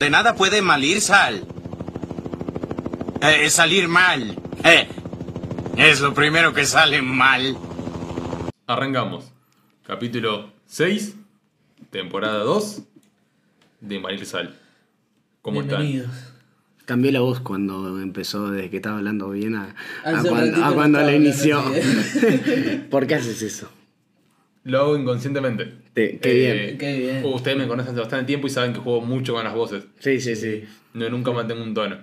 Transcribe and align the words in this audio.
De 0.00 0.10
nada 0.10 0.36
puede 0.36 0.62
malir 0.62 1.00
sal. 1.00 1.44
Eh, 3.20 3.50
salir 3.50 3.88
mal. 3.88 4.38
Eh, 4.62 4.86
es 5.76 6.00
lo 6.00 6.14
primero 6.14 6.54
que 6.54 6.64
sale 6.66 7.02
mal. 7.02 7.56
Arrancamos. 8.68 9.32
Capítulo 9.84 10.52
6, 10.66 11.16
temporada 11.90 12.44
2 12.44 12.82
de 13.80 13.98
Malir 13.98 14.24
Sal. 14.24 14.56
¿Cómo 15.42 15.62
están? 15.62 15.80
Bienvenidos. 15.80 16.14
Cambió 16.84 17.10
la 17.10 17.18
voz 17.20 17.40
cuando 17.40 18.00
empezó, 18.00 18.52
desde 18.52 18.70
que 18.70 18.76
estaba 18.76 18.98
hablando 18.98 19.30
bien 19.30 19.56
a, 19.56 19.74
a 20.04 20.10
Hace 20.10 20.28
cuan- 20.28 20.46
ratito 20.46 20.64
a 20.64 20.74
cuando 20.74 21.00
lo 21.00 21.10
inició. 21.12 21.60
¿Por 22.90 23.08
qué 23.08 23.16
haces 23.16 23.42
eso? 23.42 23.68
Lo 24.64 24.78
hago 24.80 24.96
inconscientemente. 24.98 25.72
Te- 25.94 26.18
qué 26.18 26.32
bien. 26.34 26.78
Qué 26.78 26.96
bien. 26.98 27.22
Ustedes 27.24 27.56
me 27.56 27.66
conocen 27.66 27.92
hace 27.92 28.00
bastante 28.00 28.26
tiempo 28.26 28.46
y 28.46 28.50
saben 28.50 28.72
que 28.72 28.80
juego 28.80 29.00
mucho 29.00 29.34
con 29.34 29.44
las 29.44 29.54
voces. 29.54 29.84
Sí, 30.00 30.20
sí, 30.20 30.36
sí. 30.36 30.64
No, 30.94 31.08
nunca 31.10 31.30
mantengo 31.32 31.62
un 31.62 31.74
tono. 31.74 31.98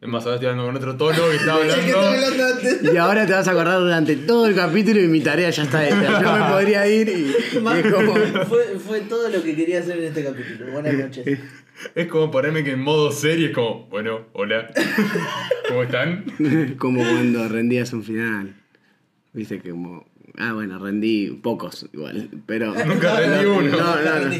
Es 0.00 0.08
más, 0.08 0.24
ahora 0.24 0.34
estoy 0.34 0.48
hablando 0.50 0.66
con 0.66 0.76
otro 0.76 0.96
tono 0.96 1.30
que 1.30 1.36
estaba 1.36 1.60
hablando. 1.62 2.92
Y 2.92 2.96
ahora 2.96 3.24
te 3.24 3.32
vas 3.32 3.46
a 3.46 3.52
acordar 3.52 3.78
durante 3.78 4.16
todo 4.16 4.46
el 4.48 4.54
capítulo 4.54 5.00
y 5.00 5.06
mi 5.06 5.20
tarea 5.20 5.48
ya 5.50 5.62
está 5.62 5.86
hecha. 5.86 6.20
Yo 6.20 6.32
me 6.44 6.52
podría 6.52 6.86
ir 6.88 7.08
y, 7.08 7.12
y 7.12 7.30
es 7.56 7.92
como... 7.92 8.14
Fue, 8.46 8.64
fue 8.84 9.00
todo 9.02 9.28
lo 9.28 9.42
que 9.42 9.54
quería 9.54 9.78
hacer 9.78 9.98
en 9.98 10.04
este 10.06 10.24
capítulo. 10.24 10.72
Buenas 10.72 10.94
noches. 10.94 11.38
Es 11.96 12.06
como 12.06 12.30
ponerme 12.30 12.62
que 12.62 12.72
en 12.72 12.80
modo 12.80 13.10
serie 13.10 13.46
es 13.48 13.54
como, 13.54 13.86
bueno, 13.88 14.26
hola. 14.34 14.70
¿Cómo 15.68 15.82
están? 15.82 16.24
como 16.78 17.00
cuando 17.02 17.48
rendías 17.48 17.92
un 17.92 18.04
final. 18.04 18.54
Viste 19.32 19.58
que 19.58 19.70
como... 19.70 20.06
Ah, 20.38 20.52
bueno, 20.54 20.78
rendí 20.78 21.28
pocos 21.42 21.86
igual, 21.92 22.28
pero... 22.46 22.74
Nunca 22.86 23.20
rendí 23.20 23.44
uno. 23.46 23.70
No, 23.76 23.96
no, 24.02 24.20
no. 24.28 24.34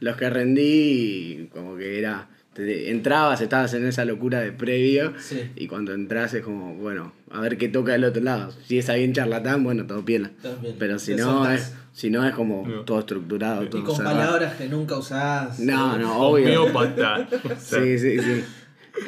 Los 0.00 0.16
que 0.16 0.30
rendí, 0.30 1.48
como 1.52 1.76
que 1.76 1.98
era... 1.98 2.28
te- 2.52 2.90
entrabas, 2.90 3.40
estabas 3.40 3.74
en 3.74 3.86
esa 3.86 4.04
locura 4.04 4.40
de 4.40 4.52
previo 4.52 5.12
Sí. 5.18 5.50
y 5.56 5.66
cuando 5.66 5.92
entras 5.92 6.34
es 6.34 6.42
como, 6.42 6.74
bueno, 6.76 7.12
a 7.30 7.40
ver 7.40 7.58
qué 7.58 7.68
toca 7.68 7.92
del 7.92 8.04
otro 8.04 8.22
lado. 8.22 8.52
Si 8.66 8.78
es 8.78 8.88
alguien 8.88 9.12
charlatán, 9.12 9.64
bueno, 9.64 9.86
todo 9.86 10.02
bien. 10.02 10.32
Pero 10.78 10.98
si 11.00 11.14
no, 11.16 11.50
es, 11.50 11.74
si 11.92 12.10
no 12.10 12.24
es 12.26 12.32
como 12.34 12.66
No. 12.66 12.80
todo 12.82 13.00
estructurado, 13.00 13.64
Y 13.64 13.68
todo 13.68 13.82
con 13.84 13.96
cerrado. 13.96 14.16
palabras 14.18 14.54
que 14.54 14.68
nunca 14.68 14.96
usás. 14.98 15.58
No, 15.58 15.98
no, 15.98 16.16
obvio. 16.18 16.62
Homeópata. 16.62 17.26
O 17.44 17.48
sea, 17.58 17.82
Sí, 17.82 17.98
sí, 17.98 18.18
sí. 18.20 18.44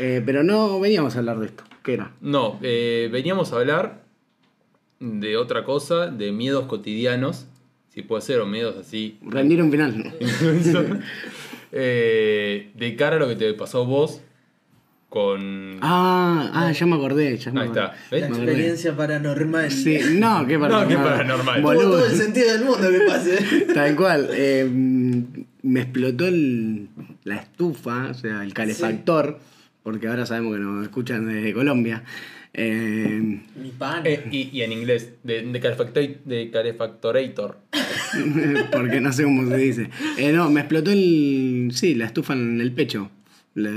Eh, 0.00 0.22
pero 0.26 0.42
no 0.42 0.80
veníamos 0.80 1.14
a 1.14 1.20
hablar 1.20 1.38
de 1.38 1.46
esto. 1.46 1.62
¿Qué 1.84 1.94
era? 1.94 2.10
No, 2.20 2.58
eh, 2.62 3.08
veníamos 3.12 3.52
a 3.52 3.56
hablar 3.56 4.02
de 5.00 5.36
otra 5.36 5.64
cosa, 5.64 6.06
de 6.06 6.32
miedos 6.32 6.66
cotidianos, 6.66 7.46
si 7.92 8.02
puede 8.02 8.22
ser, 8.22 8.40
o 8.40 8.46
miedos 8.46 8.76
así. 8.78 9.18
Rendir 9.22 9.62
un 9.62 9.70
final. 9.70 10.14
Eh, 11.72 12.70
de 12.74 12.96
cara 12.96 13.16
a 13.16 13.18
lo 13.18 13.28
que 13.28 13.36
te 13.36 13.52
pasó 13.54 13.84
vos 13.84 14.20
con. 15.08 15.78
Ah, 15.82 16.50
ah, 16.54 16.72
ya 16.72 16.86
me 16.86 16.94
acordé, 16.96 17.36
ya 17.36 17.50
me 17.52 17.60
Ahí 17.62 17.68
acordé. 17.68 17.84
está. 17.86 17.96
¿Ves? 18.10 18.20
La 18.22 18.26
experiencia 18.28 18.96
paranormal. 18.96 19.70
Sí, 19.70 19.98
no, 20.14 20.46
qué 20.46 20.58
paranormal. 20.60 20.88
qué 20.88 20.96
paranormal. 20.96 21.62
Boludo. 21.62 21.90
todo 21.90 22.06
el 22.06 22.12
sentido 22.16 22.52
del 22.52 22.64
mundo 22.64 22.88
que 22.90 23.00
pase. 23.06 23.66
Tal 23.74 23.96
cual. 23.96 24.28
eh, 24.32 24.70
me 25.62 25.80
explotó 25.80 26.26
el- 26.28 26.88
la 27.24 27.36
estufa, 27.36 28.08
o 28.10 28.14
sea, 28.14 28.42
el 28.44 28.54
calefactor, 28.54 29.38
porque 29.82 30.06
ahora 30.06 30.24
sabemos 30.24 30.54
que 30.54 30.60
nos 30.60 30.82
escuchan 30.84 31.26
desde 31.26 31.52
Colombia. 31.52 32.04
Eh, 32.58 33.40
Mi 33.62 33.70
pan. 33.78 34.02
Eh, 34.06 34.24
y, 34.32 34.48
y 34.50 34.62
en 34.62 34.72
inglés, 34.72 35.10
de, 35.22 35.42
de, 35.42 36.18
de 36.24 36.50
calefactorator. 36.50 37.58
porque 38.72 39.00
no 39.00 39.12
sé 39.12 39.24
cómo 39.24 39.46
se 39.48 39.56
dice. 39.58 39.90
Eh, 40.16 40.32
no, 40.32 40.50
me 40.50 40.60
explotó 40.60 40.90
el. 40.90 41.70
Sí, 41.74 41.94
la 41.94 42.06
estufa 42.06 42.32
en 42.32 42.60
el 42.60 42.72
pecho. 42.72 43.10
la- 43.54 43.70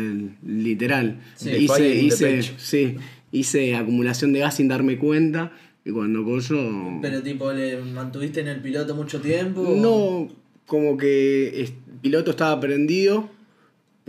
literal. 0.47 1.19
Sí, 1.35 1.49
hice, 1.51 1.95
hice, 1.95 2.25
pecho. 2.27 2.53
sí, 2.57 2.95
hice 3.31 3.75
acumulación 3.75 4.31
de 4.33 4.39
gas 4.39 4.55
sin 4.55 4.67
darme 4.69 4.97
cuenta. 4.97 5.51
Y 5.85 5.91
cuando 5.91 6.23
coso. 6.23 6.99
Pero 7.01 7.21
tipo, 7.21 7.51
¿le 7.51 7.81
mantuviste 7.81 8.41
en 8.41 8.47
el 8.47 8.61
piloto 8.61 8.95
mucho 8.95 9.19
tiempo? 9.21 9.75
No, 9.77 10.27
como 10.65 10.97
que 10.97 11.61
el 11.61 11.69
piloto 12.01 12.31
estaba 12.31 12.59
prendido, 12.59 13.29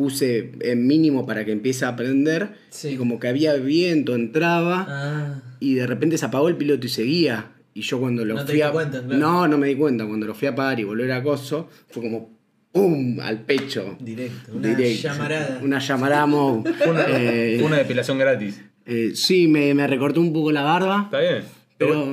puse 0.01 0.53
en 0.61 0.87
mínimo 0.87 1.27
para 1.27 1.45
que 1.45 1.53
empiece 1.53 1.85
a 1.85 1.95
prender, 1.95 2.55
Sí. 2.71 2.89
y 2.91 2.97
como 2.97 3.21
que 3.21 3.29
había 3.29 3.55
viento, 3.55 4.15
entraba, 4.15 4.87
Ah. 4.89 5.43
y 5.61 5.75
de 5.75 5.87
repente 5.87 6.17
se 6.19 6.25
apagó 6.25 6.49
el 6.49 6.57
piloto 6.57 6.87
y 6.87 6.91
seguía. 6.91 7.53
Y 7.75 7.83
yo 7.83 8.01
cuando 8.01 8.25
lo 8.25 8.35
No 8.35 8.45
te 8.45 8.53
fui 8.53 8.63
a... 8.63 8.71
cuenta, 8.73 9.01
claro. 9.03 9.19
No, 9.19 9.47
no 9.47 9.59
me 9.59 9.69
di 9.69 9.77
cuenta. 9.77 10.07
Cuando 10.07 10.27
lo 10.27 10.35
fui 10.35 10.49
a 10.49 10.53
apagar 10.53 10.81
y 10.81 10.85
volver 10.85 11.13
a 11.13 11.23
coso, 11.23 11.69
fue 11.89 12.03
como 12.03 12.31
¡pum! 12.73 13.21
al 13.21 13.43
pecho. 13.43 13.97
Directo. 14.01 14.53
Una 14.57 14.69
Directo. 14.75 15.03
llamarada. 15.09 15.61
Una 15.63 15.79
llamarada 15.79 16.27
mo- 16.27 16.65
Una, 16.91 17.05
eh, 17.09 17.57
fue 17.59 17.67
una 17.67 17.77
depilación 17.77 18.19
gratis. 18.19 18.61
eh, 18.87 19.13
sí, 19.15 19.47
me, 19.47 19.73
me 19.75 19.87
recortó 19.87 20.21
un 20.21 20.33
poco 20.33 20.51
la 20.51 20.63
barba. 20.63 21.03
¿Está 21.05 21.21
bien? 21.21 21.43
Pero 21.79 22.07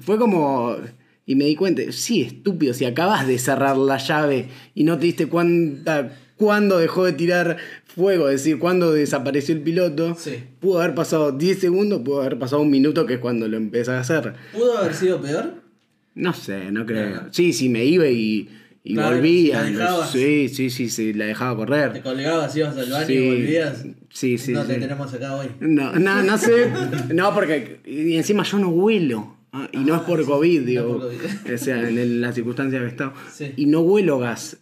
fue 0.00 0.16
como. 0.18 0.76
Y 1.26 1.34
me 1.36 1.44
di 1.44 1.54
cuenta, 1.54 1.82
sí, 1.90 2.22
estúpido, 2.22 2.72
si 2.74 2.84
acabas 2.86 3.26
de 3.26 3.38
cerrar 3.38 3.76
la 3.76 3.98
llave 3.98 4.46
y 4.74 4.82
no 4.84 4.98
te 4.98 5.06
diste 5.06 5.26
cuenta 5.26 6.12
cuándo 6.40 6.78
dejó 6.78 7.04
de 7.04 7.12
tirar 7.12 7.58
fuego, 7.84 8.30
es 8.30 8.42
decir, 8.42 8.58
cuándo 8.58 8.92
desapareció 8.94 9.54
el 9.54 9.60
piloto, 9.60 10.16
Sí. 10.18 10.36
pudo 10.58 10.80
haber 10.80 10.94
pasado 10.94 11.32
10 11.32 11.58
segundos, 11.60 12.00
pudo 12.02 12.22
haber 12.22 12.38
pasado 12.38 12.62
un 12.62 12.70
minuto, 12.70 13.04
que 13.04 13.14
es 13.14 13.20
cuando 13.20 13.46
lo 13.46 13.58
empecé 13.58 13.90
a 13.90 14.00
hacer. 14.00 14.32
¿Pudo 14.54 14.78
haber 14.78 14.94
sido 14.94 15.20
peor? 15.20 15.52
No 16.14 16.32
sé, 16.32 16.72
no 16.72 16.86
creo. 16.86 17.10
No. 17.10 17.22
Sí, 17.30 17.52
sí, 17.52 17.68
me 17.68 17.84
iba 17.84 18.06
y, 18.08 18.48
y 18.82 18.94
Claro, 18.94 19.16
volvía. 19.16 19.62
la 19.62 19.68
dejabas. 19.70 20.10
Sí, 20.10 20.48
sí, 20.48 20.70
sí, 20.70 20.88
sí, 20.88 21.12
la 21.12 21.26
dejaba 21.26 21.52
Te 21.52 21.56
correr. 21.58 22.02
colgabas, 22.02 22.56
ibas 22.56 22.76
al 22.78 22.90
baño 22.90 23.06
Sí. 23.06 23.12
y 23.14 23.26
volvías. 23.28 23.84
Sí, 24.08 24.38
sí, 24.38 24.52
No 24.52 24.64
te 24.64 24.74
sí. 24.74 24.80
tenemos 24.80 25.12
acá 25.12 25.36
hoy. 25.36 25.48
No, 25.60 25.92
no, 25.92 26.22
no 26.22 26.38
sé. 26.38 26.70
No, 27.14 27.34
porque. 27.34 27.80
Y 27.84 28.16
encima 28.16 28.42
yo 28.44 28.58
no 28.58 28.70
huelo. 28.70 29.36
Ah, 29.52 29.68
Y 29.72 29.78
no 29.78 29.96
es 29.96 30.02
por 30.02 30.24
COVID, 30.24 30.62
digo. 30.62 30.98
por 30.98 31.08
COVID. 31.08 31.54
O 31.54 31.58
sea, 31.58 31.88
en 31.88 31.98
el- 31.98 32.20
las 32.20 32.34
circunstancias 32.34 32.80
que 32.80 32.86
he 32.86 32.90
estado. 32.90 33.12
Sí. 33.32 33.52
Y 33.56 33.66
no 33.66 33.80
huelo 33.80 34.18
gas. 34.18 34.56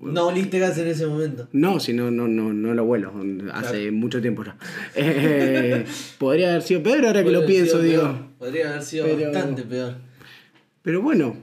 No 0.00 0.28
oliste 0.28 0.58
gas 0.58 0.78
en 0.78 0.88
ese 0.88 1.06
momento. 1.06 1.48
No, 1.52 1.78
si 1.78 1.92
no, 1.92 2.10
no, 2.10 2.26
no, 2.26 2.52
no 2.52 2.72
lo 2.74 2.84
huelo. 2.84 3.12
Hace 3.52 3.90
mucho 3.90 4.20
tiempo 4.20 4.42
ya. 4.44 4.56
Eh, 4.96 5.84
podría 6.18 6.50
haber 6.50 6.62
sido 6.62 6.82
peor 6.82 7.04
ahora 7.06 7.22
que 7.22 7.30
lo 7.30 7.44
pienso, 7.46 7.80
digo. 7.80 8.02
peor. 8.02 8.16
Podría 8.38 8.70
haber 8.70 8.82
sido 8.82 9.04
Pero- 9.06 9.30
bastante 9.32 9.62
peor. 9.62 9.94
Pero 10.82 11.02
bueno, 11.02 11.36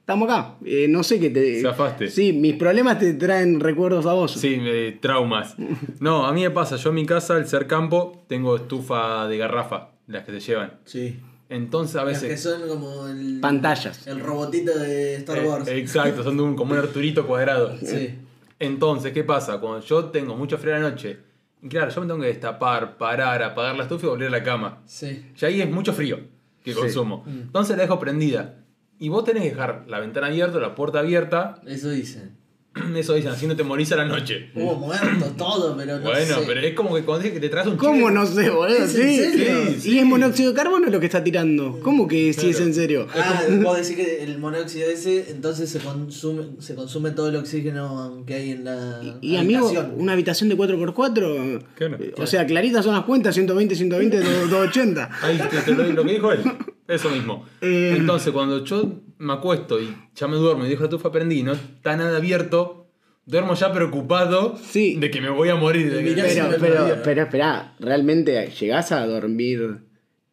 estamos 0.00 0.28
acá. 0.30 0.54
Eh, 0.64 0.86
no 0.88 1.02
sé 1.02 1.18
qué 1.18 1.30
te. 1.30 1.60
Zafaste. 1.60 2.08
Sí, 2.08 2.32
mis 2.32 2.54
problemas 2.54 2.98
te 3.00 3.14
traen 3.14 3.58
recuerdos 3.58 4.06
a 4.06 4.12
vos. 4.12 4.32
Sí, 4.32 4.56
eh, 4.60 4.96
traumas. 5.00 5.56
No, 6.00 6.24
a 6.26 6.32
mí 6.32 6.42
me 6.42 6.50
pasa, 6.50 6.76
yo 6.76 6.90
en 6.90 6.94
mi 6.94 7.06
casa, 7.06 7.34
al 7.34 7.48
ser 7.48 7.66
campo, 7.66 8.24
tengo 8.28 8.54
estufa 8.56 9.26
de 9.26 9.36
garrafa, 9.38 9.90
las 10.06 10.24
que 10.24 10.32
se 10.32 10.40
llevan. 10.40 10.74
Sí. 10.84 11.18
Entonces 11.50 11.96
a 11.96 12.04
Las 12.04 12.20
que 12.20 12.28
veces... 12.28 12.42
son 12.42 12.68
como 12.68 13.06
el. 13.08 13.38
Pantallas. 13.40 14.06
El 14.06 14.20
robotito 14.20 14.78
de 14.78 15.16
Star 15.16 15.38
Eh, 15.38 15.48
Wars. 15.48 15.68
exacto, 15.68 16.22
son 16.22 16.36
de 16.36 16.42
un, 16.42 16.54
como 16.56 16.72
un 16.72 16.78
Arturito 16.78 17.26
cuadrado. 17.26 17.74
Sí. 17.82 18.18
Entonces, 18.60 19.12
¿qué 19.12 19.22
pasa? 19.24 19.58
Cuando 19.58 19.80
yo 19.86 20.06
tengo 20.06 20.36
mucho 20.36 20.58
frío 20.58 20.74
a 20.74 20.78
la 20.80 20.90
noche, 20.90 21.18
y 21.62 21.68
claro, 21.68 21.90
yo 21.90 22.00
me 22.00 22.06
tengo 22.08 22.20
que 22.20 22.26
destapar, 22.26 22.98
parar, 22.98 23.42
apagar 23.42 23.76
la 23.76 23.84
estufa 23.84 24.06
y 24.06 24.08
volver 24.10 24.28
a 24.28 24.30
la 24.32 24.42
cama. 24.42 24.82
Sí. 24.84 25.32
Y 25.40 25.44
ahí 25.44 25.60
es 25.62 25.70
mucho 25.70 25.92
frío 25.92 26.18
que 26.64 26.74
consumo. 26.74 27.22
Mm. 27.24 27.40
Entonces 27.42 27.76
la 27.76 27.82
dejo 27.84 27.98
prendida. 28.00 28.56
Y 28.98 29.08
vos 29.10 29.24
tenés 29.24 29.44
que 29.44 29.50
dejar 29.50 29.84
la 29.86 30.00
ventana 30.00 30.26
abierta, 30.26 30.58
la 30.58 30.74
puerta 30.74 30.98
abierta. 30.98 31.60
Eso 31.66 31.88
dicen. 31.90 32.36
Eso 32.96 33.14
dicen, 33.14 33.30
así 33.32 33.46
no 33.46 33.56
te 33.56 33.62
morís 33.64 33.90
a 33.92 33.96
la 33.96 34.04
noche. 34.04 34.50
Hubo 34.54 34.74
muertos, 34.76 35.36
todo, 35.36 35.76
pero 35.76 35.96
no 35.98 36.02
bueno, 36.04 36.34
sé. 36.38 36.44
pero 36.46 36.60
es 36.60 36.74
como 36.74 36.94
que 36.94 37.02
cuando 37.04 37.22
dices 37.24 37.34
que 37.38 37.40
te 37.46 37.48
traes 37.50 37.66
un 37.66 37.76
¿Cómo 37.76 38.08
chicle- 38.08 38.12
no 38.12 38.26
sé, 38.26 38.50
boludo? 38.50 38.66
¿Es 38.76 38.94
en 38.94 39.08
Sí, 39.08 39.16
serio? 39.18 39.54
sí. 39.78 39.90
¿Y 39.92 39.98
es 39.98 40.04
monóxido 40.04 40.50
de 40.50 40.56
carbono 40.56 40.88
lo 40.88 41.00
que 41.00 41.06
está 41.06 41.22
tirando? 41.22 41.80
¿Cómo 41.82 42.06
que 42.08 42.32
sí 42.32 42.48
es 42.50 42.56
Claro. 42.56 42.64
en 42.70 42.74
serio? 42.74 43.06
Ah, 43.14 43.42
vos 43.62 43.76
decís 43.76 43.96
que 43.96 44.22
el 44.24 44.38
monóxido 44.38 44.88
ese, 44.90 45.30
entonces 45.30 45.70
se 45.70 45.78
consume, 45.80 46.44
se 46.60 46.74
consume 46.74 47.10
todo 47.12 47.28
el 47.28 47.36
oxígeno 47.36 48.22
que 48.26 48.34
hay 48.34 48.50
en 48.52 48.64
la 48.64 49.00
Y 49.20 49.36
amigo, 49.36 49.66
habitación. 49.68 49.94
una 49.96 50.12
habitación 50.12 50.48
de 50.48 50.56
4x4. 50.56 51.62
Claro. 51.74 51.96
eh, 52.00 52.14
O 52.18 52.26
sea, 52.26 52.46
claritas 52.46 52.84
son 52.84 52.94
las 52.94 53.04
cuentas: 53.04 53.34
120, 53.34 53.74
120, 53.74 54.18
280. 54.20 55.10
Ahí 55.22 55.38
te, 55.38 55.58
te 55.58 55.74
lo, 55.74 55.84
lo 55.92 56.04
que 56.04 56.12
dijo 56.12 56.32
él. 56.32 56.40
Eso 56.86 57.10
mismo. 57.10 57.44
Eh. 57.60 57.94
Entonces, 57.98 58.32
cuando 58.32 58.64
yo 58.64 58.92
me 59.18 59.32
acuesto 59.32 59.80
y 59.80 59.94
ya 60.14 60.28
me 60.28 60.36
duermo 60.36 60.64
y 60.64 60.68
dejo 60.68 60.82
la 60.82 60.86
estufa 60.88 61.10
prendida 61.12 61.40
y 61.40 61.42
no 61.42 61.52
está 61.52 61.96
nada 61.96 62.16
abierto, 62.18 62.86
duermo 63.26 63.54
ya 63.54 63.72
preocupado 63.72 64.56
Sí. 64.62 64.96
de 64.98 65.10
que 65.10 65.20
me 65.20 65.30
voy 65.30 65.48
a 65.48 65.54
morir. 65.56 65.92
de 65.92 66.02
que- 66.04 66.14
Pero, 66.14 66.48
pero, 66.60 66.96
pero, 67.04 67.22
espera, 67.22 67.74
¿realmente 67.80 68.50
llegás 68.58 68.92
a 68.92 69.06
dormir 69.06 69.78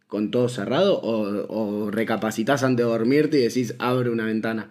con 0.08 0.32
todo 0.32 0.48
cerrado 0.50 1.00
o, 1.02 1.46
o 1.50 1.92
recapacitas 1.92 2.64
antes 2.64 2.86
de 2.86 2.92
dormirte 2.92 3.40
y 3.40 3.44
decís 3.44 3.76
abre 3.80 4.10
una 4.10 4.26
ventana? 4.26 4.70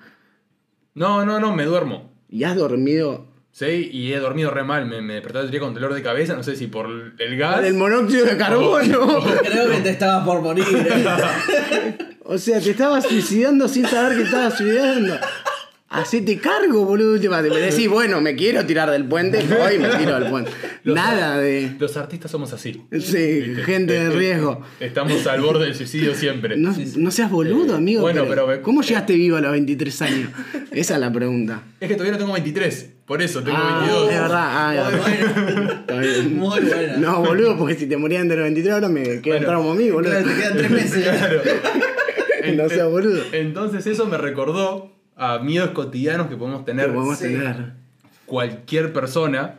No, 0.95 1.25
no, 1.25 1.41
no, 1.41 1.55
me 1.55 1.65
duermo. 1.65 2.13
¿Y 2.29 2.45
has 2.45 2.57
dormido 2.57 3.27
Sí, 3.51 3.89
y 3.93 4.13
he 4.13 4.19
dormido 4.19 4.51
re 4.51 4.65
mal. 4.65 4.87
Me, 4.87 5.01
me 5.01 5.15
desperté 5.15 5.39
el 5.39 5.51
día 5.53 5.61
con 5.61 5.75
dolor 5.75 5.95
de 5.95 6.03
cabeza, 6.03 6.35
no 6.35 6.43
sé 6.43 6.57
si 6.57 6.67
por 6.67 6.89
el 7.19 7.37
gas. 7.37 7.57
por 7.57 7.65
el 7.65 7.75
monóxido 7.75 8.25
de 8.27 8.37
carbono? 8.37 9.23
Creo 9.43 9.71
que 9.71 9.77
te 9.81 9.91
estabas 9.91 10.25
por 10.27 10.41
morir. 10.41 10.65
¿eh? 10.73 11.99
O 12.25 12.39
sea, 12.39 12.61
te 12.61 12.71
estabas 12.71 13.05
suicidando 13.07 13.69
sin 13.69 13.87
saber 13.87 14.17
que 14.17 14.25
estabas 14.25 14.57
suicidando. 14.57 15.17
Hacete 15.91 16.39
cargo, 16.39 16.85
boludo. 16.87 17.13
Última. 17.13 17.41
Me 17.41 17.51
decís, 17.51 17.89
bueno, 17.89 18.21
me 18.21 18.35
quiero 18.35 18.65
tirar 18.67 18.91
del 18.91 19.05
puente, 19.07 19.39
hoy 19.39 19.79
me 19.79 19.89
tiro 19.91 20.19
del 20.19 20.29
puente. 20.29 20.51
Los- 20.83 20.97
Nada 20.97 21.39
de. 21.39 21.77
Los 21.79 21.97
artistas 21.97 22.31
somos 22.33 22.53
así. 22.53 22.83
Sí, 22.99 23.55
gente 23.65 23.93
de 23.93 24.11
riesgo. 24.11 24.61
Estamos 24.81 25.25
al 25.29 25.41
borde 25.41 25.67
del 25.67 25.75
suicidio 25.77 26.15
siempre. 26.17 26.57
No, 26.57 26.75
no 26.97 27.11
seas 27.13 27.31
boludo, 27.31 27.75
Eh, 27.75 27.77
amigo. 27.77 28.01
bueno, 28.01 28.25
pero, 28.29 28.47
pero- 28.47 28.63
¿Cómo 28.63 28.83
llegaste 28.83 29.13
vivo 29.15 29.37
a 29.37 29.41
los 29.41 29.53
23 29.53 30.03
años? 30.03 30.31
Esa 30.73 30.95
es 30.95 31.01
la 31.01 31.13
pregunta. 31.13 31.63
Es 31.79 31.87
que 31.89 31.95
todavía 31.95 32.13
no 32.15 32.19
tengo 32.19 32.33
23, 32.33 32.89
por 33.07 33.23
eso 33.23 33.45
tengo 33.45 33.57
Ah, 33.61 33.79
22. 33.83 34.11
es 34.11 34.21
verdad. 34.21 34.49
Ah, 34.51 34.91
Muy 35.93 36.01
bien. 36.09 36.37
Muy 36.37 36.61
buena. 36.61 36.97
No, 36.97 37.23
boludo, 37.23 37.57
porque 37.57 37.75
si 37.77 37.87
te 37.87 37.97
morías 37.97 38.23
antes 38.23 38.31
de 38.31 38.37
los 38.43 38.45
23 38.47 38.75
ahora 38.75 38.89
me 38.89 39.03
queda 39.21 39.37
Bueno. 39.37 39.47
trauma 39.47 39.71
a 39.71 39.75
mí, 39.77 39.91
boludo. 39.91 40.11
Claro, 40.11 40.27
te 40.29 40.35
quedan 40.35 40.57
tres 40.57 40.71
meses. 40.73 41.05
Claro. 41.19 41.41
No 42.53 42.69
seas 42.69 42.91
boludo. 42.91 43.23
Entonces 43.33 43.87
eso 43.87 44.07
me 44.07 44.19
recordó 44.19 44.93
a 45.17 45.39
miedos 45.39 45.71
cotidianos 45.71 46.29
que 46.29 46.37
podemos 46.37 46.61
Que 46.61 46.67
tener 46.67 46.93
podemos 46.93 47.19
Sí. 47.19 47.25
tener. 47.25 47.73
cualquier 48.27 48.93
persona. 48.93 49.59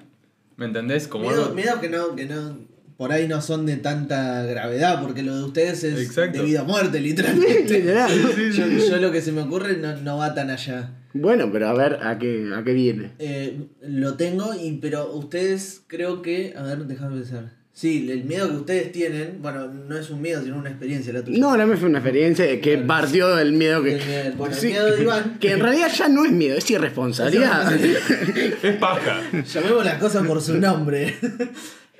¿Me 0.57 0.65
entendés? 0.65 1.07
Como 1.07 1.25
Miedo, 1.27 1.43
algo- 1.43 1.55
miedo 1.55 1.79
que 1.81 1.89
no, 1.89 2.15
que 2.15 2.25
no, 2.25 2.57
por 2.97 3.11
ahí 3.11 3.27
no 3.27 3.41
son 3.41 3.65
de 3.65 3.75
tanta 3.77 4.43
gravedad, 4.43 5.01
porque 5.01 5.21
lo 5.21 5.35
de 5.35 5.43
ustedes 5.43 5.83
es 5.83 5.99
Exacto. 5.99 6.39
de 6.39 6.45
vida 6.45 6.61
o 6.63 6.65
muerte, 6.65 6.99
literalmente. 7.01 7.79
Literal. 7.79 8.09
yo, 8.53 8.67
yo 8.67 8.97
lo 8.97 9.11
que 9.11 9.21
se 9.21 9.31
me 9.33 9.41
ocurre 9.41 9.77
no, 9.77 9.95
no 9.97 10.17
va 10.17 10.33
tan 10.33 10.49
allá. 10.49 10.91
Bueno, 11.13 11.49
pero 11.51 11.67
a 11.69 11.73
ver, 11.73 11.99
¿a 12.03 12.17
qué, 12.19 12.49
a 12.55 12.63
qué 12.63 12.73
viene? 12.73 13.11
Eh, 13.19 13.67
lo 13.81 14.15
tengo, 14.15 14.53
y, 14.53 14.77
pero 14.81 15.11
ustedes 15.13 15.81
creo 15.87 16.21
que. 16.21 16.53
A 16.57 16.63
ver, 16.63 16.79
déjame 16.85 17.15
pensar. 17.17 17.51
Sí, 17.77 18.09
el 18.09 18.23
miedo 18.23 18.47
que 18.49 18.55
ustedes 18.55 18.91
tienen, 18.93 19.39
bueno, 19.41 19.67
no 19.67 19.97
es 19.97 20.09
un 20.09 20.21
miedo, 20.21 20.41
sino 20.41 20.55
una 20.55 20.69
experiencia 20.69 21.11
la 21.11 21.21
tuya. 21.25 21.37
No, 21.37 21.57
no 21.57 21.67
me 21.67 21.75
fue 21.75 21.89
una 21.89 21.97
experiencia 21.97 22.61
que 22.61 22.77
partió 22.77 23.35
del 23.35 23.51
miedo 23.51 23.83
que. 23.83 23.95
El 23.97 24.05
miedo- 24.05 24.31
bueno, 24.37 24.55
el 24.55 24.65
miedo 24.65 24.91
de 24.95 25.01
Iván. 25.03 25.37
Que 25.39 25.51
en 25.51 25.59
realidad 25.59 25.91
ya 25.93 26.07
no 26.07 26.23
es 26.23 26.31
miedo, 26.31 26.57
es 26.57 26.71
irresponsabilidad. 26.71 27.73
Es 27.75 28.75
paja. 28.77 29.21
Llamemos 29.53 29.83
las 29.83 29.95
cosas 29.99 30.25
por 30.25 30.41
su 30.41 30.57
nombre. 30.57 31.15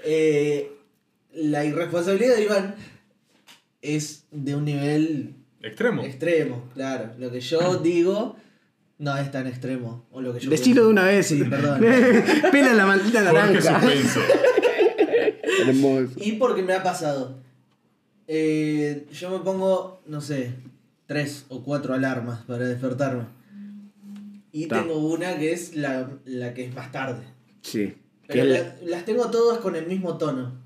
Eh, 0.08 0.72
la 1.34 1.66
irresponsabilidad 1.66 2.36
de 2.36 2.44
Iván 2.44 2.76
es 3.82 4.26
de 4.30 4.56
un 4.56 4.64
nivel 4.66 5.34
Extremo. 5.64 6.04
extremo, 6.04 6.70
claro. 6.76 7.14
Lo 7.18 7.32
que 7.32 7.42
yo 7.42 7.78
digo 7.80 8.38
no 9.00 9.18
es 9.18 9.32
tan 9.32 9.48
extremo. 9.48 10.06
O 10.12 10.22
lo 10.22 10.32
que 10.32 10.42
yo 10.42 10.52
Decilo 10.52 10.84
de 10.84 10.90
una 10.90 11.06
vez. 11.06 11.26
Sí, 11.26 11.44
perdón. 11.44 11.80
Pela 12.52 12.76
la 12.76 12.86
Jorge 12.86 13.12
naranja. 13.20 13.80
Suspenso. 13.82 14.20
Hermoso. 15.60 16.14
Y 16.18 16.34
porque 16.34 16.62
me 16.64 16.74
ha 16.74 16.84
pasado. 16.84 17.36
Eh, 18.28 19.06
yo 19.12 19.30
me 19.30 19.40
pongo, 19.40 20.02
no 20.08 20.22
sé, 20.22 20.52
tres 21.06 21.46
o 21.50 21.64
cuatro 21.64 21.94
alarmas 21.94 22.42
para 22.46 22.66
despertarme. 22.68 23.24
Y 24.52 24.68
Ta. 24.68 24.82
tengo 24.82 24.98
una 24.98 25.38
que 25.38 25.52
es 25.52 25.76
la, 25.76 26.10
la 26.26 26.54
que 26.54 26.66
es 26.66 26.74
más 26.74 26.92
tarde. 26.92 27.24
Sí. 27.62 27.94
Pero 28.28 28.46
la- 28.46 28.76
las 28.86 29.06
tengo 29.06 29.30
todas 29.30 29.60
con 29.60 29.76
el 29.76 29.86
mismo 29.86 30.18
tono. 30.18 30.64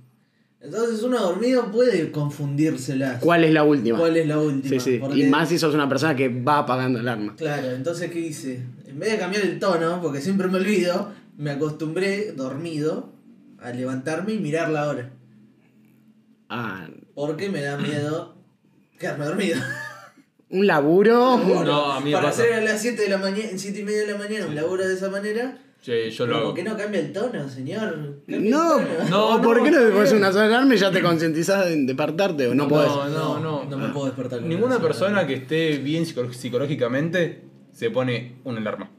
Entonces 0.61 1.01
uno 1.03 1.19
dormido 1.21 1.71
puede 1.71 2.11
confundírselas. 2.11 3.21
¿Cuál 3.21 3.45
es 3.45 3.53
la 3.53 3.63
última? 3.63 3.97
¿Cuál 3.97 4.17
es 4.17 4.27
la 4.27 4.39
última? 4.39 4.69
Sí, 4.69 4.79
sí. 4.79 4.97
Porque- 4.99 5.19
Y 5.19 5.23
más 5.29 5.49
si 5.49 5.57
sos 5.57 5.73
una 5.73 5.87
persona 5.89 6.15
que 6.15 6.29
va 6.29 6.59
apagando 6.59 6.99
alarma. 6.99 7.35
Claro, 7.37 7.71
entonces 7.71 8.11
¿qué 8.11 8.19
hice? 8.19 8.61
En 8.87 8.99
vez 8.99 9.11
de 9.13 9.17
cambiar 9.17 9.43
el 9.43 9.57
tono, 9.59 10.01
porque 10.01 10.21
siempre 10.21 10.47
me 10.49 10.57
olvido, 10.59 11.11
me 11.37 11.51
acostumbré, 11.51 12.33
dormido, 12.33 13.09
a 13.61 13.71
levantarme 13.71 14.33
y 14.33 14.39
mirar 14.39 14.69
la 14.69 14.87
hora. 14.87 15.09
Ah, 16.49 16.87
Porque 17.15 17.49
me 17.49 17.61
da 17.61 17.77
miedo 17.77 18.35
quedarme 18.97 19.25
dormido. 19.25 19.57
un 20.49 20.65
laburo. 20.67 21.37
No, 21.37 21.91
a 21.91 21.99
mí 21.99 22.07
me 22.07 22.11
Para 22.15 22.29
pasa. 22.29 22.43
hacer 22.43 22.53
a 22.55 22.61
las 22.61 22.81
7 22.81 23.01
de 23.03 23.09
la 23.09 23.17
mañana, 23.17 23.49
7 23.55 23.79
y 23.79 23.83
media 23.83 23.99
de 24.01 24.07
la 24.13 24.17
mañana, 24.17 24.47
un 24.47 24.55
laburo 24.55 24.87
de 24.87 24.93
esa 24.93 25.09
manera. 25.09 25.57
Che, 25.81 26.09
yo 26.11 26.25
lo 26.27 26.35
hago. 26.37 26.45
¿Por 26.47 26.55
qué 26.55 26.63
no 26.63 26.75
cambia 26.75 26.99
el 26.99 27.13
tono, 27.13 27.47
señor? 27.47 28.21
No. 28.27 28.79
No, 28.79 28.79
no, 29.09 29.41
¿por 29.41 29.57
no, 29.59 29.63
qué 29.63 29.71
no 29.71 29.79
te 29.79 29.91
pones 29.91 30.11
una 30.11 30.31
sola 30.33 30.45
alarma 30.47 30.75
y 30.75 30.77
ya 30.77 30.91
te 30.91 31.01
concientizás 31.01 31.67
en 31.67 31.85
despertarte 31.85 32.47
o 32.49 32.55
no, 32.55 32.67
podés? 32.67 32.89
No, 32.89 33.07
no, 33.09 33.39
no. 33.39 33.63
No 33.65 33.77
me 33.77 33.87
puedo 33.89 34.07
despertar. 34.07 34.41
Ninguna 34.41 34.79
persona 34.79 35.25
que 35.25 35.35
esté 35.35 35.77
bien 35.77 36.03
psico- 36.05 36.33
psicológicamente 36.33 37.43
se 37.71 37.91
pone 37.91 38.39
una 38.43 38.59
alarma. 38.59 38.91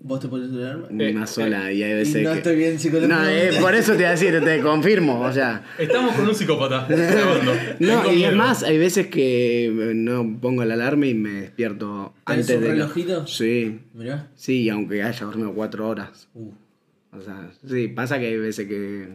¿Vos 0.00 0.20
te 0.20 0.28
pones 0.28 0.50
una 0.50 0.66
alarma? 0.70 0.86
Una 0.90 1.24
Eh, 1.24 1.26
sola 1.26 1.72
y 1.72 1.82
hay 1.82 1.90
Y 1.90 1.94
veces 1.94 2.22
no 2.22 2.30
que... 2.32 2.36
estoy 2.38 2.56
bien 2.56 2.74
No, 2.74 2.78
psicológicamente. 2.80 3.48
eh, 3.56 3.60
por 3.60 3.74
eso 3.74 3.92
te 3.92 3.96
voy 3.98 4.04
a 4.06 4.10
decir, 4.12 4.40
te 4.44 4.60
confirmo, 4.60 5.20
o 5.20 5.32
sea... 5.32 5.64
Estamos 5.78 6.14
con 6.14 6.28
un 6.28 6.34
psicópata. 6.34 6.86
No, 7.80 8.00
Tengo 8.02 8.12
y 8.12 8.16
miedo. 8.16 8.30
es 8.30 8.36
más, 8.36 8.62
hay 8.62 8.78
veces 8.78 9.08
que 9.08 9.66
eh, 9.66 9.92
no 9.94 10.38
pongo 10.40 10.64
la 10.64 10.74
alarma 10.74 11.06
y 11.06 11.14
me 11.14 11.30
despierto 11.42 12.14
¿Tenés 12.26 12.48
antes 12.50 12.56
un 12.56 12.62
de... 12.62 12.68
la- 12.68 12.74
relojito? 12.74 13.26
Sí, 13.26 13.80
Mirá. 13.94 14.28
sí, 14.36 14.68
aunque 14.70 15.02
haya 15.02 15.26
dormido 15.26 15.52
cuatro 15.52 15.88
horas. 15.88 16.28
Uh. 16.34 16.50
O 17.10 17.20
sea, 17.20 17.50
sí, 17.66 17.88
pasa 17.88 18.18
que 18.20 18.26
hay 18.26 18.36
veces 18.36 18.68
que, 18.68 19.08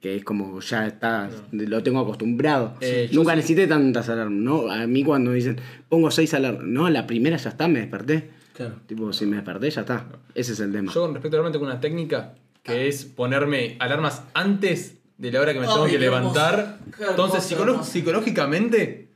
que 0.00 0.16
es 0.16 0.24
como 0.24 0.58
ya 0.60 0.86
está, 0.86 1.30
lo 1.52 1.82
tengo 1.82 2.00
acostumbrado. 2.00 2.74
Eh, 2.80 3.08
Nunca 3.12 3.32
sí. 3.32 3.36
necesité 3.36 3.66
tantas 3.68 4.08
alarmas, 4.08 4.38
¿no? 4.40 4.70
A 4.70 4.86
mí 4.86 5.04
cuando 5.04 5.30
dicen, 5.32 5.58
pongo 5.88 6.10
seis 6.10 6.34
alarmas, 6.34 6.64
no, 6.64 6.88
la 6.90 7.06
primera 7.06 7.36
ya 7.36 7.50
está, 7.50 7.68
me 7.68 7.78
desperté. 7.80 8.30
Claro. 8.54 8.76
Tipo, 8.86 9.12
si 9.12 9.26
me 9.26 9.36
desperté, 9.36 9.70
ya 9.70 9.80
está. 9.82 10.06
Ese 10.34 10.52
es 10.52 10.60
el 10.60 10.72
tema. 10.72 10.92
Yo 10.92 11.02
con 11.02 11.14
respecto 11.14 11.36
a 11.36 11.40
alarma 11.40 11.52
tengo 11.52 11.64
una 11.64 11.80
técnica 11.80 12.34
que 12.62 12.88
es 12.88 13.04
ponerme 13.04 13.76
alarmas 13.80 14.22
antes 14.34 14.96
de 15.18 15.32
la 15.32 15.40
hora 15.40 15.52
que 15.52 15.60
me 15.60 15.66
Ay, 15.66 15.72
tengo 15.72 15.86
que 15.86 15.98
levantar. 15.98 16.78
hermoso. 16.92 17.10
Entonces, 17.10 17.52
hermoso, 17.52 17.84
psicológicamente, 17.84 19.08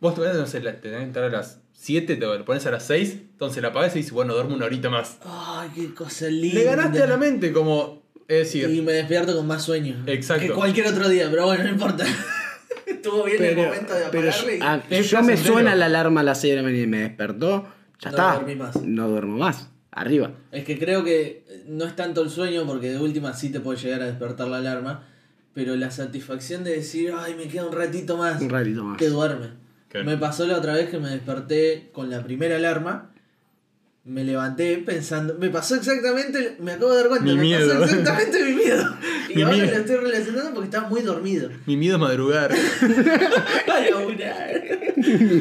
vos 0.00 0.14
te 0.14 0.20
pones, 0.20 0.36
no 0.36 0.46
sé, 0.46 0.60
te 0.60 0.72
tenés 0.72 0.98
que 0.98 1.04
entrar 1.04 1.24
a 1.26 1.28
las 1.30 1.60
7, 1.72 2.16
te 2.16 2.26
pones 2.44 2.66
a 2.66 2.70
las 2.70 2.84
6, 2.86 3.12
entonces 3.32 3.62
la 3.62 3.68
apagás 3.68 3.94
y 3.94 3.98
dices, 3.98 4.12
bueno, 4.12 4.34
duermo 4.34 4.54
una 4.54 4.66
horita 4.66 4.90
más. 4.90 5.18
Ay, 5.24 5.70
qué 5.74 5.94
cosa 5.94 6.26
linda. 6.28 6.58
Le 6.58 6.64
ganaste 6.64 7.02
a 7.02 7.06
la 7.06 7.16
mente, 7.16 7.52
como, 7.52 8.02
es 8.28 8.38
decir, 8.38 8.68
Y 8.70 8.80
me 8.80 8.92
despierto 8.92 9.34
con 9.36 9.46
más 9.46 9.62
sueño. 9.62 10.02
Exacto. 10.06 10.46
Que 10.46 10.52
cualquier 10.52 10.86
otro 10.88 11.08
día, 11.08 11.28
pero 11.30 11.46
bueno, 11.46 11.64
no 11.64 11.70
importa. 11.70 12.04
Estuvo 12.86 13.24
bien 13.24 13.42
el 13.42 13.54
Pero, 13.54 13.62
momento 13.68 13.94
de 13.94 14.04
pero 14.10 14.28
apagarle. 14.30 14.56
y- 14.56 14.60
ah, 14.62 14.82
Es 14.90 15.10
yo 15.10 15.22
me 15.22 15.36
suena 15.36 15.74
la 15.74 15.86
alarma 15.86 16.20
a 16.20 16.24
las 16.24 16.40
6 16.40 16.52
de 16.52 16.56
la 16.56 16.62
mañana 16.62 16.82
y 16.82 16.86
me 16.86 16.98
despertó, 17.00 17.66
ya 18.00 18.10
No 18.10 18.16
está. 18.16 18.34
dormí 18.34 18.54
más. 18.56 18.82
No 18.82 19.08
duermo 19.08 19.36
más. 19.38 19.70
Arriba. 19.90 20.32
Es 20.50 20.64
que 20.64 20.78
creo 20.78 21.04
que 21.04 21.44
no 21.68 21.84
es 21.84 21.94
tanto 21.94 22.22
el 22.22 22.30
sueño, 22.30 22.66
porque 22.66 22.90
de 22.90 22.98
última 22.98 23.32
sí 23.34 23.50
te 23.50 23.60
puede 23.60 23.78
llegar 23.78 24.02
a 24.02 24.06
despertar 24.06 24.48
la 24.48 24.56
alarma. 24.58 25.04
Pero 25.54 25.76
la 25.76 25.90
satisfacción 25.92 26.64
de 26.64 26.72
decir, 26.72 27.12
ay, 27.16 27.34
me 27.36 27.46
queda 27.46 27.64
un 27.66 27.72
ratito 27.72 28.16
más. 28.16 28.42
Un 28.42 28.50
ratito 28.50 28.82
más. 28.82 28.98
Te 28.98 29.08
duerme. 29.08 29.50
Me 30.04 30.16
pasó 30.16 30.44
la 30.48 30.56
otra 30.58 30.72
vez 30.74 30.88
que 30.90 30.98
me 30.98 31.08
desperté 31.08 31.90
con 31.92 32.10
la 32.10 32.24
primera 32.24 32.56
alarma. 32.56 33.12
Me 34.06 34.22
levanté 34.22 34.76
pensando. 34.78 35.36
Me 35.38 35.48
pasó 35.48 35.76
exactamente. 35.76 36.56
Me 36.60 36.72
acabo 36.72 36.92
de 36.92 36.98
dar 36.98 37.08
cuenta. 37.08 37.24
Mi 37.24 37.34
me 37.36 37.40
miedo. 37.42 37.68
pasó 37.80 37.84
exactamente 37.84 38.44
mi 38.44 38.52
miedo. 38.56 38.94
Y 39.30 39.36
Mi 39.36 39.42
ahora 39.42 39.56
miedo. 39.56 39.70
lo 39.72 39.76
estoy 39.78 39.96
relacionando 39.96 40.50
porque 40.52 40.66
estaba 40.66 40.88
muy 40.88 41.00
dormido. 41.00 41.48
mi 41.66 41.76
miedo 41.78 41.94
es 41.96 42.00
madrugar. 42.02 42.52
A 43.72 43.80
laburar. 43.90 44.62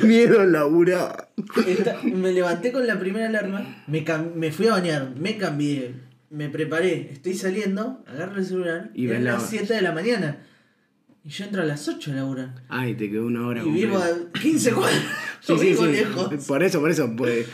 Miedo 0.04 0.40
a 0.42 0.46
laburar. 0.46 1.30
Esta- 1.68 2.02
me 2.04 2.32
levanté 2.32 2.72
con 2.72 2.88
la 2.88 2.98
primera 2.98 3.28
alarma, 3.28 3.84
me, 3.88 4.04
cam- 4.06 4.34
me 4.36 4.52
fui 4.52 4.68
a 4.68 4.72
bañar, 4.72 5.14
me 5.20 5.38
cambié, 5.38 5.94
me 6.30 6.50
preparé, 6.50 7.10
estoy 7.12 7.34
saliendo, 7.36 8.04
agarro 8.08 8.38
el 8.40 8.46
celular 8.46 8.90
Y 8.96 9.06
es 9.10 9.12
la 9.22 9.34
las 9.34 9.42
hora. 9.42 9.48
7 9.50 9.74
de 9.76 9.82
la 9.82 9.92
mañana. 9.92 10.38
Y 11.24 11.30
yo 11.30 11.46
entro 11.46 11.62
a 11.62 11.66
las 11.66 11.88
8 11.88 12.12
a 12.12 12.16
laburar. 12.16 12.56
Ay, 12.70 12.96
te 12.96 13.12
quedó 13.12 13.26
una 13.28 13.46
hora. 13.46 13.64
Y 13.64 13.70
vivo 13.70 13.98
a 13.98 14.08
15 14.40 14.72
cuadras. 14.72 15.02
Sí, 15.42 15.58
sí. 15.60 15.76
Por 16.48 16.64
eso, 16.64 16.80
por 16.82 16.90
eso. 16.90 17.14
Pues, 17.16 17.46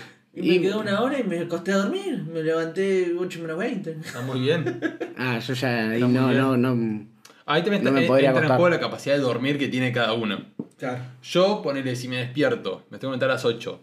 Y 0.41 0.49
me 0.49 0.61
quedó 0.61 0.79
una 0.79 1.01
hora 1.01 1.19
y 1.19 1.23
me 1.23 1.39
acosté 1.39 1.71
a 1.73 1.77
dormir. 1.77 2.23
Me 2.31 2.41
levanté 2.43 3.13
8 3.17 3.39
menos 3.41 3.57
20. 3.57 3.91
Está 4.03 4.21
muy 4.21 4.39
bien. 4.41 4.79
Ah, 5.21 5.37
yo 5.39 5.53
ya 5.53 5.89
ahí 5.91 5.99
no, 5.99 6.07
no, 6.31 6.55
no. 6.55 7.05
Ahí 7.45 7.61
también 7.61 7.83
No 7.83 7.89
está- 7.89 8.01
me 8.01 8.07
podría 8.07 8.29
entra 8.29 8.45
en 8.45 8.51
juego 8.51 8.69
la 8.69 8.79
capacidad 8.79 9.15
de 9.15 9.21
dormir 9.21 9.57
que 9.59 9.67
tiene 9.67 9.91
cada 9.91 10.13
uno. 10.13 10.45
Claro. 10.77 11.03
Yo, 11.21 11.61
ponele, 11.61 11.95
si 11.97 12.07
me 12.07 12.15
despierto, 12.17 12.83
me 12.89 12.97
tengo 12.99 13.11
que 13.11 13.17
levantar 13.17 13.31
a 13.31 13.33
las 13.33 13.43
8 13.43 13.81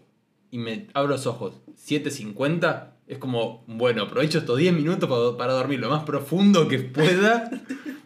y 0.49 0.57
me 0.57 0.87
abro 0.95 1.09
los 1.11 1.27
ojos 1.27 1.53
7.50, 1.87 2.85
es 3.07 3.17
como, 3.19 3.63
bueno, 3.67 4.03
aprovecho 4.03 4.39
estos 4.39 4.57
10 4.57 4.73
minutos 4.73 5.07
para, 5.09 5.37
para 5.37 5.53
dormir 5.53 5.79
lo 5.79 5.89
más 5.89 6.03
profundo 6.03 6.67
que 6.67 6.79
pueda 6.79 7.49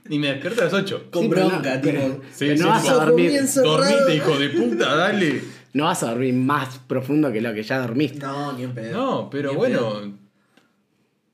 y 0.10 0.20
me 0.20 0.28
despierto 0.28 0.62
a 0.62 0.66
las 0.66 0.74
8. 0.74 1.06
Con 1.12 1.24
Sí, 1.24 1.28
bronca, 1.30 1.80
pero- 1.82 2.20
Sí, 2.34 2.50
no 2.58 2.68
vas 2.68 2.90
a 2.90 2.94
dormir. 3.06 3.32
Dormite, 3.56 4.16
hijo 4.16 4.38
de 4.38 4.50
puta, 4.50 4.96
dale. 4.96 5.42
No 5.74 5.86
vas 5.86 6.04
a 6.04 6.12
dormir 6.12 6.34
más 6.34 6.80
profundo 6.80 7.32
que 7.32 7.40
lo 7.42 7.54
que 7.54 7.64
ya 7.64 7.80
dormiste. 7.80 8.20
No, 8.20 8.54
ni 8.54 8.64
en 8.64 8.74
pedo. 8.74 8.92
No, 8.94 9.30
pero 9.30 9.54
bueno, 9.54 10.18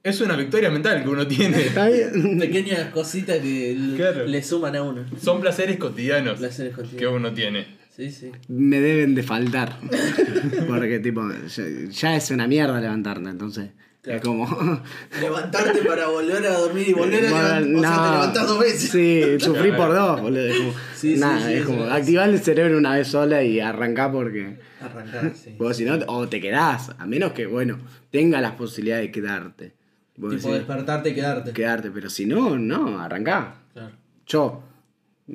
es 0.03 0.22
una 0.22 0.36
victoria 0.36 0.70
mental 0.70 1.03
que 1.03 1.10
uno 1.10 1.25
tiene. 1.27 1.60
Está 1.67 1.88
bien. 1.88 2.38
Pequeñas 2.39 2.89
cositas 2.91 3.39
que 3.39 3.75
Claro. 3.96 4.25
le 4.25 4.44
suman 4.44 4.75
a 4.75 4.84
uno. 4.84 5.06
Son 5.22 5.41
placeres 5.41 5.77
cotidianos 5.77 6.38
Placeres 6.38 6.74
cotidianos. 6.74 7.00
que 7.00 7.08
uno 7.08 7.34
tiene. 7.34 7.77
Sí, 7.96 8.12
sí. 8.12 8.32
Me 8.48 8.79
deben 8.79 9.15
de 9.15 9.24
faltar. 9.24 9.79
Porque, 10.67 11.00
tipo, 11.00 11.24
ya, 11.48 11.63
ya 11.89 12.15
es 12.15 12.29
una 12.32 12.48
mierda 12.48 12.79
levantarte, 12.79 13.27
entonces. 13.29 13.72
Es 14.08 14.22
como. 14.22 14.48
Levantarte 15.22 15.80
para 15.84 16.08
volver 16.08 16.46
a 16.46 16.58
dormir 16.58 16.90
y 16.90 16.94
volver 16.94 17.26
a 17.28 17.60
levantar. 17.60 17.76
O 17.76 17.80
sea, 17.82 18.04
te 18.04 18.12
levantás 18.12 18.48
dos 18.48 18.60
veces. 18.60 18.90
Sí, 18.90 19.24
sufrí 19.40 19.72
por 19.72 19.94
dos, 19.94 20.22
boludo. 20.22 20.46
Es 20.46 20.58
como, 20.58 20.72
Sí, 20.96 21.14
sí, 21.16 21.20
nada, 21.20 21.48
sí, 21.48 21.54
es 21.54 21.66
como 21.66 21.84
activar 21.86 22.30
el 22.30 22.40
cerebro 22.40 22.78
una 22.78 22.96
vez 22.96 23.08
sola 23.08 23.44
y 23.44 23.60
arrancar 23.60 24.12
porque. 24.12 24.58
Arrancar, 24.82 25.34
sí. 25.44 25.56
Vos 25.58 25.76
si 25.78 25.86
no, 25.86 25.98
o 26.08 26.28
te 26.28 26.40
quedás, 26.42 26.92
a 26.98 27.06
menos 27.06 27.34
que, 27.34 27.46
bueno, 27.48 27.78
tenga 28.12 28.42
las 28.42 28.54
posibilidades 28.54 29.06
de 29.08 29.12
quedarte. 29.12 29.74
Vos 30.16 30.36
Tipo 30.36 30.48
decís, 30.50 30.66
despertarte 30.68 31.10
y 31.10 31.14
quedarte. 31.14 31.54
quedarte, 31.54 31.92
pero 31.92 32.10
si 32.10 32.26
no, 32.26 32.58
no, 32.58 33.00
arrancá. 33.00 33.56
Claro. 33.74 33.92
Yo. 34.26 34.64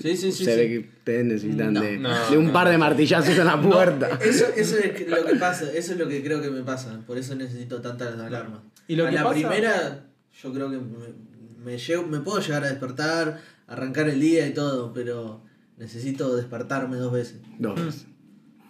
Sí, 0.00 0.16
sí, 0.16 0.32
sí. 0.32 0.44
se 0.44 0.52
sí. 0.54 0.58
ve 0.58 0.68
que 0.68 0.78
ustedes 0.78 1.24
necesitan 1.26 1.74
No, 1.74 1.80
de, 1.82 1.98
no, 1.98 2.30
de 2.30 2.38
un 2.38 2.46
no. 2.46 2.52
par 2.52 2.68
de 2.70 2.78
martillazos 2.78 3.36
en 3.36 3.44
la 3.44 3.60
puerta. 3.60 4.18
Eso, 4.22 4.46
eso 4.56 4.78
es 4.78 5.08
lo 5.08 5.24
que 5.26 5.34
pasa, 5.36 5.70
eso 5.72 5.92
es 5.92 5.98
lo 5.98 6.08
que 6.08 6.22
creo 6.22 6.40
que 6.40 6.50
me 6.50 6.62
pasa, 6.62 7.00
por 7.06 7.18
eso 7.18 7.34
necesito 7.34 7.82
tantas 7.82 8.18
alarmas. 8.18 8.60
Y 8.88 8.96
lo 8.96 9.06
a 9.06 9.10
que 9.10 9.16
la 9.16 9.22
pasa- 9.24 9.34
primera, 9.34 10.06
yo 10.42 10.52
creo 10.54 10.70
que 10.70 10.78
me, 10.78 11.76
me, 12.08 12.20
puedo 12.20 12.40
llegar 12.40 12.64
a 12.64 12.68
despertar, 12.68 13.40
arrancar 13.66 14.08
el 14.08 14.18
día 14.20 14.46
y 14.46 14.54
todo, 14.54 14.92
pero 14.94 15.42
necesito 15.76 16.34
despertarme 16.36 16.96
dos 16.96 17.12
veces. 17.12 17.40
Dos. 17.58 18.06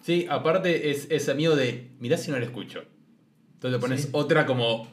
Sí, 0.05 0.27
aparte 0.29 0.91
es 0.91 1.07
ese 1.11 1.35
miedo 1.35 1.55
de, 1.55 1.91
mirá 2.01 2.17
si 2.17 2.33
no 2.33 2.39
la 2.39 2.45
escucho. 2.45 2.83
Entonces 3.55 3.73
le 3.73 3.79
pones 3.79 4.03
Sí. 4.03 4.09
otra 4.11 4.45
como 4.47 4.89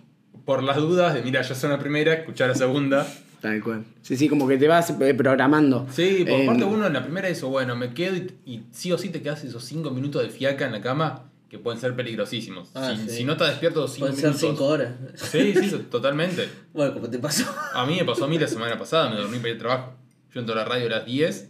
por 0.45 0.62
las 0.62 0.77
dudas 0.77 1.15
de, 1.15 1.24
mira, 1.24 1.41
ya 1.41 1.55
son 1.55 1.71
la 1.71 1.79
primera, 1.79 2.13
escuchar 2.13 2.50
la 2.50 2.55
segunda. 2.55 3.07
Tal 3.41 3.63
cual. 3.63 3.86
Sí, 4.01 4.17
sí, 4.17 4.27
como 4.27 4.48
que 4.48 4.58
te 4.58 4.67
vas 4.67 4.89
eh, 4.89 5.13
programando. 5.13 5.88
Sí, 5.91 6.25
por 6.27 6.39
Eh, 6.41 6.46
parte 6.46 6.63
uno 6.65 6.88
en 6.88 6.93
la 6.93 7.03
primera 7.03 7.29
eso, 7.29 7.50
bueno, 7.50 7.75
me 7.75 7.93
quedo 7.93 8.15
y, 8.17 8.27
y 8.46 8.63
sí 8.72 8.91
o 8.91 8.98
sí 8.98 9.10
te 9.10 9.22
quedas 9.22 9.43
esos 9.43 9.63
5 9.63 9.91
minutos 9.91 10.22
de 10.24 10.29
fiaca 10.29 10.65
en 10.65 10.74
la 10.74 10.81
cama 10.81 11.25
que 11.50 11.58
pueden 11.58 11.79
ser 11.79 11.96
peligrosísimos. 11.96 12.69
Ah, 12.75 12.93
si, 12.96 13.10
sí. 13.10 13.17
si 13.17 13.24
no 13.24 13.31
estás 13.34 13.50
despierto 13.51 13.88
5 13.88 14.00
Pueden 14.08 14.15
ser 14.15 14.25
minutos. 14.31 14.50
cinco 14.50 14.65
horas. 14.65 14.93
Sí, 15.15 15.53
sí, 15.55 15.88
totalmente. 15.89 16.48
Bueno, 16.74 16.93
como 16.93 17.10
te 17.10 17.17
pasó. 17.19 17.46
A 17.74 17.86
mí 17.86 17.96
me 17.98 18.05
pasó 18.05 18.25
a 18.25 18.27
mí 18.27 18.38
la 18.38 18.48
semana 18.48 18.77
pasada, 18.77 19.10
me 19.10 19.15
dormí 19.15 19.38
para 19.38 19.50
ir 19.50 19.53
al 19.55 19.60
trabajo. 19.60 19.93
Yo 20.34 20.39
entro 20.41 20.53
a 20.53 20.58
la 20.60 20.65
radio 20.65 20.86
a 20.88 20.89
las 20.89 21.05
10, 21.05 21.50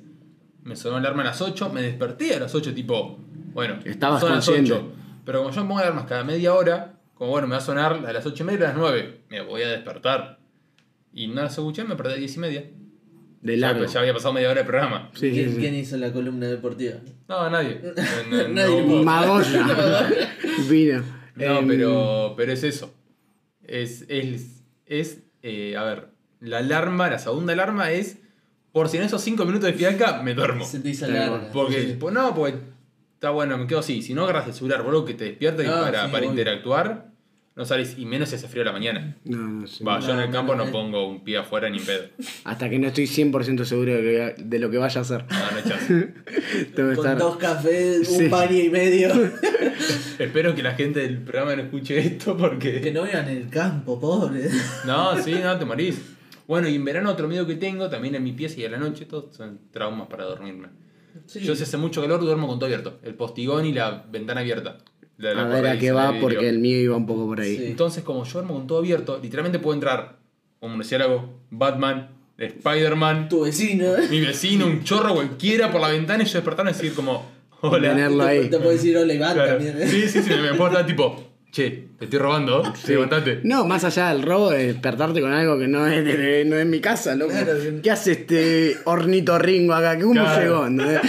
me 0.64 0.76
sonó 0.76 0.94
la 0.94 1.00
alarma 1.00 1.24
a 1.24 1.26
las 1.26 1.42
8, 1.42 1.70
me 1.74 1.82
desperté 1.82 2.36
a 2.36 2.40
las 2.40 2.54
8 2.56 2.74
tipo, 2.74 3.20
bueno, 3.54 3.80
Estabas 3.84 4.22
son 4.22 4.30
las 4.36 4.46
consciente. 4.46 4.74
8. 4.74 4.92
Pero 5.26 5.40
como 5.44 5.54
yo 5.54 5.62
me 5.64 5.68
pongo 5.68 5.80
alarmas 5.82 6.06
cada 6.06 6.24
media 6.24 6.54
hora, 6.54 6.94
como 7.16 7.32
bueno, 7.32 7.48
me 7.48 7.52
va 7.54 7.58
a 7.58 7.62
sonar 7.62 7.94
a 8.08 8.14
las 8.14 8.26
8 8.26 8.44
y 8.44 8.46
media 8.46 8.68
a 8.68 8.70
las 8.70 8.78
9, 8.78 9.22
me 9.30 9.42
voy 9.42 9.64
a 9.64 9.68
despertar. 9.68 10.39
Y 11.14 11.28
no 11.28 11.36
las 11.42 11.58
escuché, 11.58 11.84
me 11.84 11.96
perdí 11.96 12.14
a 12.14 12.16
10 12.18 12.36
y 12.36 12.40
media. 12.40 12.70
De 13.42 13.56
Ya, 13.58 13.68
largo. 13.68 13.80
pues 13.82 13.94
ya 13.94 14.02
había 14.02 14.14
pasado 14.14 14.34
media 14.34 14.50
hora 14.52 14.62
de 14.62 14.68
programa. 14.68 15.10
Sí, 15.14 15.32
¿Quién, 15.32 15.54
sí. 15.54 15.58
quién 15.60 15.76
hizo 15.76 15.96
la 15.98 16.12
columna 16.12 16.48
deportiva? 16.48 16.96
No, 17.28 17.50
nadie. 17.50 17.82
No, 18.30 18.38
no, 18.44 18.48
Nadie 18.50 18.84
no 18.86 19.04
Magoya. 19.04 20.10
Vino. 20.70 21.04
No, 21.36 21.60
Em, 21.60 21.68
pero, 21.68 22.34
pero 22.36 22.52
es 22.52 22.64
eso. 22.64 22.94
Es, 23.64 24.04
es, 24.10 24.64
es 24.86 25.20
eh, 25.42 25.78
a 25.78 25.84
ver, 25.84 26.10
la 26.42 26.58
alarma, 26.58 27.10
la 27.10 27.18
segunda 27.20 27.54
alarma 27.54 27.92
es, 27.92 28.18
por 28.74 28.90
si 28.90 28.98
en 28.98 29.04
esos 29.04 29.22
5 29.22 29.46
minutos 29.46 29.68
de 29.68 29.74
fiaca 29.74 30.22
me 30.22 30.34
duermo. 30.34 30.66
Se 30.66 30.80
te 30.82 30.90
hizo 30.90 31.08
larga. 31.08 31.50
Porque, 31.54 31.82
Sí. 31.82 31.98
pues 32.00 32.14
no, 32.14 32.36
porque 32.36 32.58
está 33.14 33.30
bueno, 33.30 33.58
me 33.58 33.68
quedo 33.68 33.80
así. 33.80 34.02
Si 34.02 34.14
no 34.14 34.24
agarras 34.24 34.48
el 34.48 34.54
celular, 34.54 34.84
boludo, 34.84 35.06
que 35.06 35.14
te 35.14 35.24
despierta 35.26 35.64
y 35.64 35.68
Ah, 35.68 35.80
para, 35.82 36.06
sí, 36.06 36.12
para 36.12 36.20
obvio. 36.26 36.30
interactuar, 36.32 37.09
no 37.60 37.66
sales, 37.66 37.96
y 37.98 38.06
menos 38.06 38.30
si 38.30 38.36
hace 38.36 38.48
frío 38.48 38.62
a 38.64 38.66
la 38.68 38.72
mañana. 38.72 39.18
No, 39.26 39.38
no 39.38 39.68
sé. 39.68 39.84
Va, 39.84 40.00
yo 40.00 40.12
en 40.12 40.16
No, 40.16 40.22
el 40.24 40.30
no, 40.30 40.34
campo 40.34 40.56
no, 40.56 40.66
no, 40.66 40.72
pongo 40.72 41.08
un 41.10 41.24
pie 41.26 41.38
afuera 41.38 41.70
ni 41.70 41.78
pedo. 41.80 42.06
Hasta 42.46 42.70
que 42.70 42.80
no 42.80 42.88
estoy 42.88 43.04
100% 43.06 43.66
seguro 43.66 43.94
de, 43.96 44.02
que- 44.38 44.44
de 44.44 44.60
lo 44.60 44.72
que 44.72 44.78
vaya 44.78 45.00
a 45.00 45.04
hacer. 45.04 45.26
No, 45.30 45.38
no 45.38 45.58
hay 45.58 45.64
chance. 45.70 45.94
Tengo 46.74 46.90
que 46.92 46.96
Con 46.96 47.06
estar. 47.06 47.18
dos 47.18 47.36
cafés, 47.38 48.08
Sí. 48.08 48.24
un 48.24 48.30
pan 48.32 48.56
y 48.56 48.70
medio. 48.70 49.10
Espero 50.20 50.56
que 50.56 50.64
la 50.64 50.74
gente 50.74 51.02
del 51.02 51.18
programa 51.20 51.56
no 51.56 51.64
escuche 51.64 51.98
esto 52.00 52.36
que 52.36 52.42
porque. 52.44 52.92
no 52.94 53.06
en 53.06 53.28
el 53.28 53.50
campo, 53.50 54.00
pobre. 54.00 54.50
No, 54.86 55.22
sí, 55.22 55.36
no, 55.44 55.58
te 55.60 55.66
morís. 55.66 56.02
Bueno, 56.48 56.68
y 56.68 56.76
en 56.76 56.86
verano 56.86 57.12
otro 57.12 57.28
miedo 57.28 57.46
que 57.46 57.56
tengo, 57.56 57.90
también 57.90 58.16
en 58.16 58.24
mi 58.24 58.32
pieza 58.32 58.60
y 58.60 58.66
a 58.66 58.70
la 58.70 58.78
noche, 58.78 59.06
todos 59.06 59.36
son 59.36 59.60
traumas 59.72 60.08
para 60.08 60.24
dormirme. 60.24 60.70
Sí. 61.28 61.42
Yo 61.42 61.56
si 61.56 61.64
hace 61.64 61.78
mucho 61.78 62.02
calor 62.02 62.22
duermo 62.22 62.48
con 62.48 62.58
todo 62.58 62.66
abierto. 62.66 63.00
El 63.04 63.14
postigón 63.16 63.66
y 63.66 63.74
la 63.74 64.06
ventana 64.10 64.42
abierta. 64.42 64.78
La 65.20 65.30
de 65.30 65.36
la 65.36 65.42
A 65.44 65.48
ver 65.48 65.68
a 65.68 65.78
qué 65.78 65.92
va, 65.92 66.14
porque 66.20 66.50
el 66.50 66.58
mío 66.60 66.80
iba 66.80 66.98
un 66.98 67.06
poco 67.06 67.28
por 67.28 67.40
ahí. 67.42 67.56
Sí. 67.58 67.66
Entonces, 67.68 68.04
como 68.04 68.24
yo 68.24 68.34
duermo 68.34 68.56
con 68.56 68.66
todo 68.68 68.80
abierto, 68.80 69.20
literalmente 69.22 69.60
puedo 69.60 69.76
entrar 69.76 70.18
un 70.62 70.76
murciélago, 70.76 71.30
Batman, 71.52 72.10
Spider-Man, 72.38 73.30
Tu 73.30 73.42
vecino. 73.44 73.86
mi 74.10 74.20
vecino, 74.22 74.66
un 74.66 74.84
chorro 74.84 75.14
cualquiera 75.14 75.72
por 75.72 75.82
la 75.82 75.90
ventana 75.90 76.24
y 76.24 76.26
yo 76.26 76.34
despertarme 76.34 76.72
y 76.72 76.74
decir 76.74 76.94
como, 76.94 77.26
hola. 77.62 77.90
Tenerlo 77.90 78.24
Te, 78.26 78.30
ahí. 78.30 78.50
te 78.50 78.58
puedes 78.60 78.82
decir 78.82 78.98
hola 78.98 79.14
Iván 79.14 79.34
Claro. 79.34 79.52
también. 79.58 79.82
¿eh? 79.82 79.88
Sí, 79.88 80.08
sí, 80.08 80.22
sí, 80.24 80.30
me 80.42 80.54
puedo 80.56 80.68
estar 80.72 80.86
tipo, 80.86 81.29
che, 81.52 81.88
te 81.98 82.06
estoy 82.06 82.20
robando, 82.20 82.64
Sí. 82.76 82.92
levantate. 82.94 83.42
No, 83.44 83.66
más 83.66 83.84
allá 83.84 84.10
del 84.14 84.22
robo, 84.24 84.52
de 84.52 84.68
despertarte 84.68 85.20
con 85.22 85.32
algo 85.34 85.58
que 85.58 85.68
no 85.68 85.88
es, 85.88 86.06
de- 86.06 86.46
no 86.46 86.56
es 86.58 86.66
mi 86.66 86.80
casa, 86.80 87.16
loco. 87.16 87.34
¿Qué 87.84 87.92
hace 87.92 88.12
este 88.12 88.78
ornitorringo 88.86 89.74
acá? 89.74 89.98
¿Cómo 90.00 90.14
Claro. 90.14 90.42
llegó? 90.42 90.68
¿Entendés? 90.68 91.02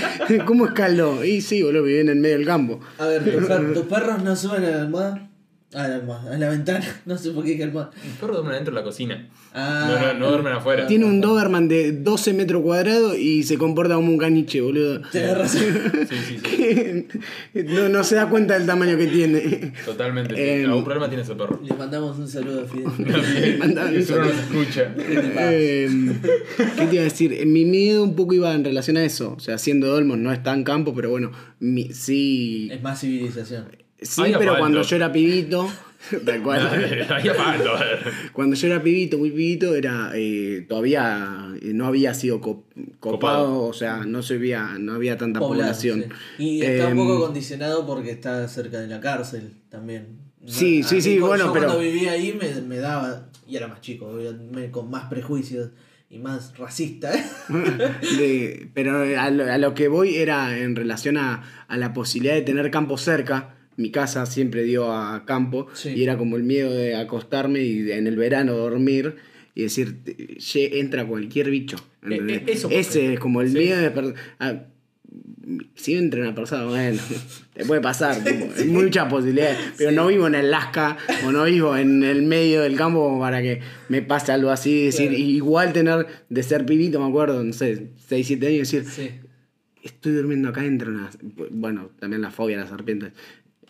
¿Cómo 0.46 0.66
escaló? 0.66 1.24
Y 1.24 1.40
sí, 1.40 1.62
boludo, 1.62 1.82
vive 1.84 2.00
en 2.00 2.08
el 2.08 2.16
medio 2.16 2.38
del 2.38 2.46
campo. 2.46 2.80
A 2.98 3.06
ver, 3.06 3.22
¿tus, 3.24 3.46
per- 3.46 3.72
tus 3.74 3.86
perros 3.86 4.22
no 4.22 4.34
suben 4.36 4.64
a 4.64 4.70
la 4.70 4.80
almohada? 4.82 5.29
A 5.72 5.86
la 5.86 5.94
almohada, 5.96 6.34
a 6.34 6.38
la 6.38 6.48
ventana. 6.48 6.84
No 7.06 7.16
sé 7.16 7.30
por 7.30 7.44
qué 7.44 7.56
que 7.56 7.62
almohada. 7.62 7.90
Mis 8.04 8.14
perros 8.14 8.36
duermen 8.38 8.54
adentro 8.54 8.74
de 8.74 8.80
la 8.80 8.84
cocina. 8.84 9.28
Ah, 9.54 9.86
No, 9.88 10.12
no, 10.14 10.18
no 10.18 10.28
duermen 10.30 10.52
afuera. 10.54 10.86
Tiene 10.88 11.04
un 11.04 11.20
Doberman 11.20 11.68
de 11.68 11.92
12 11.92 12.32
metros 12.34 12.62
cuadrados 12.62 13.16
y 13.16 13.44
se 13.44 13.56
comporta 13.56 13.94
como 13.94 14.10
un 14.10 14.18
caniche, 14.18 14.60
boludo. 14.60 15.00
Tenés 15.12 15.38
razón. 15.38 15.62
Sí, 16.08 16.16
sí, 16.26 16.38
sí. 16.44 17.06
No, 17.64 17.88
no 17.88 18.02
se 18.04 18.16
da 18.16 18.28
cuenta 18.28 18.54
del 18.54 18.66
tamaño 18.66 18.96
que 18.96 19.06
tiene. 19.06 19.72
Totalmente. 19.84 20.34
Eh, 20.36 20.64
Algún 20.64 20.82
problema 20.84 21.08
tiene 21.08 21.22
ese 21.22 21.34
perro. 21.36 21.60
Le 21.64 21.74
mandamos 21.74 22.18
un 22.18 22.26
saludo 22.28 22.62
a 22.62 22.64
Fidel. 22.66 23.74
También. 23.74 24.00
Y 24.00 24.02
seguro 24.04 24.26
no 24.26 24.32
se 24.32 24.40
escucha. 24.40 24.94
Eh, 24.98 25.88
¿Qué 26.76 26.86
te 26.86 26.94
iba 26.94 27.02
a 27.02 27.04
decir? 27.04 27.32
Eh, 27.32 27.46
Mi 27.46 27.64
miedo 27.64 28.02
un 28.02 28.16
poco 28.16 28.34
iba 28.34 28.52
en 28.54 28.64
relación 28.64 28.96
a 28.96 29.04
eso. 29.04 29.34
O 29.36 29.40
sea, 29.40 29.56
siendo 29.58 29.86
Dolmos 29.88 30.18
no 30.18 30.32
está 30.32 30.52
en 30.52 30.64
campo, 30.64 30.94
pero 30.94 31.10
bueno, 31.10 31.30
mi- 31.60 31.92
sí. 31.92 32.68
Es 32.72 32.82
más 32.82 33.00
civilización. 33.00 33.66
Sí, 34.02 34.22
Ahí 34.22 34.34
pero 34.38 34.58
cuando 34.58 34.82
yo 34.82 34.96
era 34.96 35.12
pibito. 35.12 35.68
Tal 36.24 36.42
cual. 36.42 36.66
Ahí 37.10 37.28
apalto, 37.28 37.76
a 37.76 37.80
ver. 37.84 37.98
Cuando 38.32 38.56
yo 38.56 38.66
era 38.68 38.82
pibito, 38.82 39.18
muy 39.18 39.30
pibito, 39.30 39.74
era 39.74 40.10
eh, 40.14 40.64
todavía 40.66 41.48
eh, 41.60 41.72
no 41.74 41.86
había 41.86 42.14
sido 42.14 42.40
co- 42.40 42.64
copado, 43.00 43.44
Copado. 43.48 43.62
o 43.64 43.72
sea, 43.74 43.98
no 44.06 44.22
se 44.22 44.34
había, 44.34 44.76
no 44.78 44.94
había 44.94 45.18
tanta 45.18 45.40
Poblado, 45.40 45.70
población. 45.72 46.06
sí. 46.38 46.42
Y 46.44 46.62
está 46.62 46.86
un 46.86 46.92
Em, 46.92 46.96
poco 46.96 47.20
condicionado 47.20 47.86
porque 47.86 48.10
está 48.12 48.48
cerca 48.48 48.80
de 48.80 48.86
la 48.86 49.00
cárcel 49.00 49.52
también. 49.68 50.18
Sí, 50.46 50.82
sí, 50.82 51.02
sí, 51.02 51.18
bueno, 51.18 51.46
yo 51.48 51.52
pero- 51.52 51.66
cuando 51.66 51.82
vivía 51.82 52.12
ahí 52.12 52.32
me, 52.40 52.62
me 52.62 52.78
daba, 52.78 53.28
y 53.46 53.56
era 53.56 53.68
más 53.68 53.82
chico, 53.82 54.10
con 54.70 54.90
más 54.90 55.04
prejuicios 55.10 55.68
y 56.08 56.18
más 56.18 56.56
racista. 56.56 57.12
¿eh? 57.14 57.22
de- 58.18 58.70
pero 58.72 59.02
a 59.20 59.28
lo, 59.28 59.44
a 59.52 59.58
lo 59.58 59.74
que 59.74 59.88
voy 59.88 60.16
era 60.16 60.58
en 60.58 60.76
relación 60.76 61.18
a, 61.18 61.42
a 61.68 61.76
la 61.76 61.92
posibilidad 61.92 62.34
de 62.34 62.42
tener 62.42 62.70
campo 62.70 62.96
cerca. 62.96 63.56
Mi 63.80 63.90
casa 63.90 64.26
siempre 64.26 64.62
dio 64.64 64.92
a 64.92 65.24
campo 65.24 65.68
Sí. 65.74 65.90
y 65.90 66.02
era 66.02 66.16
como 66.18 66.36
el 66.36 66.42
miedo 66.42 66.70
de 66.72 66.94
acostarme 66.96 67.60
y 67.62 67.90
en 67.92 68.06
el 68.06 68.16
verano 68.16 68.54
dormir 68.54 69.16
y 69.54 69.62
decir, 69.62 69.96
ye- 70.36 70.80
entra 70.80 71.06
cualquier 71.06 71.50
bicho. 71.50 71.76
Eh, 72.08 72.20
eh, 72.28 72.44
eso- 72.46 72.68
Ese 72.70 73.14
es 73.14 73.20
como 73.20 73.40
el 73.40 73.50
sí. 73.50 73.58
miedo 73.58 73.78
de... 73.78 74.14
ah, 74.38 74.62
si 75.74 75.94
entra 75.96 76.20
una 76.20 76.34
persona, 76.34 76.64
bueno, 76.64 77.00
te 77.54 77.64
puede 77.64 77.80
pasar, 77.80 78.22
tipo, 78.22 78.48
hay 78.56 78.64
muchas 78.66 79.10
posibilidades, 79.10 79.56
pero 79.76 79.90
no 79.90 80.06
vivo 80.06 80.26
en 80.28 80.34
el 80.36 80.50
Lasca 80.50 80.96
o 81.26 81.32
no 81.32 81.44
vivo 81.44 81.76
en 81.76 82.04
el 82.04 82.22
medio 82.22 82.60
del 82.62 82.76
campo 82.76 83.02
como 83.02 83.18
para 83.20 83.42
que 83.42 83.60
me 83.88 84.02
pase 84.02 84.30
algo 84.32 84.50
así, 84.50 84.84
decir, 84.84 85.08
Claro. 85.08 85.24
igual 85.24 85.72
tener 85.72 86.06
de 86.28 86.42
ser 86.42 86.64
pibito, 86.66 87.00
me 87.00 87.08
acuerdo, 87.08 87.42
no 87.42 87.52
sé, 87.52 87.88
6, 88.08 88.26
7 88.26 88.46
años, 88.46 88.70
decir, 88.70 88.84
Sí. 88.88 89.10
estoy 89.82 90.12
durmiendo 90.12 90.50
acá 90.50 90.64
entre 90.64 90.90
unas, 90.90 91.18
bueno, 91.50 91.90
también 91.98 92.22
la 92.22 92.30
fobia 92.30 92.56
a 92.58 92.60
las 92.60 92.70
serpientes. 92.70 93.12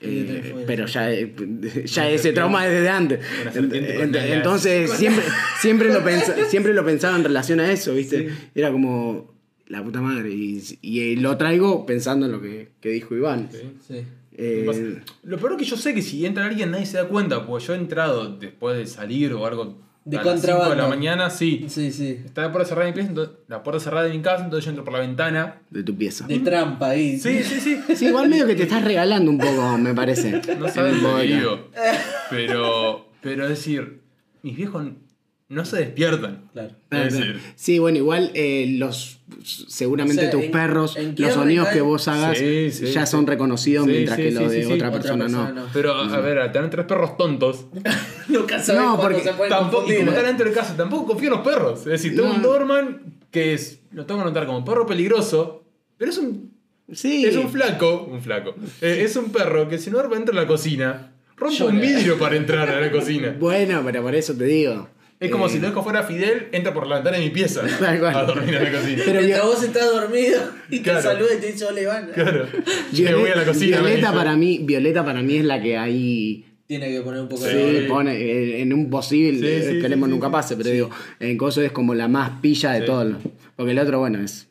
Eh, 0.02 0.64
pero 0.66 0.87
ya, 0.87 1.12
eh, 1.12 1.35
ya 1.85 2.11
ese 2.11 2.33
trauma 2.33 2.66
es 2.66 2.73
desde 2.73 2.88
antes. 2.88 3.21
Entonces 3.54 4.90
siempre, 4.92 5.25
siempre, 5.61 5.92
lo 5.92 6.00
siempre 6.49 6.75
lo 6.75 6.85
pensaba 6.85 7.16
en 7.16 7.25
relación 7.25 7.61
a 7.61 7.71
eso, 7.71 7.95
¿viste? 7.95 8.30
Era 8.54 8.73
como 8.73 9.35
la 9.66 9.85
puta 9.85 10.00
madre. 10.00 10.30
Y, 10.30 10.62
y 10.83 11.16
lo 11.16 11.37
traigo 11.37 11.85
pensando 11.87 12.26
en 12.26 12.33
lo 12.33 12.40
que, 12.40 12.71
que 12.80 12.90
dijo 12.90 13.14
Iván. 13.14 13.50
Sí. 13.87 14.04
Eh, 14.42 15.02
Lo 15.25 15.37
peor 15.37 15.52
es 15.52 15.59
que 15.59 15.64
yo 15.64 15.76
sé 15.76 15.92
que 15.95 16.00
si 16.00 16.25
entra 16.25 16.47
alguien 16.47 16.71
nadie 16.71 16.87
se 16.87 16.97
da 16.97 17.09
cuenta, 17.09 17.45
porque 17.45 17.66
yo 17.66 17.75
he 17.75 17.76
entrado 17.76 18.37
después 18.38 18.76
de 18.78 18.87
salir 18.87 19.35
o 19.35 19.45
algo 19.45 19.76
De 20.04 20.16
a 20.16 20.23
las 20.25 20.40
5 20.40 20.71
de 20.71 20.76
la 20.76 20.88
mañana, 20.88 21.28
sí. 21.30 21.66
Sí, 21.69 21.92
sí. 21.92 22.23
Está 22.25 22.42
la 22.42 22.52
puerta 22.52 22.69
cerrada 22.69 22.87
de 22.87 22.92
mi 22.92 22.95
pieza, 22.95 23.09
entonces- 23.11 23.35
la 23.49 23.62
puerta 23.62 23.80
cerrada 23.80 24.07
de 24.07 24.14
mi 24.14 24.23
casa, 24.23 24.45
entonces 24.45 24.64
yo 24.64 24.71
entro 24.71 24.85
por 24.85 24.95
la 24.95 25.00
ventana. 25.00 25.57
de 25.71 25.83
tu 25.83 25.95
pieza. 25.97 26.26
De 26.26 26.38
trampa 26.38 26.88
ahí. 26.90 27.19
Sí, 27.19 27.42
sí, 27.42 27.61
sí. 27.61 27.80
Sí, 27.97 28.07
igual 28.07 28.28
medio 28.28 28.47
que 28.47 28.54
te 28.54 28.62
estás 28.64 28.83
regalando 28.83 29.30
un 29.30 29.38
poco, 29.38 29.76
me 29.78 29.95
parece. 29.95 30.40
No 30.59 30.69
sabes 30.69 30.92
En 30.95 30.99
el 30.99 31.02
lo 31.02 31.16
que 31.16 31.23
podcast. 31.23 31.28
digo. 31.28 31.69
Pero, 32.30 33.09
pero 33.21 33.42
es 33.45 33.50
decir, 33.50 34.00
mis 34.42 34.57
viejos 34.57 34.87
no 35.50 35.64
se 35.66 35.76
despiertan. 35.76 36.45
Claro. 36.52 36.71
Sí, 37.57 37.78
bueno, 37.78 37.99
igual 37.99 38.30
eh, 38.35 38.75
los 38.78 39.19
seguramente 39.42 40.21
O 40.21 40.23
sea, 40.23 40.30
tus 40.30 40.45
en- 40.45 40.50
perros, 40.50 40.97
en 40.97 41.14
los 41.19 41.35
sonidos 41.35 41.69
que 41.69 41.80
vos 41.83 42.09
hagas 42.09 42.38
Sí, 42.38 42.71
sí, 42.71 42.87
ya 42.92 43.04
sí. 43.04 43.11
son 43.12 43.26
reconocidos, 43.26 43.85
Sí, 43.87 43.92
mientras 43.92 44.16
sí, 44.16 44.23
que 44.23 44.28
sí, 44.33 44.35
los 44.38 44.50
de 44.50 44.62
sí, 44.62 44.66
sí. 44.69 44.73
otra 44.73 44.88
Otra 44.88 45.00
persona, 45.00 45.28
no. 45.28 45.52
no. 45.52 45.66
Pero, 45.73 45.92
a 45.95 46.21
ver, 46.21 46.38
al 46.38 46.52
tener 46.52 46.71
tres 46.71 46.87
perros 46.87 47.16
tontos, 47.16 47.66
Nunca 48.28 48.59
sabes 48.62 48.80
No, 48.83 49.00
porque 49.00 49.21
se 49.21 49.33
pueden 49.35 49.50
tampoco, 49.50 49.92
y 49.92 49.97
como 49.97 50.07
¿eh? 50.09 50.14
están 50.14 50.26
dentro 50.26 50.49
de 50.49 50.52
casa, 50.54 50.76
tampoco 50.76 51.07
confío 51.07 51.28
en 51.30 51.35
los 51.37 51.45
perros. 51.47 51.80
Es 51.80 51.85
decir, 51.87 52.14
tengo 52.16 52.28
No. 52.28 52.35
un 52.37 52.42
Doberman 52.42 53.02
que 53.30 53.52
es, 53.54 53.80
lo 53.92 54.07
tengo 54.07 54.21
que 54.21 54.26
notar 54.26 54.47
como 54.47 54.64
perro 54.64 54.87
peligroso, 54.87 55.64
pero 55.99 56.11
es 56.12 56.19
un, 56.19 56.52
Sí. 56.92 57.25
es 57.25 57.37
un 57.37 57.49
flaco, 57.50 58.09
un 58.11 58.21
flaco, 58.23 58.54
eh, 58.80 59.02
es 59.04 59.14
un 59.16 59.30
perro 59.30 59.69
que 59.69 59.78
si 59.78 59.90
no 59.90 60.00
entra 60.02 60.30
en 60.33 60.37
la 60.37 60.47
cocina, 60.47 61.12
rompe 61.37 61.57
Llora. 61.57 61.73
un 61.75 61.80
vidrio 61.80 62.19
para 62.19 62.37
entrar 62.37 62.69
a 62.69 62.80
la 62.80 62.90
cocina. 62.90 63.37
Bueno, 63.40 63.83
pero 63.85 64.02
por 64.02 64.14
eso 64.14 64.35
te 64.35 64.45
digo. 64.45 64.88
Es 65.21 65.31
como 65.31 65.47
Eh, 65.47 65.50
si 65.50 65.59
lo 65.61 65.69
dejo 65.69 65.83
fuera 65.83 66.03
Fidel, 66.03 66.49
entra 66.50 66.73
por 66.73 66.87
la 66.87 66.97
ventana 66.97 67.19
de 67.19 67.25
mi 67.25 67.31
pieza 67.31 67.61
a 68.15 68.23
dormir 68.25 68.55
en 68.55 68.65
la 68.65 68.73
cocina. 68.73 69.03
Pero 69.05 69.21
vi- 69.21 69.33
vos 69.43 69.62
estás 69.62 69.93
dormido 69.93 70.41
y 70.71 70.81
Claro. 70.81 70.99
te 70.99 71.05
saluda 71.05 71.29
y 71.37 71.41
te 71.41 71.53
dice, 71.53 71.65
ole, 71.67 71.83
Iván. 71.83 72.11
Claro. 72.15 72.47
Me 72.99 73.15
voy 73.15 73.31
a 73.31 73.37
la 73.37 73.45
cocina. 73.45 73.81
Violeta 73.83 74.12
para 74.15 74.35
mí, 74.37 74.61
Violeta 74.62 75.05
para 75.05 75.21
mí 75.23 75.37
es 75.37 75.45
la 75.45 75.61
que 75.62 75.77
hay 75.77 76.47
Tiene 76.67 76.89
que 76.91 77.00
poner 77.03 77.21
un 77.21 77.29
poco 77.29 77.43
Sí. 77.47 77.55
de 77.55 77.81
Sí, 77.83 77.87
pone 77.89 78.17
eh, 78.17 78.62
en 78.62 78.73
un 78.73 78.89
posible, 78.89 79.41
Sí, 79.41 79.47
eh, 79.47 79.71
sí, 79.71 79.77
esperemos 79.77 80.07
sí, 80.07 80.11
sí, 80.11 80.15
nunca 80.15 80.31
pase, 80.31 80.57
pero 80.57 80.71
digo, 80.71 80.91
en 81.19 81.37
Coso 81.37 81.61
es 81.62 81.73
como 81.73 81.95
la 81.95 82.09
más 82.09 82.41
pilla 82.41 82.73
de 82.73 82.81
Sí. 82.81 82.87
todos. 82.87 83.15
Porque 83.57 83.73
el 83.73 83.79
otro, 83.79 83.99
bueno, 83.99 84.21
es, 84.23 84.49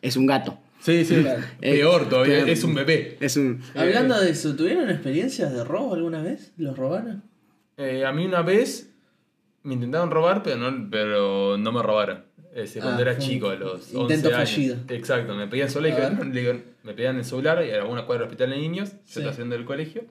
es 0.00 0.16
un 0.16 0.24
gato. 0.26 0.58
Sí, 0.80 1.04
sí. 1.04 1.16
Claro. 1.16 1.42
Peor 1.60 2.08
todavía, 2.08 2.38
es 2.46 2.64
un 2.64 2.74
bebé. 2.74 3.18
Es 3.20 3.36
un. 3.36 3.60
Hablando 3.74 4.18
de 4.18 4.30
eso, 4.30 4.56
¿tuvieron 4.56 4.88
experiencias 4.88 5.52
de 5.52 5.62
robo 5.62 5.94
alguna 5.94 6.22
vez? 6.22 6.52
¿Los 6.56 6.74
robaron? 6.78 7.22
Eh, 7.76 8.04
a 8.06 8.12
mí 8.12 8.24
una 8.24 8.40
vez 8.42 8.89
me 9.62 9.74
intentaron 9.74 10.10
robar, 10.10 10.42
pero 10.42 10.56
no, 10.56 10.88
pero 10.90 11.56
no 11.58 11.72
me 11.72 11.82
robaron. 11.82 12.24
Ese, 12.54 12.80
cuando 12.80 12.98
Ah, 12.98 13.02
era 13.02 13.18
chico, 13.18 13.48
a 13.50 13.54
los 13.54 13.94
11 13.94 13.96
intento 14.14 14.28
años. 14.36 14.50
fallido. 14.50 14.76
Exacto, 14.88 15.34
me 15.36 15.46
pedían 15.46 15.70
solo, 15.70 15.88
A 15.88 15.94
ver. 15.94 16.26
le 16.26 16.40
digo, 16.40 16.52
me 16.82 16.94
pedían 16.94 17.16
el 17.16 17.24
celular 17.24 17.64
y 17.64 17.70
era 17.70 17.84
una 17.84 18.06
cuadra 18.06 18.24
del 18.24 18.28
hospital 18.30 18.50
de 18.50 18.56
niños, 18.58 18.90
yo 18.90 18.96
Sí. 19.04 19.18
estaba 19.20 19.30
haciendo 19.30 19.54
el 19.54 19.64
colegio, 19.64 20.02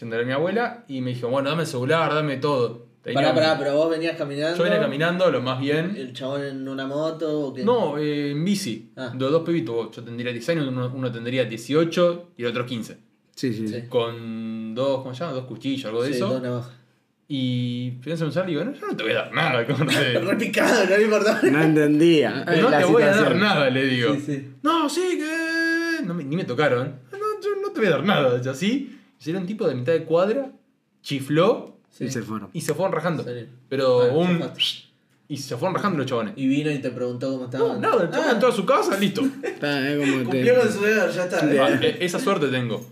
yendo 0.00 0.18
a 0.18 0.22
mi 0.24 0.32
abuela 0.32 0.84
y 0.88 1.00
me 1.00 1.14
dijo, 1.14 1.28
bueno, 1.28 1.50
dame 1.50 1.62
el 1.62 1.68
celular, 1.68 2.12
dame 2.12 2.38
todo. 2.38 2.86
Tenía 3.02 3.16
Pará, 3.20 3.28
un- 3.30 3.34
pará, 3.36 3.58
pero 3.58 3.76
vos 3.76 3.90
venías 3.90 4.16
caminando. 4.16 4.56
Yo 4.56 4.64
venía 4.64 4.80
caminando 4.80 5.30
lo 5.30 5.42
más 5.42 5.60
bien. 5.60 5.94
¿El 5.94 6.12
chabón 6.14 6.42
en 6.42 6.66
una 6.66 6.86
moto 6.86 7.48
o 7.48 7.54
qué? 7.54 7.62
No, 7.62 7.98
eh, 7.98 8.30
en 8.30 8.42
bici. 8.44 8.90
Ah. 8.96 9.12
Los 9.16 9.30
dos 9.30 9.42
pibitos, 9.44 9.94
yo 9.94 10.02
tendría 10.02 10.32
10 10.32 10.48
años, 10.48 10.66
uno, 10.66 10.90
uno 10.92 11.12
tendría 11.12 11.44
18 11.44 12.30
y 12.38 12.42
el 12.44 12.48
otro 12.48 12.64
15. 12.66 12.96
Sí, 13.36 13.52
sí. 13.52 13.68
Sí. 13.68 13.82
Con 13.90 14.74
dos, 14.74 15.02
¿cómo 15.02 15.14
se 15.14 15.20
llama? 15.20 15.34
Dos 15.34 15.44
cuchillos, 15.44 15.84
algo 15.84 16.02
de 16.02 16.08
Sí, 16.10 16.16
eso. 16.16 16.28
dos 16.28 16.42
navajas. 16.42 16.72
Y 17.26 17.92
pienso 18.02 18.26
en 18.26 18.46
digo, 18.46 18.64
no, 18.64 18.74
yo 18.74 18.86
no 18.86 18.96
te 18.96 19.02
voy 19.02 19.12
a 19.12 19.14
dar 19.16 19.32
nada, 19.32 19.66
corte. 19.66 20.18
Repicado, 20.20 20.84
no 20.84 20.96
le 20.96 21.02
importaba. 21.04 21.40
No 21.42 21.62
entendía. 21.62 22.44
no 22.44 22.70
la 22.70 22.78
te 22.78 22.84
voy 22.84 23.02
a 23.02 23.06
dar 23.06 23.14
situación. 23.16 23.40
nada, 23.40 23.70
le 23.70 23.84
digo. 23.86 24.14
Sí, 24.14 24.20
sí. 24.26 24.50
No, 24.62 24.88
sí, 24.88 25.18
que. 25.18 26.04
No 26.04 26.12
me- 26.14 26.24
ni 26.24 26.36
me 26.36 26.44
tocaron. 26.44 26.96
No, 27.12 27.18
yo 27.18 27.60
no 27.62 27.70
te 27.72 27.80
voy 27.80 27.86
a 27.88 27.92
dar 27.92 28.04
nada. 28.04 28.40
Y 28.44 28.48
así, 28.48 28.98
era 29.26 29.38
un 29.38 29.46
tipo 29.46 29.66
de 29.66 29.74
mitad 29.74 29.92
de 29.92 30.04
cuadra, 30.04 30.50
chifló 31.02 31.78
Y 31.98 32.08
se 32.10 32.22
fueron. 32.22 32.50
y 32.52 32.60
se 32.60 32.74
fueron 32.74 32.92
rajando. 32.92 33.24
Pero 33.68 34.02
Ah, 34.02 34.12
un. 34.12 34.38
zafaste. 34.40 34.62
Y 35.26 35.38
se 35.38 35.56
fueron 35.56 35.74
rajando 35.74 35.96
los 35.98 36.06
chabones. 36.06 36.34
Y 36.36 36.46
vino 36.46 36.70
y 36.70 36.78
te 36.80 36.90
preguntó 36.90 37.30
cómo 37.32 37.46
estaba. 37.46 37.74
No, 37.74 37.80
nada, 37.80 38.02
el 38.04 38.10
chabón 38.10 38.26
Ah, 38.28 38.32
entró 38.32 38.48
a 38.50 38.52
su 38.52 38.66
casa, 38.66 38.98
listo. 38.98 39.22
Está, 39.42 39.90
eh, 39.90 39.96
como 39.98 40.18
te- 40.18 40.24
Cumplió 40.24 40.60
con 40.60 40.70
su 40.70 40.80
deber, 40.82 41.10
ya 41.10 41.24
está. 41.24 41.38
Ah, 41.38 41.78
e- 41.80 41.96
esa 42.04 42.18
suerte 42.18 42.48
tengo. 42.48 42.86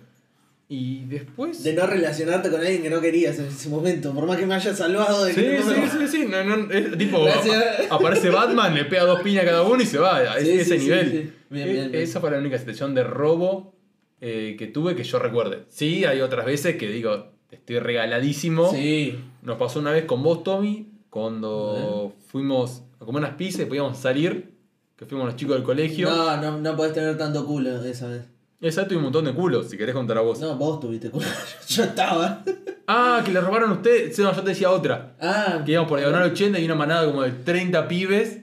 Y 0.75 1.05
después. 1.05 1.62
De 1.62 1.75
no 1.75 1.87
relacionarte 1.87 2.50
con 2.50 2.61
alguien 2.61 2.81
que 2.83 2.88
no 2.88 3.00
querías 3.02 3.38
en 3.38 3.47
ese 3.47 3.69
momento. 3.69 4.14
Por 4.14 4.25
más 4.26 4.38
que 4.38 4.47
me 4.47 4.55
hayas 4.55 4.79
salvado 4.79 5.25
de 5.26 5.35
Sí, 5.35 5.43
que 5.43 5.59
no 5.59 5.62
sí, 5.71 5.81
lo- 5.81 6.07
sí, 6.07 6.09
sí, 6.09 6.26
no, 6.26 6.45
no, 6.45 6.73
es 6.73 6.97
tipo, 6.97 7.26
aparece 7.91 8.31
Batman, 8.31 8.75
le 8.75 8.87
pega 8.87 9.05
dos 9.05 9.21
piñas 9.21 9.43
a 9.43 9.47
cada 9.49 9.62
uno 9.64 9.83
y 9.83 9.87
se 9.87 9.99
va, 9.99 10.17
a 10.19 10.41
Sí, 10.41 10.50
ese, 10.50 10.64
sí, 10.64 10.71
sí, 10.79 10.85
nivel. 10.85 11.11
sí. 11.11 11.17
Bien, 11.50 11.69
bien, 11.73 11.91
bien. 11.91 12.02
Esa 12.02 12.21
fue 12.21 12.31
la 12.31 12.38
única 12.38 12.57
situación 12.57 12.95
de 12.95 13.05
robo 13.05 13.75
eh, 14.23 14.57
que 14.59 14.67
tuve 14.67 14.97
que 14.97 15.05
yo 15.05 15.19
recuerde. 15.19 15.64
Sí, 15.69 16.07
hay 16.07 16.23
otras 16.23 16.47
veces 16.47 16.76
que 16.76 16.88
digo, 16.88 17.33
estoy 17.50 17.79
regaladísimo. 17.79 18.73
Sí. 18.73 19.19
Nos 19.43 19.59
pasó 19.59 19.79
una 19.79 19.91
vez 19.93 20.05
con 20.07 20.23
vos, 20.23 20.43
Tommy, 20.43 20.88
cuando 21.11 22.14
fuimos 22.29 22.83
a 22.99 23.05
comer 23.05 23.25
unas 23.25 23.35
pizzas 23.35 23.62
y 23.62 23.64
podíamos 23.67 23.99
salir, 23.99 24.55
que 24.97 25.05
fuimos 25.05 25.26
los 25.26 25.37
chicos 25.37 25.57
del 25.57 25.64
colegio. 25.64 26.09
No, 26.09 26.37
no, 26.41 26.59
no 26.59 26.76
podés 26.76 26.95
tener 26.95 27.19
tanto 27.19 27.45
culo 27.45 27.85
esa 27.85 28.09
vez. 28.09 28.23
Esa 28.62 28.87
tuve 28.87 28.99
un 28.99 29.04
montón 29.04 29.25
de 29.25 29.33
culos, 29.35 29.69
si 29.69 29.76
querés 29.76 29.95
contar 29.95 30.16
a 30.19 30.21
vos. 30.21 30.38
No, 30.40 30.54
vos 30.57 30.78
tuviste 30.81 31.11
culo. 31.11 31.26
Yo 31.69 31.83
estaba. 31.85 32.42
Ah, 32.87 33.21
que 33.25 33.33
le 33.33 33.40
robaron 33.40 33.71
a 33.71 33.73
ustedes. 33.75 34.14
Sí, 34.14 34.23
no, 34.23 34.33
yo 34.35 34.42
te 34.42 34.50
decía 34.50 34.71
otra. 34.71 35.14
Ah. 35.21 35.62
Que 35.64 35.73
íbamos 35.73 35.88
por 35.88 35.99
diagonal 35.99 36.31
80 36.31 36.59
y 36.59 36.64
una 36.64 36.75
manada 36.75 37.07
como 37.07 37.23
de 37.23 37.31
30 37.31 37.88
pibes. 37.88 38.38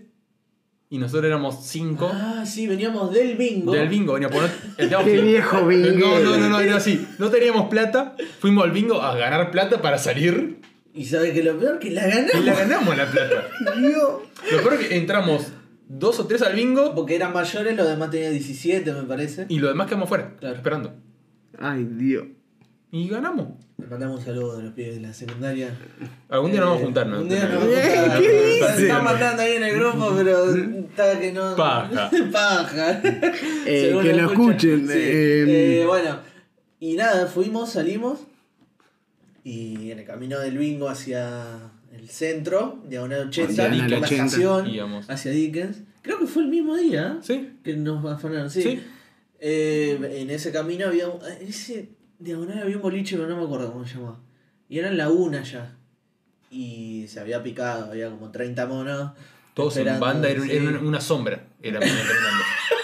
Y 0.89 0.97
nosotros 0.97 1.25
éramos 1.25 1.57
5. 1.65 2.09
Ah, 2.11 2.43
sí, 2.45 2.65
veníamos 2.67 3.13
del 3.13 3.38
bingo. 3.38 3.71
Del 3.73 3.88
bingo, 3.89 4.13
venía 4.13 4.27
a 4.27 4.32
poner. 4.32 4.49
el 4.77 4.89
teníamos 4.89 5.05
Qué 5.05 5.21
viejo 5.21 5.58
No, 5.62 5.67
binguero. 5.67 6.19
no, 6.21 6.38
no, 6.38 6.49
no, 6.49 6.60
era 6.60 6.77
así. 6.77 7.08
No 7.19 7.29
teníamos 7.29 7.69
plata. 7.69 8.15
Fuimos 8.39 8.63
al 8.65 8.71
bingo 8.71 9.01
a 9.01 9.15
ganar 9.15 9.51
plata 9.51 9.82
para 9.82 9.97
salir. 9.97 10.60
Y 10.93 11.05
sabes 11.05 11.34
que 11.34 11.43
lo 11.43 11.58
peor 11.60 11.79
que 11.79 11.91
la 11.91 12.08
ganamos. 12.08 12.36
Y 12.36 12.41
la 12.41 12.53
ganamos 12.55 12.97
la 12.97 13.05
plata. 13.05 13.47
Dios. 13.77 14.10
Lo 14.51 14.62
peor 14.62 14.73
es 14.75 14.88
que 14.88 14.97
entramos 14.97 15.47
dos 15.89 16.19
o 16.21 16.28
tres 16.28 16.41
al 16.43 16.56
bingo 16.56 16.95
Porque 16.95 17.15
eran 17.17 17.34
mayores, 17.34 17.75
los 17.75 17.88
demás 17.89 18.10
tenían 18.12 18.32
17, 18.32 18.93
me 18.93 19.04
parece. 19.04 19.45
y 19.49 19.60
lo 19.60 19.67
demás 19.67 19.88
quedamos 19.88 20.08
fuera, 20.08 20.36
Claro. 20.39 20.56
esperando. 20.56 20.93
Ay, 21.60 21.84
Dios. 21.97 22.25
Y 22.91 23.08
ganamos. 23.10 23.49
Le 23.78 23.86
mandamos 23.86 24.19
un 24.19 24.25
saludo 24.25 24.58
a 24.58 24.62
los 24.63 24.73
pibes 24.73 24.95
de 24.95 25.02
la 25.02 25.13
secundaria. 25.13 25.69
Algún 26.30 26.52
día 26.52 26.60
nos 26.62 26.69
vamos 26.69 26.80
a 26.80 26.82
Eh, 26.82 26.86
juntar, 26.86 27.08
¿no? 27.08 27.21
Un 27.21 27.30
día 27.30 27.43
nos 27.47 27.54
vamos 27.60 27.75
a 27.75 27.84
Eh, 27.84 27.99
juntar. 27.99 28.19
¿qué 28.21 28.28
Se 28.30 28.45
dice? 28.71 28.82
están 28.84 29.04
mandando 29.04 29.41
ahí 29.43 29.52
en 29.54 29.63
el 29.63 29.75
grupo, 29.75 30.13
pero 30.15 30.56
está 30.56 31.19
que 31.19 31.32
no. 31.32 31.56
Paja. 31.56 32.10
Paja. 32.32 33.02
Eh, 33.65 33.99
que 34.02 34.13
lo 34.13 34.32
escuchen. 34.32 34.88
Sí. 34.88 34.93
eh, 34.95 35.82
Eh, 35.82 35.86
bueno, 35.86 36.17
y 36.80 36.95
nada, 36.95 37.28
fuimos, 37.28 37.71
salimos. 37.71 38.19
Y 39.43 39.91
en 39.91 39.99
el 39.99 40.06
camino 40.06 40.39
del 40.39 40.58
bingo 40.58 40.89
hacia 40.89 41.71
el 41.99 42.09
centro, 42.09 42.81
diagonal 42.88 43.27
80, 43.27 43.51
Hacia 43.51 43.63
por 43.69 43.77
la 43.77 43.85
Dickens. 43.99 44.12
estación, 44.33 44.67
Íbamos. 44.69 45.09
hacia 45.09 45.31
Dickens. 45.31 45.77
Creo 46.01 46.19
que 46.19 46.27
fue 46.27 46.43
el 46.43 46.49
mismo 46.49 46.75
día 46.75 47.19
¿Sí? 47.21 47.57
que 47.63 47.75
nos 47.75 48.03
afanaron, 48.05 48.49
sí. 48.49 48.62
Sí. 48.62 48.81
Eh, 49.39 50.17
en 50.21 50.29
ese 50.29 50.51
camino 50.51 50.88
había. 50.88 51.07
un- 51.07 51.21
En 51.25 51.47
ese 51.47 51.89
diagonal 52.19 52.59
había 52.59 52.75
un 52.77 52.81
boliche, 52.81 53.15
pero 53.17 53.27
no 53.29 53.38
me 53.38 53.43
acuerdo 53.43 53.71
cómo 53.71 53.85
se 53.85 53.95
llamaba. 53.95 54.19
Y 54.67 54.79
eran 54.79 54.97
la 54.97 55.09
una 55.09 55.43
ya. 55.43 55.75
Y 56.51 57.05
se 57.07 57.19
había 57.19 57.43
picado, 57.43 57.91
había 57.91 58.09
como 58.09 58.31
30 58.31 58.65
monos. 58.65 59.12
Todos 59.53 59.75
en 59.77 59.81
esperando, 59.88 60.05
banda, 60.05 60.29
era, 60.29 60.41
sí. 60.41 60.51
era 60.51 60.79
una 60.79 61.01
sombra. 61.01 61.47
Era 61.62 61.79
caminando. 61.79 62.13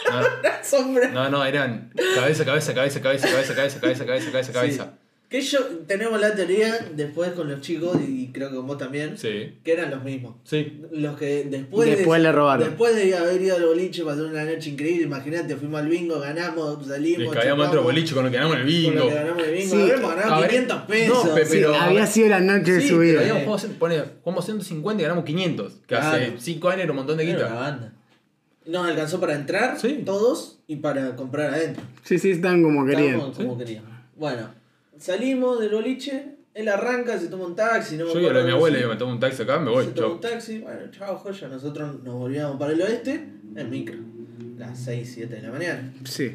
Sombra. 0.63 1.09
No, 1.09 1.23
no, 1.25 1.29
no, 1.39 1.45
eran 1.45 1.91
cabeza, 2.15 2.43
cabeza, 2.45 2.73
cabeza, 2.73 3.01
cabeza, 3.01 3.27
cabeza, 3.29 3.55
cabeza, 3.55 3.79
cabeza, 3.79 4.05
cabeza, 4.05 4.31
cabeza, 4.31 4.51
cabeza. 4.53 4.93
Que 5.35 5.41
yo 5.41 5.59
tenemos 5.85 6.21
la 6.21 6.33
teoría 6.33 6.73
después 6.95 7.31
con 7.31 7.49
los 7.49 7.59
chicos 7.59 7.97
y 8.07 8.27
creo 8.31 8.49
que 8.51 8.55
con 8.55 8.67
vos 8.67 8.77
también, 8.77 9.17
Sí, 9.17 9.53
que 9.65 9.73
eran 9.73 9.91
los 9.91 10.01
mismos. 10.01 10.35
sí. 10.45 10.79
Los 10.93 11.17
que 11.17 11.43
después, 11.49 11.89
Después 11.89 12.19
de, 12.21 12.23
le 12.23 12.31
robaron. 12.31 12.65
Después 12.69 12.95
de 12.95 13.13
haber 13.17 13.41
ido 13.41 13.57
al 13.57 13.65
boliche, 13.65 14.05
pasó 14.05 14.25
una 14.25 14.45
noche 14.45 14.69
increíble. 14.69 15.03
Imagínate, 15.03 15.57
fuimos 15.57 15.81
al 15.81 15.89
bingo, 15.89 16.21
ganamos, 16.21 16.85
salimos. 16.87 17.35
caíamos 17.35 17.67
otro 17.67 17.83
boliche 17.83 18.13
con 18.15 18.23
lo 18.23 18.31
que 18.31 18.37
ganamos 18.37 18.55
el 18.59 18.63
con 18.63 18.71
lo 18.71 18.77
bingo. 19.01 19.09
que 19.09 19.13
ganamos 19.13 19.43
el 19.43 19.53
bingo. 19.53 19.75
Sí, 19.75 19.81
Habremos 19.81 20.15
ganado 20.15 20.33
habré- 20.35 20.47
500 20.47 20.81
pesos. 20.83 21.25
No, 21.25 21.35
pe- 21.35 21.45
sí, 21.45 21.51
pero- 21.51 21.75
había 21.75 22.07
sido 22.07 22.29
la 22.29 22.39
noche 22.39 22.71
de 22.71 22.81
su 22.81 22.87
Pero 22.87 22.99
vida. 23.01 23.19
habíamos 23.19 23.61
jugamos 24.23 24.45
150 24.45 25.01
y 25.01 25.03
ganamos 25.03 25.25
500. 25.25 25.73
Que 25.85 25.95
hace 25.95 26.17
Claro. 26.27 26.33
5 26.39 26.69
años 26.69 26.83
era 26.83 26.91
un 26.93 26.97
montón 26.97 27.17
de 27.17 27.23
Era 27.29 27.37
una 27.39 27.47
guita. 27.47 27.59
banda. 27.59 27.93
Nos 28.67 28.87
alcanzó 28.87 29.19
para 29.19 29.35
entrar 29.35 29.77
Sí. 29.79 30.01
todos 30.05 30.59
y 30.65 30.77
para 30.77 31.15
comprar 31.17 31.53
adentro. 31.53 31.83
Sí, 32.03 32.19
sí, 32.19 32.31
están 32.31 32.63
como 32.63 32.85
querían. 32.85 33.19
Como 33.31 33.57
queríamos. 33.57 33.89
Bueno, 34.15 34.49
salimos 34.97 35.59
del 35.59 35.71
boliche, 35.71 36.35
él 36.53 36.67
arranca, 36.69 37.17
se 37.19 37.27
toma 37.27 37.45
un 37.45 37.55
taxi. 37.55 37.97
No 37.97 38.05
me 38.05 38.13
Yo 38.13 38.19
iba 38.21 38.41
a 38.41 38.43
mi 38.43 38.51
abuela 38.51 38.77
y 38.77 38.81
yo 38.81 38.89
me 38.89 38.95
tomo 38.95 39.11
un 39.11 39.19
taxi 39.19 39.43
acá, 39.43 39.59
me 39.59 39.69
voy. 39.71 39.85
Se 39.85 39.91
toma 39.91 40.15
un 40.15 40.19
Chau. 40.21 40.31
taxi, 40.31 40.59
bueno, 40.59 40.79
chao, 40.91 41.17
joya. 41.17 41.47
Nosotros 41.47 42.03
nos 42.03 42.13
volvíamos 42.15 42.57
para 42.57 42.73
el 42.73 42.81
oeste 42.81 43.27
en 43.55 43.69
micro. 43.69 43.97
Las 44.57 44.79
6, 44.79 45.11
7 45.15 45.35
de 45.35 45.41
la 45.41 45.51
mañana. 45.51 45.93
Sí. 46.05 46.31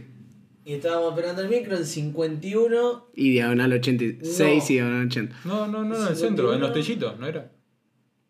Y 0.65 0.75
estábamos 0.75 1.11
esperando 1.15 1.41
el 1.43 1.49
micro 1.49 1.75
en 1.77 1.87
51. 1.87 3.07
Y 3.15 3.31
diagonal 3.31 3.73
86 3.73 4.39
No. 4.39 4.55
y 4.69 4.75
diagonal 4.75 5.07
80. 5.07 5.37
No, 5.47 5.67
no, 5.67 5.85
no, 5.85 5.97
en 5.97 6.03
el 6.03 6.09
51. 6.09 6.17
centro, 6.17 6.55
en 6.55 6.61
los 6.61 6.73
tellitos, 6.75 7.19
¿no 7.19 7.27
era? 7.27 7.51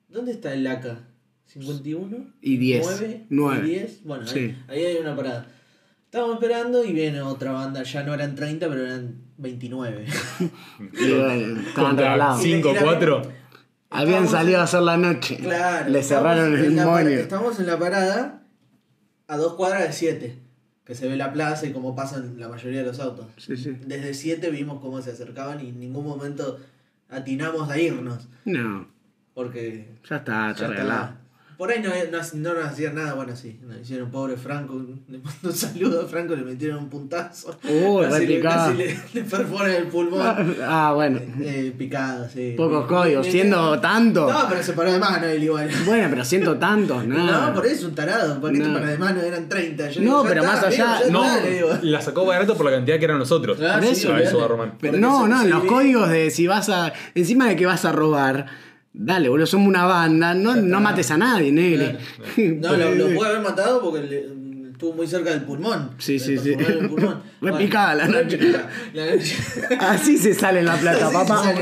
¿Dónde 0.09 0.33
está 0.33 0.55
el 0.55 0.67
ACA? 0.67 1.09
¿51? 1.53 2.35
Y 2.41 2.57
10. 2.59 2.87
9. 3.01 3.27
Nueve. 3.31 3.67
10. 3.67 4.05
Bueno, 4.05 4.27
Sí. 4.27 4.55
ahí, 4.69 4.79
ahí 4.79 4.85
hay 4.85 4.97
una 4.99 5.17
parada. 5.17 5.49
Estábamos 6.05 6.37
esperando 6.37 6.85
y 6.85 6.93
viene 6.93 7.21
otra 7.21 7.51
banda. 7.53 7.83
Ya 7.83 8.05
no 8.05 8.15
eran 8.15 8.35
30, 8.37 8.69
pero 8.69 8.85
eran 8.87 9.17
29. 9.41 10.07
Y 10.93 11.13
bueno, 11.13 11.61
estaban 11.61 11.91
Contra 11.91 12.13
regalados. 12.13 12.43
5, 12.43 12.75
4. 12.81 13.23
Habían 13.91 14.29
salido 14.29 14.61
a 14.61 14.65
hacer 14.65 14.83
la 14.83 14.97
noche. 14.97 15.37
Claro. 15.39 15.91
Le 15.91 16.03
cerraron 16.03 16.57
el 16.57 16.73
moño. 16.73 17.09
Estamos 17.09 17.59
en 17.59 17.67
la 17.67 17.79
parada 17.79 18.43
a 19.27 19.37
dos 19.37 19.55
cuadras 19.55 19.83
de 19.89 19.93
7. 19.93 20.39
Que 20.85 20.95
se 20.95 21.09
ve 21.09 21.17
la 21.17 21.33
plaza 21.33 21.67
y 21.67 21.73
cómo 21.73 21.95
pasan 21.95 22.39
la 22.39 22.49
mayoría 22.49 22.81
de 22.81 22.87
los 22.87 23.01
autos. 23.01 23.27
Sí, 23.37 23.57
sí. 23.57 23.77
Desde 23.87 24.15
7 24.15 24.51
vimos 24.51 24.81
cómo 24.81 25.01
se 25.03 25.11
acercaban 25.11 25.65
y 25.65 25.69
en 25.71 25.81
ningún 25.81 26.05
momento 26.05 26.59
atinamos 27.09 27.71
a 27.71 27.79
irnos. 27.79 28.29
No. 28.45 28.89
Porque 29.35 29.99
Ya 30.09 30.17
está, 30.17 30.55
ya 30.55 30.67
está. 30.67 31.17
Por 31.61 31.71
ahí 31.71 31.83
no, 31.83 31.91
no, 31.91 32.19
no 32.33 32.55
nos 32.55 32.65
hacían 32.73 32.95
nada, 32.95 33.13
bueno, 33.13 33.37
sí. 33.37 33.61
Nos 33.69 33.81
hicieron 33.83 34.11
pobre 34.11 34.35
Franco. 34.39 34.81
Le 35.09 35.19
mando 35.19 35.31
un 35.43 35.53
saludo 35.53 36.01
a 36.01 36.07
Franco, 36.07 36.35
le 36.35 36.41
metieron 36.41 36.79
un 36.79 36.89
puntazo. 36.89 37.55
Uh, 37.69 38.01
casi, 38.01 38.27
le, 38.27 38.41
casi 38.41 38.75
le, 38.79 38.99
le 39.13 39.23
perforan 39.25 39.71
el 39.73 39.87
pulmón. 39.89 40.57
Ah, 40.63 40.93
bueno. 40.95 41.21
Eh, 41.43 41.75
picado, 41.77 42.27
sí. 42.33 42.55
Pocos 42.57 42.87
códigos, 42.87 43.27
siendo 43.27 43.79
tanto. 43.79 44.33
No, 44.33 44.47
pero 44.49 44.63
se 44.63 44.73
paró 44.73 44.91
de 44.91 44.99
mano 44.99 45.27
él 45.27 45.45
igual. 45.45 45.69
Bueno, 45.85 46.07
pero 46.09 46.25
siento 46.25 46.57
tantos, 46.57 47.07
no. 47.07 47.27
No, 47.27 47.53
por 47.55 47.67
eso 47.67 47.75
es 47.75 47.85
un 47.85 47.95
tarado. 47.95 48.41
¿Para 48.41 48.55
qué 48.55 48.61
te 48.61 48.67
No. 48.67 48.73
paras 48.73 48.89
de 48.93 48.99
mano? 48.99 49.21
Eran 49.21 49.47
30. 49.47 49.91
Yo 49.91 50.01
No, 50.01 50.07
digo, 50.23 50.25
pero 50.29 50.41
está, 50.41 50.55
más 50.55 50.65
allá- 50.65 51.01
No, 51.11 51.25
está, 51.27 51.45
le 51.45 51.51
digo. 51.57 51.69
la 51.83 52.01
sacó 52.01 52.25
barato 52.25 52.57
por 52.57 52.65
la 52.65 52.73
cantidad 52.73 52.99
que 52.99 53.05
eran 53.05 53.19
nosotros. 53.19 53.59
Ah, 53.61 53.75
Por 53.75 53.85
sí, 53.85 53.93
eso, 54.07 54.15
a 54.15 54.21
eso 54.23 54.49
Román. 54.49 54.77
Pero 54.81 54.93
Porque 54.93 54.99
no, 55.03 55.29
no, 55.29 55.45
los 55.45 55.65
códigos 55.65 56.09
de 56.09 56.31
si 56.31 56.47
vas 56.47 56.71
a. 56.71 56.95
Encima 57.15 57.49
de 57.49 57.57
que 57.57 57.67
vas 57.67 57.85
a 57.85 57.93
robar, 57.93 58.47
dale, 58.93 59.29
boludo, 59.29 59.47
somos 59.47 59.69
una 59.69 59.85
banda, 59.87 60.35
no, 60.35 60.57
no 60.57 60.81
mates 60.81 61.11
a 61.11 61.17
nadie, 61.17 61.53
negre. 61.53 61.97
No, 62.37 62.77
lo, 62.77 62.95
lo 62.95 63.15
puede 63.15 63.31
haber 63.31 63.43
matado 63.43 63.81
porque 63.83 64.07
le- 64.07 64.41
estuvo 64.73 64.95
muy 64.95 65.07
cerca 65.07 65.29
del 65.31 65.43
pulmón. 65.43 65.91
Sí, 65.99 66.19
sí, 66.19 66.39
sí. 66.39 66.53
perforaron 66.57 66.85
el 66.85 66.89
pulmón. 66.91 67.23
La 67.43 68.09
noche. 68.09 68.39
La 68.95 69.07
noche. 69.15 69.37
Así 69.79 70.17
se 70.17 70.33
sale 70.35 70.61
en 70.61 70.67
la 70.67 70.77
plata, 70.77 71.07
Así 71.09 71.15
papá. 71.15 71.55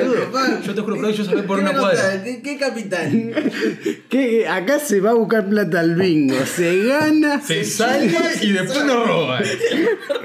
Yo 0.64 0.74
te 0.74 0.80
juro, 0.82 0.96
pero 0.96 1.10
yo 1.10 1.24
sabía 1.24 1.44
por 1.44 1.58
¿Qué 1.58 1.62
una 1.64 1.72
cuadra. 1.78 2.22
¿Qué, 2.22 2.40
qué 2.42 2.56
capitán? 2.58 3.32
Que 4.08 4.48
acá 4.48 4.78
se 4.78 5.00
va 5.00 5.10
a 5.10 5.14
buscar 5.14 5.48
plata 5.48 5.80
al 5.80 5.94
bingo, 5.96 6.34
se 6.46 6.84
gana 6.84 7.40
Se 7.42 7.62
sale 7.64 8.10
y 8.40 8.52
después 8.52 8.84
nos 8.86 9.06
roba. 9.06 9.40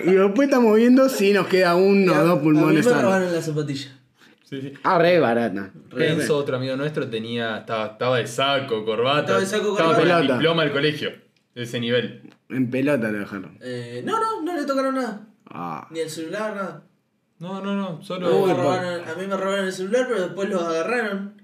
y 0.05 0.11
después 0.11 0.47
estamos 0.47 0.75
viendo 0.77 1.09
si 1.09 1.33
nos 1.33 1.47
queda 1.47 1.75
uno 1.75 2.13
o 2.13 2.23
dos 2.23 2.39
pulmones 2.39 2.67
A 2.67 2.69
mí 2.69 2.75
me 2.77 2.83
sanos. 2.83 3.01
robaron 3.03 3.33
la 3.33 3.41
zapatilla. 3.41 3.87
Sí, 4.53 4.61
sí. 4.61 4.73
Ah, 4.83 4.99
re 4.99 5.19
barata. 5.19 5.71
Enzo, 5.97 6.37
otro 6.37 6.57
amigo 6.57 6.75
nuestro, 6.75 7.09
tenía, 7.09 7.57
estaba, 7.57 7.87
estaba 7.87 8.17
de 8.19 8.27
saco, 8.27 8.85
corbata. 8.85 9.21
Estaba 9.21 9.39
de 9.39 9.45
saco, 9.47 9.71
estaba 9.71 9.95
corbata. 9.95 10.13
con 10.13 10.21
el 10.21 10.27
diploma 10.33 10.63
del 10.63 10.71
colegio. 10.71 11.11
De 11.55 11.63
ese 11.63 11.79
nivel. 11.79 12.29
En 12.49 12.69
pelota 12.69 13.09
lo 13.09 13.17
dejaron. 13.19 13.57
Eh, 13.61 14.03
no, 14.05 14.19
no, 14.19 14.43
no 14.43 14.55
le 14.55 14.65
tocaron 14.67 14.93
nada. 14.93 15.21
Ah. 15.45 15.87
Ni 15.89 16.01
el 16.01 16.09
celular, 16.09 16.55
nada. 16.55 16.83
No, 17.39 17.61
no, 17.61 17.75
no. 17.75 17.87
A 17.87 17.91
mí, 17.97 18.05
Solo. 18.05 18.45
me 18.45 18.53
robaron, 18.53 19.09
a 19.09 19.15
mí 19.15 19.27
me 19.27 19.35
robaron 19.35 19.65
el 19.65 19.73
celular, 19.73 20.05
pero 20.07 20.21
después 20.21 20.49
los 20.49 20.61
agarraron. 20.61 21.41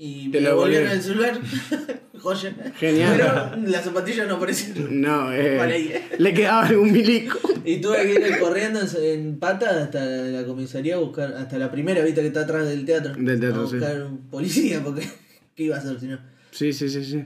Y 0.00 0.30
Te 0.30 0.40
me 0.40 0.46
devolvieron 0.46 0.88
devolvieron. 0.88 0.92
el 0.92 1.02
celular. 1.02 2.00
Joya. 2.20 2.54
Genial. 2.78 3.14
Pero 3.16 3.68
las 3.68 3.84
zapatillas 3.84 4.28
no 4.28 4.36
aparecieron. 4.36 5.00
No, 5.00 5.32
eh, 5.32 6.02
le 6.18 6.34
quedaba 6.34 6.66
algún 6.66 6.92
milico. 6.92 7.38
Y 7.64 7.80
tuve 7.80 8.02
que 8.02 8.28
ir 8.28 8.38
corriendo 8.38 8.80
en, 8.80 8.88
en 9.04 9.38
pata 9.38 9.82
hasta 9.82 10.04
la 10.04 10.44
comisaría 10.44 10.94
a 10.94 10.98
buscar, 10.98 11.32
hasta 11.34 11.58
la 11.58 11.70
primera 11.70 12.02
vista 12.04 12.20
que 12.20 12.28
está 12.28 12.40
atrás 12.42 12.68
del 12.68 12.84
teatro. 12.84 13.14
Del 13.16 13.40
teatro, 13.40 13.64
a 13.64 13.68
sí. 13.68 13.76
buscar 13.76 14.02
un 14.04 14.28
policía, 14.30 14.80
porque 14.82 15.02
¿qué 15.56 15.64
iba 15.64 15.76
a 15.76 15.78
hacer 15.80 15.98
si 15.98 16.06
no? 16.06 16.18
Sí, 16.50 16.72
sí, 16.72 16.88
sí, 16.88 17.04
sí. 17.04 17.24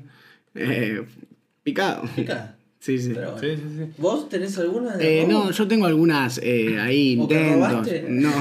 Eh, 0.55 1.03
picado. 1.63 2.03
Pica. 2.17 2.57
Sí, 2.83 2.99
sí. 2.99 3.13
Pero. 3.15 3.39
Sí, 3.39 3.47
sí, 3.55 3.63
sí. 3.79 3.93
¿Vos 3.97 4.29
tenés 4.29 4.59
alguna 4.59 4.97
de 4.97 5.21
Eh, 5.21 5.27
no, 5.29 5.53
yo 5.53 5.69
tengo 5.69 5.87
algunas 5.87 6.41
eh, 6.43 6.81
ahí 6.81 7.17
¿O 7.17 7.29
que 7.29 7.35
intentos. 7.35 7.89
No, 8.09 8.33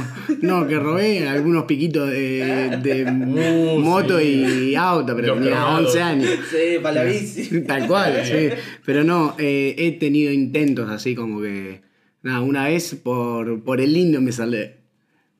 no, 0.41 0.67
que 0.67 0.79
robé 0.79 1.29
algunos 1.29 1.65
piquitos 1.65 2.09
de, 2.09 2.79
de 2.81 3.05
Uh, 3.11 3.79
moto 3.79 4.19
y 4.19 4.73
auto, 4.73 5.15
pero 5.15 5.35
Los 5.35 5.37
tenía 5.37 5.51
cromados. 5.57 5.85
11 5.89 6.01
años. 6.01 6.29
Sí, 6.49 6.79
para 6.81 6.95
la 6.95 7.03
bici. 7.03 7.61
Tal 7.61 7.87
cual, 7.87 8.19
sí. 8.23 8.49
Pero 8.85 9.03
no, 9.03 9.35
eh, 9.37 9.75
he 9.77 9.91
tenido 9.99 10.31
intentos 10.31 10.89
así 10.89 11.13
como 11.13 11.39
que. 11.39 11.81
Nada, 12.23 12.41
una 12.41 12.65
vez 12.65 12.95
por, 12.95 13.63
por 13.63 13.79
el 13.79 13.93
lindo 13.93 14.21
me 14.21 14.31
salé. 14.31 14.81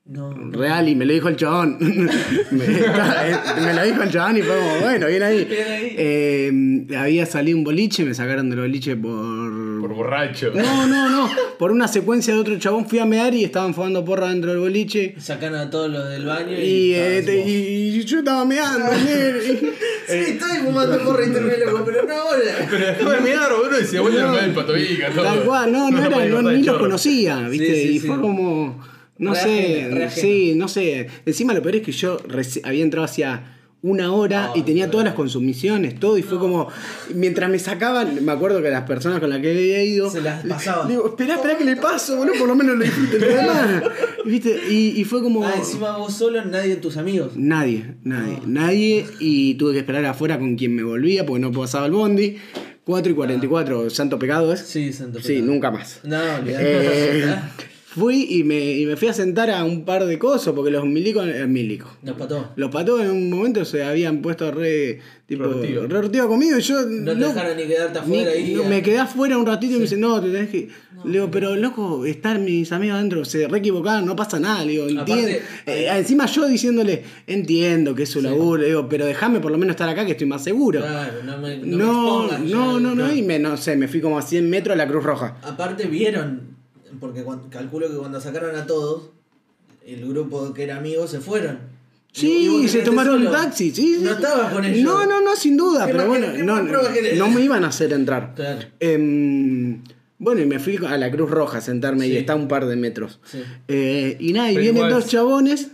No. 0.04 0.32
Real, 0.50 0.88
y 0.88 0.94
me 0.96 1.06
lo 1.06 1.12
dijo 1.12 1.28
el 1.28 1.36
chabón. 1.36 1.76
me, 2.50 2.66
me 2.66 3.74
lo 3.74 3.84
dijo 3.84 4.02
el 4.02 4.10
chabón 4.10 4.36
y 4.36 4.42
fue 4.42 4.56
como, 4.56 4.80
bueno, 4.80 5.06
bien 5.06 5.22
ahí. 5.22 5.44
Bien 5.44 5.68
ahí. 5.68 5.81
Eh, 5.96 6.86
había 6.96 7.26
salido 7.26 7.58
un 7.58 7.64
boliche, 7.64 8.04
me 8.04 8.14
sacaron 8.14 8.48
del 8.50 8.60
boliche 8.60 8.96
por. 8.96 9.80
Por 9.82 9.94
borracho. 9.94 10.52
No, 10.54 10.86
no, 10.86 11.08
no. 11.10 11.30
Por 11.58 11.72
una 11.72 11.88
secuencia 11.88 12.32
de 12.34 12.40
otro 12.40 12.58
chabón 12.58 12.88
fui 12.88 12.98
a 13.00 13.04
mear 13.04 13.34
y 13.34 13.42
estaban 13.44 13.74
fumando 13.74 14.04
porra 14.04 14.28
dentro 14.28 14.50
del 14.50 14.60
boliche. 14.60 15.14
Sacaron 15.18 15.58
a 15.58 15.70
todos 15.70 15.90
los 15.90 16.08
del 16.08 16.24
baño 16.24 16.52
y. 16.56 16.62
Y, 16.62 16.94
eh, 16.94 17.22
te- 17.24 17.44
y 17.48 18.04
yo 18.04 18.18
estaba 18.20 18.44
meando, 18.44 18.86
Sí, 20.08 20.16
estoy 20.16 20.58
fumando 20.64 20.98
porra 21.04 21.26
y 21.26 21.30
terminé 21.32 21.58
loco, 21.58 21.82
pero 21.84 22.04
no 22.06 22.14
ahora. 22.14 22.42
Pero 22.70 22.86
dejaba 22.86 23.14
de 23.14 23.20
mirar, 23.20 23.50
boludo, 23.52 23.80
y 23.80 23.84
se 23.84 23.98
vuelve 24.00 24.20
No. 24.20 24.38
el 24.38 24.50
patovica, 24.52 25.10
todo. 25.10 25.24
Tal 25.24 25.42
cual, 25.44 25.72
no, 25.72 25.90
no, 25.90 25.98
era, 26.04 26.26
no, 26.26 26.42
ni 26.52 26.62
los 26.62 26.78
conocía, 26.78 27.48
¿viste? 27.48 27.74
Sí, 27.74 27.82
sí, 27.82 27.88
y 27.96 27.98
sí. 28.00 28.06
fue 28.06 28.20
como. 28.20 28.80
No 29.18 29.34
sé, 29.34 30.08
sí, 30.14 30.54
no 30.56 30.66
sé. 30.68 31.06
Encima 31.26 31.54
lo 31.54 31.62
peor 31.62 31.76
es 31.76 31.82
que 31.82 31.92
yo 31.92 32.18
había 32.64 32.82
entrado 32.82 33.04
hacia 33.04 33.58
una 33.82 34.12
hora 34.12 34.52
y 34.54 34.62
tenía 34.62 34.90
todas 34.90 35.04
las 35.04 35.14
consumiciones, 35.14 35.98
todo, 35.98 36.16
y 36.16 36.22
fue 36.22 36.38
como. 36.38 36.68
Mientras 37.14 37.50
me 37.50 37.58
sacaban, 37.58 38.24
me 38.24 38.30
acuerdo 38.32 38.62
que 38.62 38.70
las 38.70 38.84
personas 38.84 39.18
con 39.18 39.28
las 39.30 39.40
que 39.40 39.50
había 39.50 39.82
ido. 39.82 40.08
Se 40.10 40.20
las 40.22 40.44
pasaban. 40.46 40.86
Digo, 40.88 41.06
esperá, 41.08 41.34
esperá 41.34 41.58
que 41.58 41.64
le 41.64 41.76
paso, 41.76 42.16
boludo, 42.16 42.34
por 42.38 42.46
lo 42.48 42.54
menos 42.54 42.76
lo 42.76 42.84
disfruten. 42.84 43.20
¿Viste? 44.24 44.56
Y, 44.70 45.00
y 45.00 45.04
fue 45.04 45.20
como. 45.22 45.44
Ah, 45.44 45.54
encima 45.58 45.96
vos 45.96 46.14
solo, 46.14 46.44
nadie 46.44 46.70
de 46.70 46.76
tus 46.76 46.96
amigos. 46.96 47.32
Nadie, 47.36 47.96
nadie, 48.04 48.36
Ah. 48.38 48.44
nadie. 48.46 49.06
Y 49.18 49.54
tuve 49.54 49.72
que 49.72 49.78
esperar 49.80 50.04
afuera 50.06 50.38
con 50.38 50.56
quien 50.56 50.74
me 50.76 50.84
volvía 50.84 51.26
porque 51.26 51.40
no 51.40 51.50
pasaba 51.52 51.86
el 51.86 51.92
bondi. 51.92 52.36
4 52.84 53.12
y 53.12 53.14
44, 53.14 53.90
santo 53.90 54.18
pecado 54.18 54.52
es. 54.52 54.60
Sí, 54.60 54.92
santo 54.92 55.20
Sí, 55.20 55.34
pecado. 55.34 55.46
nunca 55.46 55.70
más. 55.70 56.00
No, 56.04 56.16
Eh. 56.46 57.34
fui 57.94 58.26
y 58.30 58.44
me, 58.44 58.72
y 58.72 58.86
me 58.86 58.96
fui 58.96 59.08
a 59.08 59.12
sentar 59.12 59.50
a 59.50 59.64
un 59.64 59.84
par 59.84 60.04
de 60.06 60.18
cosas 60.18 60.54
porque 60.54 60.70
los 60.70 60.84
milicos. 60.86 61.26
eh, 61.26 61.46
milicos. 61.46 61.90
Nos 62.02 62.16
pató. 62.16 62.50
Los 62.56 62.70
patos 62.70 63.00
en 63.02 63.10
un 63.10 63.30
momento 63.30 63.64
se 63.64 63.82
habían 63.84 64.22
puesto 64.22 64.50
re. 64.50 65.00
Tipo, 65.26 65.44
Reortivo. 65.44 65.86
re 65.86 65.96
ortigo 65.98 66.28
conmigo 66.28 66.58
y 66.58 66.60
yo. 66.60 66.82
No 66.86 67.12
te 67.12 67.18
dejaron 67.24 67.56
ni 67.56 67.62
quedarte 67.64 67.98
afuera 68.00 68.30
ni- 68.32 68.42
ahí. 68.42 68.54
no, 68.54 68.64
me 68.64 68.82
quedé 68.82 68.98
afuera 68.98 69.38
un 69.38 69.46
ratito 69.46 69.72
y 69.72 69.76
me 69.76 69.82
dice, 69.82 69.96
no, 69.96 70.20
te 70.20 70.30
tenés 70.30 70.50
que. 70.50 70.68
le 71.04 71.12
digo, 71.12 71.30
pero 71.30 71.56
loco, 71.56 72.04
están 72.04 72.44
mis 72.44 72.70
amigos 72.72 72.96
adentro, 72.98 73.24
se 73.24 73.48
re 73.48 73.58
equivocaron, 73.58 74.04
no 74.04 74.14
pasa 74.14 74.38
nada. 74.38 74.62
Le 74.64 74.72
digo, 74.72 74.88
entiendo. 74.88 75.28
eh, 75.66 75.88
encima 75.96 76.26
yo 76.26 76.46
diciéndole, 76.46 77.02
entiendo 77.26 77.94
que 77.94 78.02
es 78.02 78.10
su 78.10 78.20
laburo, 78.20 78.60
le 78.60 78.68
digo, 78.68 78.88
pero 78.90 79.06
déjame 79.06 79.40
por 79.40 79.50
lo 79.52 79.56
menos 79.58 79.72
estar 79.74 79.88
acá 79.88 80.04
que 80.04 80.12
estoy 80.12 80.26
más 80.26 80.44
seguro. 80.44 80.80
Claro, 80.80 81.14
no 81.24 81.38
me, 81.38 81.56
no 81.58 81.66
me 81.66 81.76
No, 81.76 82.24
expongan 82.24 82.50
no, 82.50 82.74
ya. 82.78 82.80
no, 82.80 82.94
no, 82.94 83.12
y 83.14 83.22
me, 83.22 83.38
no 83.38 83.56
sé, 83.56 83.74
me 83.76 83.88
fui 83.88 84.00
como 84.02 84.18
a 84.18 84.22
100 84.22 84.50
metros 84.50 84.74
a 84.74 84.76
la 84.76 84.86
Cruz 84.86 85.02
Roja. 85.02 85.36
Aparte 85.42 85.86
vieron, 85.86 86.51
porque 87.02 87.24
calculo 87.50 87.90
que 87.90 87.96
cuando 87.96 88.20
sacaron 88.20 88.54
a 88.54 88.64
todos, 88.64 89.10
el 89.84 90.08
grupo 90.08 90.54
que 90.54 90.62
era 90.62 90.76
amigo 90.76 91.06
se 91.08 91.18
fueron. 91.20 91.58
Y- 92.14 92.26
y 92.26 92.62
Sí, 92.62 92.68
se 92.68 92.78
tomaron 92.82 93.16
un 93.16 93.24
solo. 93.24 93.36
taxi, 93.38 93.70
sí, 93.72 93.96
sí. 93.96 94.00
No 94.04 94.12
estabas 94.12 94.52
con 94.52 94.64
ellos. 94.64 94.84
No, 94.84 95.04
no, 95.06 95.20
no, 95.20 95.34
sin 95.34 95.56
duda, 95.56 95.86
¿Qué 95.86 95.92
pero 95.92 96.06
bueno, 96.06 96.28
no, 96.44 97.28
me 97.30 97.40
iban 97.40 97.64
a 97.64 97.68
hacer 97.68 97.92
entrar. 97.92 98.34
Claro. 98.36 98.60
Em, 98.80 99.82
bueno, 100.18 100.40
y 100.42 100.46
me 100.46 100.58
fui 100.60 100.78
a 100.86 100.96
la 100.96 101.10
Cruz 101.10 101.28
Roja 101.30 101.58
a 101.58 101.60
sentarme 101.60 102.06
y 102.06 102.10
Sí. 102.12 102.16
está 102.18 102.34
a 102.34 102.36
un 102.36 102.46
par 102.48 102.66
de 102.66 102.76
metros. 102.76 103.18
Sí. 103.24 103.42
Eh, 103.66 104.16
y 104.20 104.32
nada, 104.32 104.50
y 104.52 104.54
Pero 104.54 104.62
vienen 104.62 104.84
igual- 104.86 104.92
dos 104.92 105.06
chabones 105.10 105.68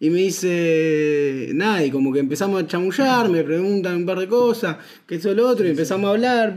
y 0.00 0.10
me 0.10 0.18
dice, 0.18 1.50
nada, 1.54 1.84
y 1.84 1.90
como 1.90 2.12
que 2.12 2.20
empezamos 2.20 2.62
a 2.62 2.66
chamullar, 2.68 3.28
me 3.28 3.42
preguntan 3.42 3.96
un 3.96 4.06
par 4.06 4.20
de 4.20 4.28
cosas, 4.28 4.76
que 5.06 5.16
eso 5.16 5.34
lo 5.34 5.48
otro, 5.48 5.66
y 5.66 5.70
empezamos 5.70 6.06
a 6.08 6.12
hablar. 6.12 6.56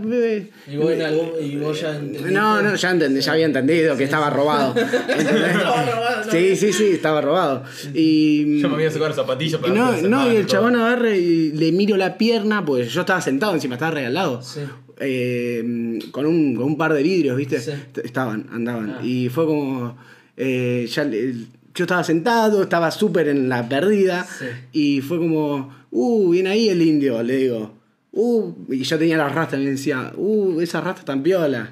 Y 0.67 0.77
vos, 0.77 0.93
y 1.41 1.55
vos 1.57 1.81
ya 1.81 1.95
entendiste. 1.97 2.29
No, 2.31 2.61
no, 2.61 2.75
ya, 2.75 2.91
entendí, 2.91 3.19
ya 3.19 3.31
había 3.31 3.45
entendido 3.47 3.97
que 3.97 4.03
estaba 4.09 4.29
robado. 4.29 4.75
¿entendés? 4.77 5.55
Estaba 5.55 5.85
robado, 5.91 6.25
no. 6.25 6.31
sí, 6.31 6.55
sí, 6.55 6.71
sí, 6.73 6.85
estaba 6.91 7.21
robado. 7.21 7.63
Y, 7.95 8.59
Yo 8.61 8.69
me 8.69 8.75
había 8.75 8.89
sacado 8.91 9.07
las 9.07 9.15
zapatillas 9.15 9.59
para 9.59 9.73
no, 9.73 10.01
no, 10.03 10.31
y 10.31 10.35
el 10.35 10.45
chabón 10.45 10.75
agarre 10.75 11.17
y 11.17 11.51
le 11.53 11.71
miro 11.71 11.97
la 11.97 12.17
pierna, 12.19 12.63
pues 12.63 12.93
yo 12.93 13.01
estaba 13.01 13.21
sentado 13.21 13.53
encima, 13.55 13.73
estaba 13.73 13.91
regalado. 13.91 14.43
Sí. 14.43 14.59
Eh, 14.99 15.97
con, 16.11 16.27
un, 16.27 16.55
con 16.55 16.65
un 16.65 16.77
par 16.77 16.93
de 16.93 17.01
vidrios, 17.01 17.35
¿viste? 17.35 17.59
Sí. 17.59 17.71
Estaban, 18.03 18.45
andaban. 18.51 18.97
Ah. 18.99 19.03
Y 19.03 19.29
fue 19.29 19.47
como. 19.47 19.97
eh, 20.37 20.87
ya 20.91 21.03
le- 21.05 21.33
yo 21.73 21.85
estaba 21.85 22.03
sentado, 22.03 22.63
estaba 22.63 22.91
súper 22.91 23.27
en 23.27 23.49
la 23.49 23.67
perdida. 23.67 24.25
Sí. 24.25 24.45
Y 24.71 25.01
fue 25.01 25.17
como. 25.17 25.81
Uh, 25.91 26.29
viene 26.31 26.49
ahí 26.49 26.69
el 26.69 26.81
indio, 26.81 27.21
le 27.21 27.35
digo. 27.35 27.73
Uh, 28.13 28.53
y 28.69 28.83
yo 28.83 28.97
tenía 28.97 29.17
las 29.17 29.33
rastas 29.33 29.59
y 29.59 29.63
me 29.63 29.71
decía, 29.71 30.11
uh, 30.15 30.59
esas 30.61 30.83
rastas 30.83 31.05
tan 31.05 31.23
piola. 31.23 31.71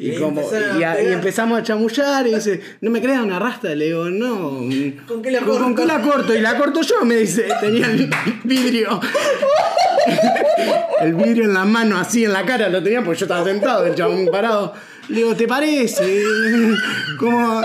Y, 0.00 0.14
como, 0.14 0.42
y, 0.78 0.82
a 0.84 0.96
empezamos 0.96 1.58
a 1.58 1.62
chamullar 1.64 2.24
y 2.28 2.34
dice, 2.34 2.60
¿no 2.82 2.90
me 2.90 3.02
crean 3.02 3.24
una 3.24 3.40
rasta? 3.40 3.74
Le 3.74 3.86
digo, 3.86 4.08
no. 4.08 4.60
¿Con 5.08 5.22
qué 5.22 5.32
la 5.32 5.40
¿Con, 5.40 5.48
con 5.48 5.74
corto? 5.74 5.74
qué 5.74 5.86
la 5.86 6.00
corto? 6.00 6.34
Y 6.36 6.40
la 6.40 6.56
corto 6.56 6.82
yo, 6.82 7.04
me 7.04 7.16
dice. 7.16 7.48
Tenía 7.60 7.86
el 7.90 8.08
vidrio. 8.44 9.00
el 11.00 11.14
vidrio 11.14 11.44
en 11.44 11.54
la 11.54 11.64
mano, 11.64 11.98
así 11.98 12.24
en 12.24 12.32
la 12.32 12.46
cara, 12.46 12.68
lo 12.68 12.80
tenía 12.80 13.02
porque 13.02 13.18
yo 13.18 13.24
estaba 13.24 13.44
sentado, 13.44 13.86
el 13.86 13.96
chabón 13.96 14.28
parado. 14.30 14.72
Le 15.08 15.16
digo, 15.16 15.34
¿te 15.34 15.48
parece? 15.48 16.22
Como. 17.18 17.60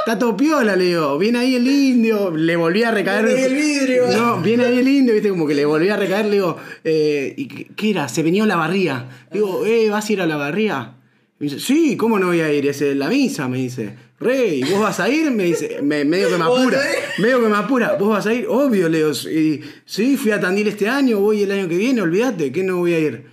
Está 0.00 0.18
todo 0.18 0.36
piola, 0.36 0.76
le 0.76 0.84
digo. 0.84 1.18
Viene 1.18 1.38
ahí 1.38 1.56
el 1.56 1.66
indio, 1.66 2.30
le 2.30 2.56
volví 2.56 2.82
a 2.82 2.90
recaer. 2.90 3.26
Viene 3.26 3.46
el 3.46 3.54
vidrio. 3.54 4.06
No, 4.16 4.40
viene 4.40 4.64
ahí 4.64 4.78
el 4.78 4.88
indio, 4.88 5.14
viste, 5.14 5.28
como 5.28 5.46
que 5.46 5.54
le 5.54 5.64
volví 5.64 5.88
a 5.88 5.96
recaer, 5.96 6.26
le 6.26 6.32
digo, 6.32 6.56
eh, 6.84 7.34
¿y 7.36 7.46
qué, 7.46 7.90
era? 7.90 8.08
Se 8.08 8.22
venía 8.22 8.46
la 8.46 8.56
barría. 8.56 9.08
Le 9.30 9.40
digo, 9.40 9.64
eh, 9.66 9.88
¿vas 9.90 10.08
a 10.08 10.12
ir 10.12 10.20
a 10.22 10.26
la 10.26 10.36
barría? 10.36 10.94
Me 11.38 11.44
dice, 11.44 11.60
sí, 11.60 11.96
¿cómo 11.96 12.18
no 12.18 12.28
voy 12.28 12.40
a 12.40 12.52
ir? 12.52 12.66
Es 12.66 12.80
la 12.80 13.08
misa, 13.08 13.48
me 13.48 13.58
dice. 13.58 13.94
Rey, 14.20 14.62
¿vos 14.70 14.80
vas 14.80 15.00
a 15.00 15.08
ir? 15.08 15.30
Me 15.30 15.44
dice, 15.44 15.80
me, 15.82 16.04
medio 16.04 16.28
que 16.28 16.36
me 16.36 16.44
¿Vos 16.44 16.60
apura. 16.60 16.78
a? 16.78 17.20
Medio 17.22 17.40
que 17.40 17.48
me 17.48 17.56
apura. 17.56 17.94
¿Vos 17.94 18.10
vas 18.10 18.26
a 18.26 18.34
ir? 18.34 18.46
Obvio, 18.48 18.88
Leo. 18.88 19.12
Y, 19.12 19.62
sí, 19.86 20.18
fui 20.18 20.30
a 20.30 20.38
Tandil 20.38 20.68
este 20.68 20.88
año, 20.88 21.20
voy 21.20 21.42
el 21.42 21.50
año 21.52 21.68
que 21.68 21.78
viene, 21.78 22.02
olvídate, 22.02 22.52
que 22.52 22.62
no 22.62 22.76
voy 22.76 22.92
a 22.92 22.98
ir. 22.98 23.24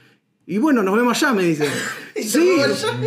Y 0.45 0.59
bueno, 0.59 0.83
nos 0.83 0.95
vemos 0.95 1.21
allá, 1.21 1.33
me 1.33 1.43
dice. 1.43 1.67
¿Y 2.15 2.23
se 2.23 2.39
sí, 2.39 2.49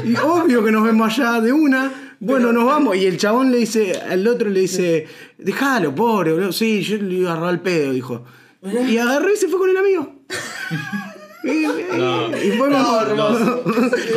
y 0.04 0.14
obvio 0.16 0.62
que 0.62 0.70
nos 0.70 0.84
vemos 0.84 1.18
allá 1.18 1.40
de 1.40 1.52
una. 1.52 2.09
Bueno, 2.20 2.52
nos 2.52 2.64
vamos. 2.66 2.96
Y 2.96 3.06
el 3.06 3.16
chabón 3.16 3.50
le 3.50 3.58
dice, 3.58 3.98
al 4.08 4.26
otro 4.28 4.48
le 4.50 4.60
dice, 4.60 5.06
déjalo, 5.38 5.94
pobre, 5.94 6.32
boludo. 6.32 6.52
Sí, 6.52 6.82
yo 6.82 6.96
le 6.98 7.14
iba 7.14 7.32
a 7.32 7.36
robar 7.36 7.54
el 7.54 7.60
pedo, 7.60 7.92
dijo. 7.92 8.24
Y 8.88 8.98
agarró 8.98 9.32
y 9.32 9.36
se 9.36 9.48
fue 9.48 9.58
con 9.58 9.70
el 9.70 9.76
amigo. 9.78 10.16
y, 11.44 11.48
y- 11.48 12.52
fue. 12.58 12.68
No, 12.68 13.00
hermoso. 13.00 13.64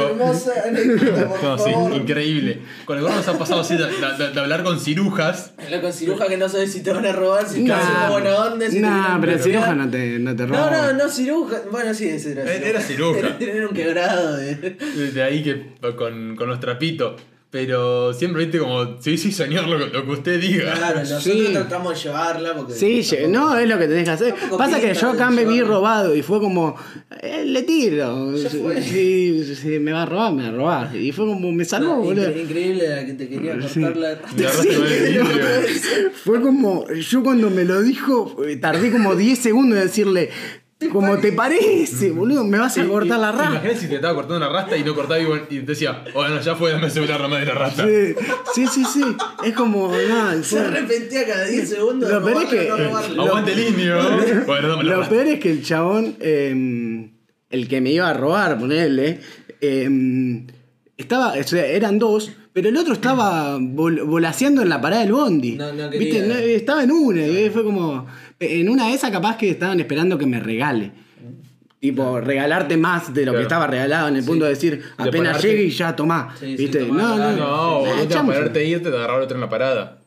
Hermosa 0.10 0.52
anécdota, 0.68 1.30
por 1.30 1.44
No, 1.44 1.58
sí, 1.58 1.72
favor. 1.72 1.94
increíble. 1.94 2.62
Con 2.84 2.98
el 2.98 3.04
gordo 3.04 3.16
nos 3.16 3.28
ha 3.30 3.38
pasado 3.40 3.62
así 3.62 3.78
de, 3.78 3.86
de- 3.86 4.32
de 4.34 4.40
hablar 4.42 4.64
con 4.64 4.82
cirujas. 4.82 5.54
Habla 5.58 5.80
con 5.82 5.94
ciruja 5.94 6.28
que 6.28 6.36
no 6.36 6.50
sabes 6.50 6.74
si 6.74 6.84
te 6.84 6.92
van 6.92 7.06
a 7.06 7.14
robar, 7.14 7.48
si 7.48 7.64
Nah, 7.64 7.76
estás 7.78 7.90
haciendo 7.90 8.12
buena 8.12 8.36
onda, 8.36 8.66
si 8.70 8.76
te 8.76 8.82
nah, 8.82 9.22
pero 9.22 9.40
ciruja 9.40 9.76
no 9.76 9.90
te, 9.90 10.20
no 10.20 10.36
te 10.36 10.44
No, 10.46 10.50
roba. 10.70 10.92
no, 10.92 10.94
no 11.06 11.10
ciruja. 11.10 11.62
Bueno, 11.72 11.94
sí, 11.94 12.10
ese 12.10 12.34
era 12.34 12.54
Era 12.54 12.82
ciruja. 12.82 13.30
Era 13.40 13.68
un 13.70 13.74
quebrado 13.74 14.36
de. 14.36 14.56
De 15.14 15.24
ahí 15.24 15.42
que 15.42 15.68
con, 15.96 16.36
con 16.36 16.50
los 16.50 16.60
trapitos. 16.60 17.22
Pero 17.54 18.12
siempre 18.16 18.46
viste 18.46 18.58
como, 18.58 19.00
sí, 19.00 19.16
sí, 19.16 19.32
señor, 19.32 19.68
lo, 19.68 19.78
lo 19.78 20.06
que 20.06 20.12
usted 20.12 20.42
diga. 20.42 20.74
Claro, 20.74 21.02
nosotros 21.02 21.24
Sí. 21.24 21.50
tratamos 21.54 21.94
de 21.94 22.00
llevarla 22.10 22.56
porque. 22.56 22.74
Sí, 22.74 23.04
tampoco- 23.08 23.32
no, 23.32 23.58
es 23.60 23.70
lo 23.70 23.78
que 23.78 23.88
tenés 23.88 24.04
que 24.06 24.10
hacer. 24.10 24.34
Pasa 24.58 24.80
que 24.82 24.92
yo 24.96 25.10
acá 25.12 25.30
me 25.30 25.46
vi 25.46 25.62
robado 25.62 26.16
y 26.16 26.24
fue 26.24 26.40
como, 26.40 26.76
eh, 27.22 27.44
le 27.46 27.62
tiro. 27.62 28.36
Sí, 28.82 29.56
sí, 29.56 29.78
me 29.80 29.92
va 29.92 30.02
a 30.02 30.06
robar, 30.08 30.34
me 30.34 30.42
va 30.42 30.50
a 30.50 30.52
robar. 30.52 30.96
Y 30.96 31.12
fue 31.12 31.28
como, 31.28 31.52
me 31.52 31.64
salvó, 31.64 31.90
No, 31.90 32.02
boludo. 32.02 32.26
incre- 32.28 32.42
increíble 32.42 32.90
la 32.90 33.06
que 33.06 33.14
te 33.14 33.30
quería 33.30 33.60
cortar 33.60 33.98
la. 33.98 34.18
Fue 36.24 36.42
como, 36.42 36.88
yo 36.92 37.24
cuando 37.24 37.50
me 37.52 37.66
lo 37.66 37.82
dijo, 37.84 38.36
eh, 38.48 38.56
tardé 38.58 38.92
como 38.92 39.16
10 39.16 39.38
segundos 39.38 39.78
en 39.78 39.86
decirle, 39.86 40.30
como 40.92 41.18
te 41.18 41.32
parece, 41.32 42.12
boludo, 42.12 42.44
me 42.44 42.58
vas 42.60 42.78
a 42.78 42.86
cortar 42.86 43.20
la 43.20 43.32
rama. 43.32 43.52
Imagínate 43.52 43.80
si 43.80 43.88
te 43.88 43.96
estaba 43.96 44.14
cortando 44.16 44.38
una 44.38 44.50
rasta 44.50 44.76
y 44.78 44.84
no 44.84 44.94
cortaba 44.96 45.20
y, 45.20 45.26
y 45.50 45.60
te 45.60 45.66
decía, 45.68 46.04
bueno, 46.14 46.40
ya 46.42 46.56
fue, 46.56 46.72
dame 46.72 46.88
la 47.08 47.18
rama 47.18 47.38
de 47.40 47.46
la 47.46 47.54
rasta. 47.54 47.86
Sí, 47.86 48.16
sí, 48.54 48.68
sí, 48.68 48.86
sí. 48.86 49.04
Es 49.44 49.54
como, 49.54 49.92
nada, 49.92 50.34
Se 50.44 50.58
fue- 50.58 50.66
arrepentía 50.68 51.26
cada 51.28 51.46
10 51.46 51.70
segundos. 51.70 52.10
Lo 52.10 52.24
peor 52.24 52.44
es 52.44 52.50
que- 52.50 52.70
no. 53.16 53.24
Aguante 53.24 53.54
el 53.54 53.60
indio. 53.68 53.98
Bueno, 54.46 54.68
dame 54.70 54.84
la 54.84 54.92
Lo 54.92 55.00
rasta. 55.00 55.16
peor 55.16 55.28
es 55.28 55.40
que 55.40 55.52
el 55.52 55.64
chabón, 55.64 56.16
eh, 56.20 57.10
el 57.50 57.68
que 57.68 57.82
me 57.82 57.92
iba 57.92 58.10
a 58.10 58.14
robar, 58.14 58.58
ponerle, 58.60 59.20
estaba, 60.98 61.34
o 61.40 61.44
sea, 61.44 61.66
eran 61.66 62.00
dos, 62.00 62.32
pero 62.54 62.70
el 62.70 62.78
otro 62.78 62.94
estaba 62.94 63.58
vol- 63.58 64.06
volaseando 64.06 64.62
en 64.62 64.70
la 64.70 64.80
parada 64.80 65.02
del 65.02 65.12
bondi. 65.12 65.54
No, 65.54 65.74
no 65.74 65.90
¿Viste? 65.90 66.26
No, 66.28 66.36
estaba 66.36 66.84
en 66.84 66.92
una, 66.92 67.26
y 67.26 67.50
fue 67.50 67.64
como, 67.64 68.06
en 68.40 68.70
una 68.70 68.88
de 68.88 68.94
esas 68.94 69.12
capaz 69.12 69.38
que 69.38 69.50
estaban 69.50 69.80
esperando 69.80 70.18
que 70.18 70.26
me 70.26 70.40
regale. 70.40 70.92
Tipo, 71.80 72.22
regalarte 72.22 72.78
más 72.78 73.14
de 73.14 73.26
lo 73.26 73.32
Claro. 73.34 73.38
que 73.40 73.44
estaba 73.44 73.68
regalado, 73.68 74.08
en 74.08 74.16
el 74.16 74.24
punto 74.24 74.46
de 74.46 74.52
decir, 74.52 74.82
apenas 74.98 75.34
ponerte- 75.38 75.48
llegue 75.50 75.64
y 75.66 75.70
ya 75.70 75.94
tomá. 75.96 76.34
Sí, 76.40 76.46
sí, 76.52 76.56
¿Viste? 76.56 76.80
tomá, 76.86 77.02
no, 77.02 77.18
no. 77.18 77.32
No, 77.34 77.46
Ah, 77.46 77.78
vos 77.80 77.84
te 77.90 77.94
vas 77.96 78.06
a 78.06 78.08
chamo. 78.10 78.32
ponerte 78.32 78.60
a 78.60 78.64
irte, 78.64 78.90
te 78.90 78.96
agarraba 78.96 79.18
el 79.20 79.24
otro 79.26 79.36
en 79.36 79.42
la 79.42 79.50
parada. 79.50 80.00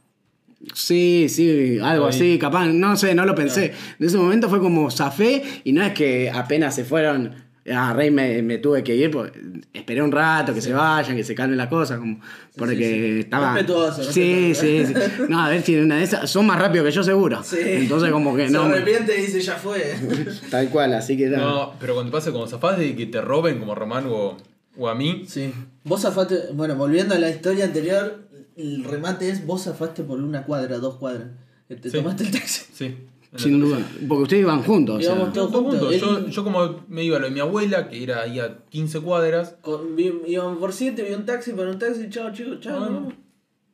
Sí, 0.75 1.27
sí, 1.29 1.79
algo 1.83 2.07
así, 2.07 2.39
capaz, 2.39 2.67
no 2.69 2.97
sé, 2.97 3.15
no 3.15 3.27
lo 3.27 3.35
pensé. 3.35 3.75
En 4.01 4.07
ese 4.07 4.17
momento 4.17 4.49
fue 4.49 4.59
como 4.59 4.91
zafé 4.91 5.43
y 5.65 5.73
no 5.73 5.83
es 5.85 5.93
que 5.93 6.31
apenas 6.31 6.75
se 6.75 6.85
fueron, 6.85 7.35
a 7.75 7.93
Rey 7.93 8.11
me, 8.11 8.43
me 8.43 8.59
tuve 8.59 8.83
que 8.85 8.95
ir, 8.95 9.11
pues, 9.11 9.33
esperé 9.73 10.03
un 10.03 10.13
rato, 10.13 10.55
que 10.55 10.61
se 10.61 10.73
vayan, 10.73 11.17
que 11.17 11.25
se 11.25 11.35
calmen 11.35 11.57
las 11.57 11.69
cosas, 11.69 11.99
como, 11.99 12.21
porque 12.57 12.77
sí, 12.77 12.83
sí. 12.85 13.19
estaba... 13.21 13.53
Respetuoso, 13.55 14.03
sí, 14.05 14.53
sí, 14.55 14.87
sí. 14.87 14.95
No, 15.29 15.41
a 15.45 15.49
ver 15.49 15.63
si 15.63 15.77
una 15.77 15.97
de 15.97 16.05
esas, 16.05 16.31
son 16.31 16.47
más 16.47 16.59
rápidos 16.61 16.87
que 16.87 16.93
yo 16.93 17.03
seguro. 17.03 17.43
Sí. 17.43 17.57
Entonces 17.61 18.11
como 18.13 18.37
que 18.37 18.47
Se 18.47 18.53
no... 18.53 18.63
arrepiente 18.63 19.19
y 19.19 19.23
dice, 19.27 19.41
ya 19.41 19.55
fue. 19.57 19.95
Tal 20.51 20.69
cual, 20.71 20.95
así 20.95 21.17
que 21.17 21.29
nada. 21.29 21.45
No, 21.45 21.73
pero 21.81 21.95
cuando 21.95 22.13
pasa 22.13 22.33
como 22.33 22.47
zafás 22.47 22.79
de 22.79 22.95
que 22.95 23.07
te 23.07 23.21
roben 23.21 23.59
como 23.59 23.73
a 23.73 23.75
Román 23.75 24.07
o, 24.09 24.37
o 24.77 24.89
a 24.89 24.95
mí, 24.95 25.25
Sí. 25.29 25.53
Vos 25.85 26.03
zafaste. 26.03 26.53
Bueno, 26.53 26.75
volviendo 26.77 27.15
a 27.15 27.19
la 27.19 27.31
historia 27.31 27.65
anterior, 27.65 28.21
el 28.57 28.85
remate 28.85 29.29
es: 29.31 29.45
vos 29.47 29.65
zafaste 29.65 30.03
por 30.03 30.21
una 30.21 30.43
cuadra, 30.45 30.79
dos 30.79 30.97
cuadras. 30.97 31.29
Te 31.69 31.91
Sí. 31.91 31.97
tomaste 31.97 32.25
el 32.25 32.31
taxi. 32.31 32.65
sí. 32.73 32.97
Sin 33.37 33.61
duda, 33.61 33.79
porque 34.09 34.23
ustedes 34.25 34.43
iban 34.43 34.63
juntos. 34.63 34.97
o 34.97 35.01
sea. 35.01 35.15
Íbamos 35.15 35.33
todos 35.33 35.51
Todos 35.53 35.65
juntos. 35.65 36.01
juntos. 36.03 36.25
Yo, 36.25 36.29
yo 36.29 36.45
como 36.45 36.85
me 36.89 37.05
iba 37.05 37.17
a 37.17 37.21
lo 37.21 37.27
de 37.27 37.33
mi 37.33 37.41
abuela, 37.41 37.89
que 37.89 38.03
era 38.03 38.23
ahí 38.23 38.39
a 38.41 38.59
15 38.69 39.01
cuadras, 39.01 39.57
Con, 39.61 39.97
íbamos 39.99 40.59
por 40.59 40.73
siete, 40.73 41.03
vi 41.03 41.15
un 41.15 41.25
taxi 41.27 41.53
para 41.53 41.71
un 41.71 41.79
taxi, 41.79 42.09
chao 42.11 42.33
chicos, 42.33 42.61
chao, 42.61 42.83
Ah. 43.09 43.13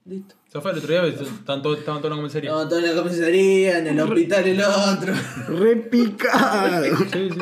Listo. 0.05 0.35
zafé 0.51 0.71
el 0.71 0.79
otro 0.79 0.89
día, 0.91 1.07
estaban 1.07 1.63
todos, 1.63 1.79
estaban 1.79 2.03
todos 2.03 2.11
en 2.13 2.17
la 2.17 2.23
comisaría. 2.23 2.51
No, 2.51 2.69
todo 2.69 2.81
en 2.81 2.87
la 2.97 3.03
comisaría, 3.03 3.79
en 3.79 3.87
el 3.87 4.01
hospital 4.01 4.47
el 4.49 4.61
otro. 4.61 5.15
Re 5.61 5.77
picado. 5.77 6.85
Sí, 6.85 7.05
sí, 7.13 7.29
sí. 7.31 7.39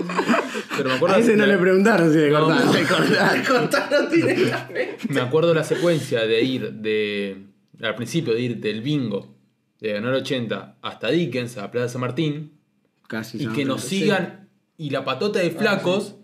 Pero 0.76 0.88
me 0.90 0.94
acuerdo 0.96 1.16
A 1.16 1.18
ese 1.20 1.36
no 1.36 1.46
la- 1.46 1.54
le 1.54 1.58
preguntaron 1.58 2.12
si 2.12 2.18
le 2.18 2.30
No, 2.30 2.40
cortaron. 2.44 2.66
no. 2.66 2.72
Le 2.74 2.82
cortaron. 2.86 3.44
Cortaron 3.48 4.10
directamente. 4.10 4.96
Me 5.08 5.20
acuerdo 5.22 5.54
la 5.54 5.64
secuencia 5.64 6.20
de 6.26 6.42
ir 6.42 6.72
de. 6.74 7.46
Al 7.80 7.94
principio 7.94 8.34
de 8.34 8.40
ir 8.42 8.60
del 8.60 8.82
bingo 8.82 9.34
de 9.80 9.92
ganar 9.92 10.12
80 10.12 10.76
hasta 10.82 11.08
Dickens, 11.08 11.56
a 11.58 11.70
Plaza 11.70 11.88
San 11.88 12.02
Martín, 12.02 12.58
Casi 13.08 13.42
y 13.42 13.46
que 13.48 13.64
nos 13.64 13.82
sigan. 13.82 14.48
Y 14.76 14.90
la 14.90 15.04
patota 15.04 15.40
de 15.40 15.50
flacos, 15.50 16.16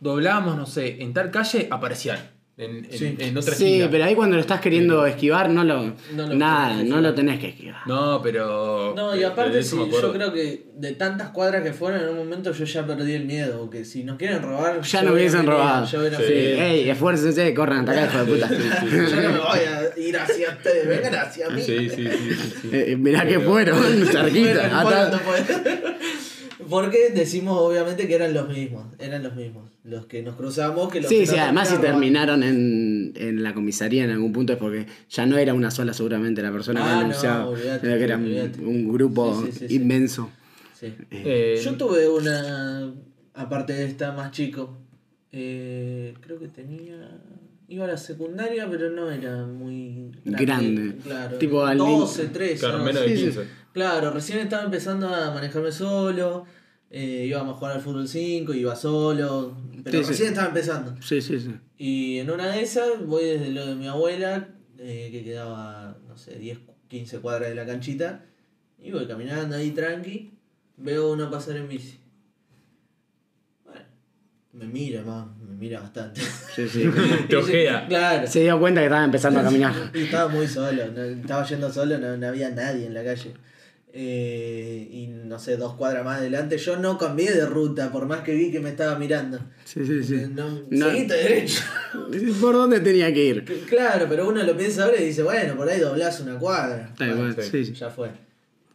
doblábamos, 0.00 0.56
no 0.56 0.66
sé, 0.66 1.02
en 1.02 1.12
tal 1.12 1.30
calle 1.30 1.68
aparecían. 1.70 2.35
En, 2.58 2.90
Sí. 2.90 3.14
en 3.18 3.36
otra 3.36 3.54
Sí, 3.54 3.66
esquina. 3.66 3.88
pero 3.90 4.04
ahí 4.04 4.14
cuando 4.14 4.36
lo 4.36 4.40
estás 4.40 4.62
queriendo 4.62 5.04
esquivar, 5.04 5.50
no 5.50 5.62
lo. 5.62 5.82
No 6.14 6.26
lo 6.26 6.34
nada, 6.34 6.68
tenés 6.68 6.84
que 6.84 6.88
no 6.88 6.96
esquivar. 6.96 7.02
lo 7.02 7.14
tenés 7.14 7.38
que 7.40 7.48
esquivar. 7.48 7.80
No, 7.86 8.22
pero. 8.22 8.94
No, 8.96 9.14
y 9.14 9.18
de- 9.18 9.26
aparte, 9.26 9.52
de 9.52 9.60
eso 9.60 9.84
sí, 9.84 9.90
yo 9.92 10.12
creo 10.14 10.32
que 10.32 10.64
de 10.74 10.92
tantas 10.92 11.28
cuadras 11.32 11.62
que 11.62 11.74
fueron, 11.74 12.00
en 12.00 12.08
un 12.08 12.16
momento 12.16 12.52
yo 12.52 12.64
ya 12.64 12.86
perdí 12.86 13.12
el 13.12 13.26
miedo. 13.26 13.68
Que 13.68 13.84
si 13.84 14.04
nos 14.04 14.16
quieren 14.16 14.40
robar. 14.40 14.80
Ya 14.80 15.00
yo 15.02 15.06
no 15.08 15.12
hubiesen 15.14 15.40
hubiera- 15.40 15.54
robado. 15.58 15.86
Yo 15.86 16.00
hubiera 16.00 16.16
Sí. 16.16 16.24
Ey, 16.32 16.88
esfuércense, 16.88 17.52
corran 17.52 17.80
hasta 17.80 17.92
acá, 17.92 18.06
hijo 18.06 18.24
de 18.24 18.32
puta. 18.32 18.48
Yo 18.90 19.16
no 19.22 19.32
me 19.32 19.38
voy 19.38 19.58
a 19.58 19.98
ir 20.00 20.16
hacia 20.16 20.48
ustedes, 20.48 20.88
vengan 20.88 21.14
hacia 21.14 21.50
mí. 21.50 21.60
Sí, 21.60 21.90
sí, 21.90 21.96
sí, 22.06 22.08
sí, 22.08 22.52
sí. 22.62 22.70
Eh, 22.72 22.96
mirá 22.98 23.26
que 23.26 23.38
fueron, 23.38 23.78
Bueno, 23.82 24.06
cerquita. 24.06 25.95
Porque 26.68 27.10
decimos 27.14 27.58
obviamente 27.60 28.06
que 28.08 28.14
eran 28.14 28.34
los 28.34 28.48
mismos, 28.48 28.86
eran 28.98 29.22
los 29.22 29.34
mismos, 29.36 29.70
los 29.84 30.06
que 30.06 30.22
nos 30.22 30.34
cruzamos, 30.36 30.90
que 30.92 31.00
los 31.00 31.08
Sí, 31.08 31.20
que 31.20 31.26
sí, 31.26 31.36
además 31.38 31.68
si 31.68 31.76
terminaron 31.78 32.42
en, 32.42 33.12
en 33.16 33.42
la 33.42 33.54
comisaría 33.54 34.04
en 34.04 34.10
algún 34.10 34.32
punto 34.32 34.52
es 34.52 34.58
porque 34.58 34.86
ya 35.08 35.26
no 35.26 35.36
era 35.38 35.54
una 35.54 35.70
sola 35.70 35.92
seguramente 35.92 36.42
la 36.42 36.52
persona 36.52 36.80
Ah, 36.82 36.88
que 36.88 36.92
no, 36.94 37.00
denunciaba, 37.00 37.46
olvidate, 37.48 37.86
sino 37.86 37.98
que 37.98 38.04
era 38.04 38.16
un, 38.16 38.92
grupo 38.92 39.42
Sí, 39.44 39.52
sí, 39.52 39.58
sí, 39.60 39.68
sí. 39.68 39.74
inmenso. 39.76 40.30
Sí. 40.78 40.94
Eh, 41.10 41.60
Yo 41.64 41.74
tuve 41.76 42.08
una, 42.08 42.92
aparte 43.34 43.72
de 43.72 43.84
esta 43.86 44.12
más 44.12 44.30
chico, 44.32 44.78
eh, 45.32 46.14
creo 46.20 46.38
que 46.38 46.48
tenía, 46.48 47.18
iba 47.68 47.84
a 47.84 47.88
la 47.88 47.96
secundaria, 47.96 48.68
pero 48.70 48.90
no 48.90 49.10
era 49.10 49.44
muy 49.46 50.10
Grande. 50.24 50.96
Claro, 51.02 51.38
Tipo 51.38 51.64
al 51.64 51.78
12, 51.78 52.26
13. 52.28 52.58
Claro, 52.58 52.78
no 52.78 52.84
menos 52.84 53.02
de 53.02 53.08
Sí, 53.08 53.16
sí. 53.16 53.22
15. 53.24 53.40
Claro, 53.72 54.10
recién 54.10 54.38
estaba 54.38 54.64
empezando 54.64 55.08
a 55.14 55.32
manejarme 55.34 55.70
solo, 55.70 56.46
eh, 56.90 57.26
íbamos 57.28 57.54
a 57.54 57.58
jugar 57.58 57.76
al 57.76 57.82
fútbol 57.82 58.08
5, 58.08 58.54
iba 58.54 58.74
solo, 58.76 59.56
pero 59.84 59.98
Sí, 59.98 60.04
sí. 60.04 60.10
recién 60.10 60.28
estaba 60.30 60.48
empezando. 60.48 60.94
Sí, 61.02 61.20
sí, 61.20 61.38
sí. 61.40 61.54
Y 61.78 62.18
en 62.18 62.30
una 62.30 62.48
de 62.48 62.62
esas 62.62 63.04
voy 63.04 63.24
desde 63.24 63.50
lo 63.50 63.66
de 63.66 63.74
mi 63.74 63.86
abuela, 63.88 64.48
eh, 64.78 65.08
que 65.12 65.24
quedaba, 65.24 65.96
no 66.08 66.16
sé, 66.16 66.38
10, 66.38 66.58
15 66.88 67.18
cuadras 67.18 67.48
de 67.50 67.54
la 67.54 67.66
canchita, 67.66 68.24
y 68.82 68.90
voy 68.92 69.06
caminando 69.06 69.56
ahí 69.56 69.70
tranqui, 69.72 70.32
veo 70.76 71.12
uno 71.12 71.30
pasar 71.30 71.56
en 71.56 71.68
bici. 71.68 71.98
Bueno, 73.64 73.80
me 74.52 74.66
mira 74.66 75.02
más, 75.02 75.26
me 75.38 75.54
mira 75.56 75.80
bastante. 75.80 76.20
sí, 76.54 76.68
sí. 76.68 76.84
Te 77.28 77.36
ojea. 77.36 77.86
Claro. 77.88 78.26
Se 78.26 78.40
dio 78.40 78.58
cuenta 78.60 78.80
que 78.80 78.86
estaba 78.86 79.04
empezando 79.04 79.40
a 79.40 79.42
caminar. 79.44 79.74
Y 79.94 80.02
estaba 80.02 80.28
muy 80.28 80.46
solo, 80.46 80.86
no- 80.92 81.02
estaba 81.02 81.44
yendo 81.46 81.72
solo, 81.72 81.98
no, 81.98 82.16
no 82.16 82.26
había 82.28 82.50
nadie 82.50 82.86
en 82.86 82.94
la 82.94 83.02
calle. 83.04 83.34
Eh, 83.98 84.88
y 84.90 85.06
no 85.06 85.38
sé, 85.38 85.56
dos 85.56 85.72
cuadras 85.74 86.04
más 86.04 86.18
adelante, 86.18 86.58
yo 86.58 86.76
no 86.76 86.98
cambié 86.98 87.32
de 87.32 87.46
ruta, 87.46 87.90
por 87.90 88.04
más 88.04 88.20
que 88.20 88.34
vi 88.34 88.50
que 88.50 88.60
me 88.60 88.68
estaba 88.68 88.98
mirando. 88.98 89.38
Sí, 89.64 89.86
sí, 89.86 90.04
sí. 90.04 90.16
No, 90.34 90.50
No. 90.68 90.86
Derecho. 90.90 91.62
¿Por 92.42 92.52
dónde 92.52 92.80
tenía 92.80 93.10
que 93.14 93.24
ir? 93.24 93.64
Claro, 93.66 94.04
pero 94.06 94.28
uno 94.28 94.42
lo 94.42 94.54
piensa 94.54 94.84
ahora 94.84 95.00
y 95.00 95.06
dice, 95.06 95.22
bueno, 95.22 95.56
por 95.56 95.66
ahí 95.68 95.80
doblás 95.80 96.20
una 96.20 96.38
cuadra. 96.38 96.92
Bueno, 96.98 97.34
sí. 97.40 97.72
Ya 97.72 97.88
fue. 97.88 98.10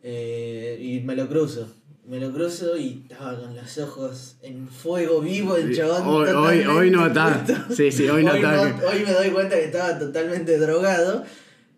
Eh, 0.02 0.80
y 0.82 1.00
me 1.02 1.16
lo 1.16 1.28
cruzo. 1.30 1.72
Me 2.08 2.20
lo 2.20 2.34
cruzo 2.34 2.76
y 2.76 3.04
estaba 3.08 3.40
con 3.40 3.56
los 3.56 3.78
ojos 3.78 4.38
en 4.42 4.68
fuego 4.68 5.22
vivo 5.22 5.56
el 5.56 5.76
chabón. 5.76 6.02
Hoy, 6.36 6.62
hoy, 6.62 6.90
no 6.90 7.06
está. 7.06 7.46
Sí, 7.70 7.92
sí, 7.92 8.10
hoy 8.10 8.24
no 8.24 8.32
hoy, 8.32 8.38
está. 8.40 8.70
no- 8.70 8.88
hoy 8.88 9.04
me 9.06 9.12
doy 9.14 9.30
cuenta 9.30 9.56
que 9.56 9.66
estaba 9.66 10.00
totalmente 10.00 10.58
drogado 10.58 11.24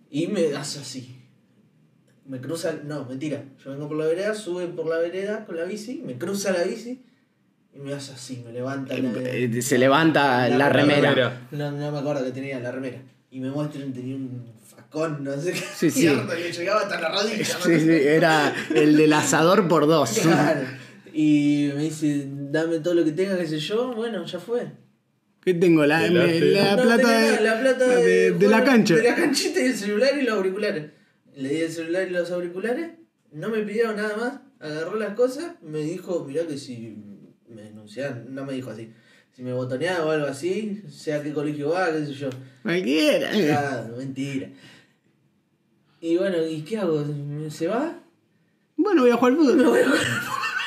y 0.09 0.27
me 0.27 0.55
hace 0.55 0.79
así. 0.79 1.19
Me 2.25 2.39
cruza, 2.39 2.73
no, 2.85 3.05
mentira. 3.05 3.43
Yo 3.63 3.71
vengo 3.71 3.87
por 3.89 3.97
la 3.97 4.05
vereda, 4.05 4.33
sube 4.33 4.67
por 4.67 4.87
la 4.87 4.97
vereda 4.97 5.45
con 5.45 5.57
la 5.57 5.65
bici, 5.65 6.01
me 6.05 6.17
cruza 6.17 6.51
la 6.51 6.63
bici 6.63 7.01
y 7.75 7.79
me 7.79 7.93
hace 7.93 8.13
así, 8.13 8.41
me 8.45 8.53
levanta 8.53 8.97
la, 8.97 9.11
Eh, 9.19 9.61
Se 9.61 9.77
levanta 9.77 10.47
la, 10.47 10.57
La 10.57 10.69
remera. 10.69 11.09
remera. 11.09 11.41
No, 11.51 11.71
no 11.71 11.91
me 11.91 11.97
acuerdo 11.99 12.23
que 12.23 12.31
tenía 12.31 12.59
la 12.59 12.71
remera. 12.71 12.99
Y 13.29 13.39
me 13.39 13.49
muestran, 13.49 13.91
tenía 13.91 14.15
un 14.15 14.45
facón, 14.65 15.23
no 15.23 15.35
sé 15.41 15.51
qué. 15.53 15.59
Sí, 15.75 15.89
sí. 15.91 16.07
que 16.07 16.51
llegaba 16.53 16.81
hasta 16.81 17.01
la 17.01 17.09
rodilla. 17.09 17.43
Sí, 17.45 17.79
sí, 17.79 17.89
era 17.91 18.53
el 18.75 18.95
del 18.95 19.11
asador 19.13 19.67
por 19.67 19.87
dos. 19.87 20.11
Claro. 20.21 20.61
Y 21.11 21.71
me 21.75 21.83
dice, 21.83 22.27
dame 22.29 22.79
todo 22.79 22.93
lo 22.93 23.03
que 23.03 23.11
tenga, 23.11 23.37
qué 23.37 23.47
sé 23.47 23.59
yo. 23.59 23.93
Bueno, 23.93 24.23
ya 24.25 24.39
fue. 24.39 24.67
¿Qué 25.43 25.53
tengo? 25.55 25.85
La, 25.85 26.07
la 26.09 26.75
No 26.77 26.83
plata, 26.83 27.19
de, 27.21 27.41
la 27.41 27.59
plata 27.59 27.87
de, 27.87 28.03
de, 28.03 28.31
de 28.31 28.47
la 28.47 28.57
bueno, 28.59 28.71
cancha. 28.71 28.95
De 28.95 29.03
la 29.03 29.15
canchita 29.15 29.59
y 29.59 29.65
el 29.65 29.75
celular 29.75 30.11
y 30.17 30.21
los 30.23 30.35
auriculares. 30.37 30.85
Le 31.35 31.49
di 31.49 31.61
el 31.61 31.71
celular 31.71 32.07
y 32.07 32.11
los 32.11 32.31
auriculares. 32.31 32.91
No 33.31 33.49
me 33.49 33.59
pidieron 33.63 33.95
nada 33.95 34.15
más. 34.17 34.39
Agarró 34.59 34.95
las 34.97 35.15
cosas. 35.15 35.53
Me 35.61 35.79
dijo, 35.79 36.23
mirá 36.25 36.45
que 36.47 36.57
si 36.57 36.95
me 37.49 37.61
denunciaban, 37.63 38.33
no 38.33 38.45
me 38.45 38.53
dijo 38.53 38.69
así. 38.69 38.91
Si 39.35 39.41
me 39.41 39.51
botoneaba 39.53 40.05
o 40.05 40.11
algo 40.11 40.27
así, 40.27 40.83
sea 40.89 41.21
qué 41.23 41.33
colegio 41.33 41.69
va, 41.69 41.91
qué 41.91 42.05
sé 42.05 42.13
yo. 42.13 42.29
Cualquiera. 42.61 43.31
Claro, 43.31 43.97
mentira. 43.97 44.49
Y 46.01 46.17
bueno, 46.17 46.45
¿y 46.45 46.61
qué 46.61 46.77
hago? 46.77 47.03
¿Se 47.49 47.67
va? 47.67 47.99
Bueno, 48.75 49.01
voy 49.03 49.11
a 49.11 49.15
jugar 49.17 49.33
al 49.33 49.39
Me 49.39 49.45
fútbol. 49.45 49.65
voy 49.69 49.79
a 49.79 49.85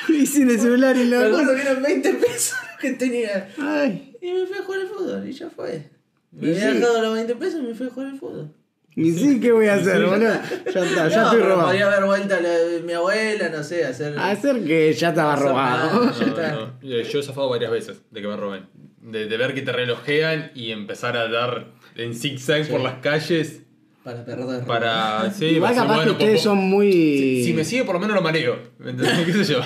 Y 0.22 0.26
sin 0.26 0.48
el 0.50 0.58
celular 0.60 0.96
y 0.96 1.00
Me 1.00 1.06
la 1.06 1.26
acuerdo 1.26 1.54
que 1.54 1.60
eran 1.62 1.82
20 1.82 2.14
pesos 2.14 2.56
que 2.80 2.92
tenía. 2.92 3.48
Ay. 3.58 4.16
Y 4.20 4.32
me 4.32 4.46
fui 4.46 4.58
a 4.58 4.62
jugar 4.62 4.80
al 4.80 4.88
fútbol 4.88 5.28
y 5.28 5.32
ya 5.32 5.50
fue. 5.50 5.90
Me 6.32 6.48
Y 6.48 6.50
había 6.52 6.70
sí. 6.72 6.78
dejado 6.78 7.02
los 7.02 7.14
20 7.14 7.34
pesos 7.36 7.60
y 7.60 7.66
me 7.66 7.74
fui 7.74 7.86
a 7.86 7.90
jugar 7.90 8.08
al 8.10 8.18
fútbol. 8.18 8.52
Y 8.98 9.12
sí, 9.12 9.38
¿qué 9.40 9.52
voy 9.52 9.66
a 9.66 9.74
hacer, 9.74 10.02
boludo? 10.06 10.32
Ya 10.72 10.84
está, 10.84 11.08
ya 11.08 11.16
no, 11.18 11.24
estoy 11.26 11.40
robado. 11.42 11.62
podría 11.66 11.86
haber 11.86 12.04
vuelto 12.06 12.34
a 12.34 12.40
la, 12.40 12.48
mi 12.84 12.92
abuela, 12.94 13.50
no 13.50 13.62
sé, 13.62 13.84
hacer. 13.84 14.18
Hacer 14.18 14.64
que 14.64 14.90
ya 14.94 15.10
estaba 15.10 15.36
robado. 15.36 16.06
nada. 16.06 16.12
Ya 16.18 16.24
No, 16.26 16.28
está. 16.30 16.52
no. 16.52 16.80
Yo 16.80 17.20
he 17.20 17.22
zafado 17.22 17.50
varias 17.50 17.70
veces 17.70 18.00
de 18.10 18.22
que 18.22 18.26
me 18.28 18.36
roben. 18.36 18.64
De, 19.02 19.26
de 19.26 19.36
ver 19.36 19.52
que 19.54 19.60
te 19.62 19.70
relojean 19.70 20.50
y 20.54 20.72
empezar 20.72 21.16
a 21.16 21.28
dar 21.28 21.66
en 21.94 22.14
zigzag 22.14 22.66
por 22.68 22.80
las 22.80 22.94
calles 23.00 23.60
Para 24.02 24.24
perder. 24.24 24.64
para. 24.64 25.30
Sí, 25.30 25.44
Igual 25.44 25.74
para 25.74 25.86
capaz 25.86 26.04
que 26.04 26.10
ustedes 26.12 26.40
son 26.42 26.56
muy. 26.58 26.90
Si, 26.90 27.44
si 27.44 27.52
me 27.52 27.64
sigue, 27.64 27.84
por 27.84 27.96
lo 27.96 28.00
menos 28.00 28.16
lo 28.16 28.22
mareo. 28.22 28.58
¿Me 28.78 28.92
entendés? 28.92 29.18
¿Qué 29.26 29.32
sé 29.44 29.44
yo? 29.52 29.60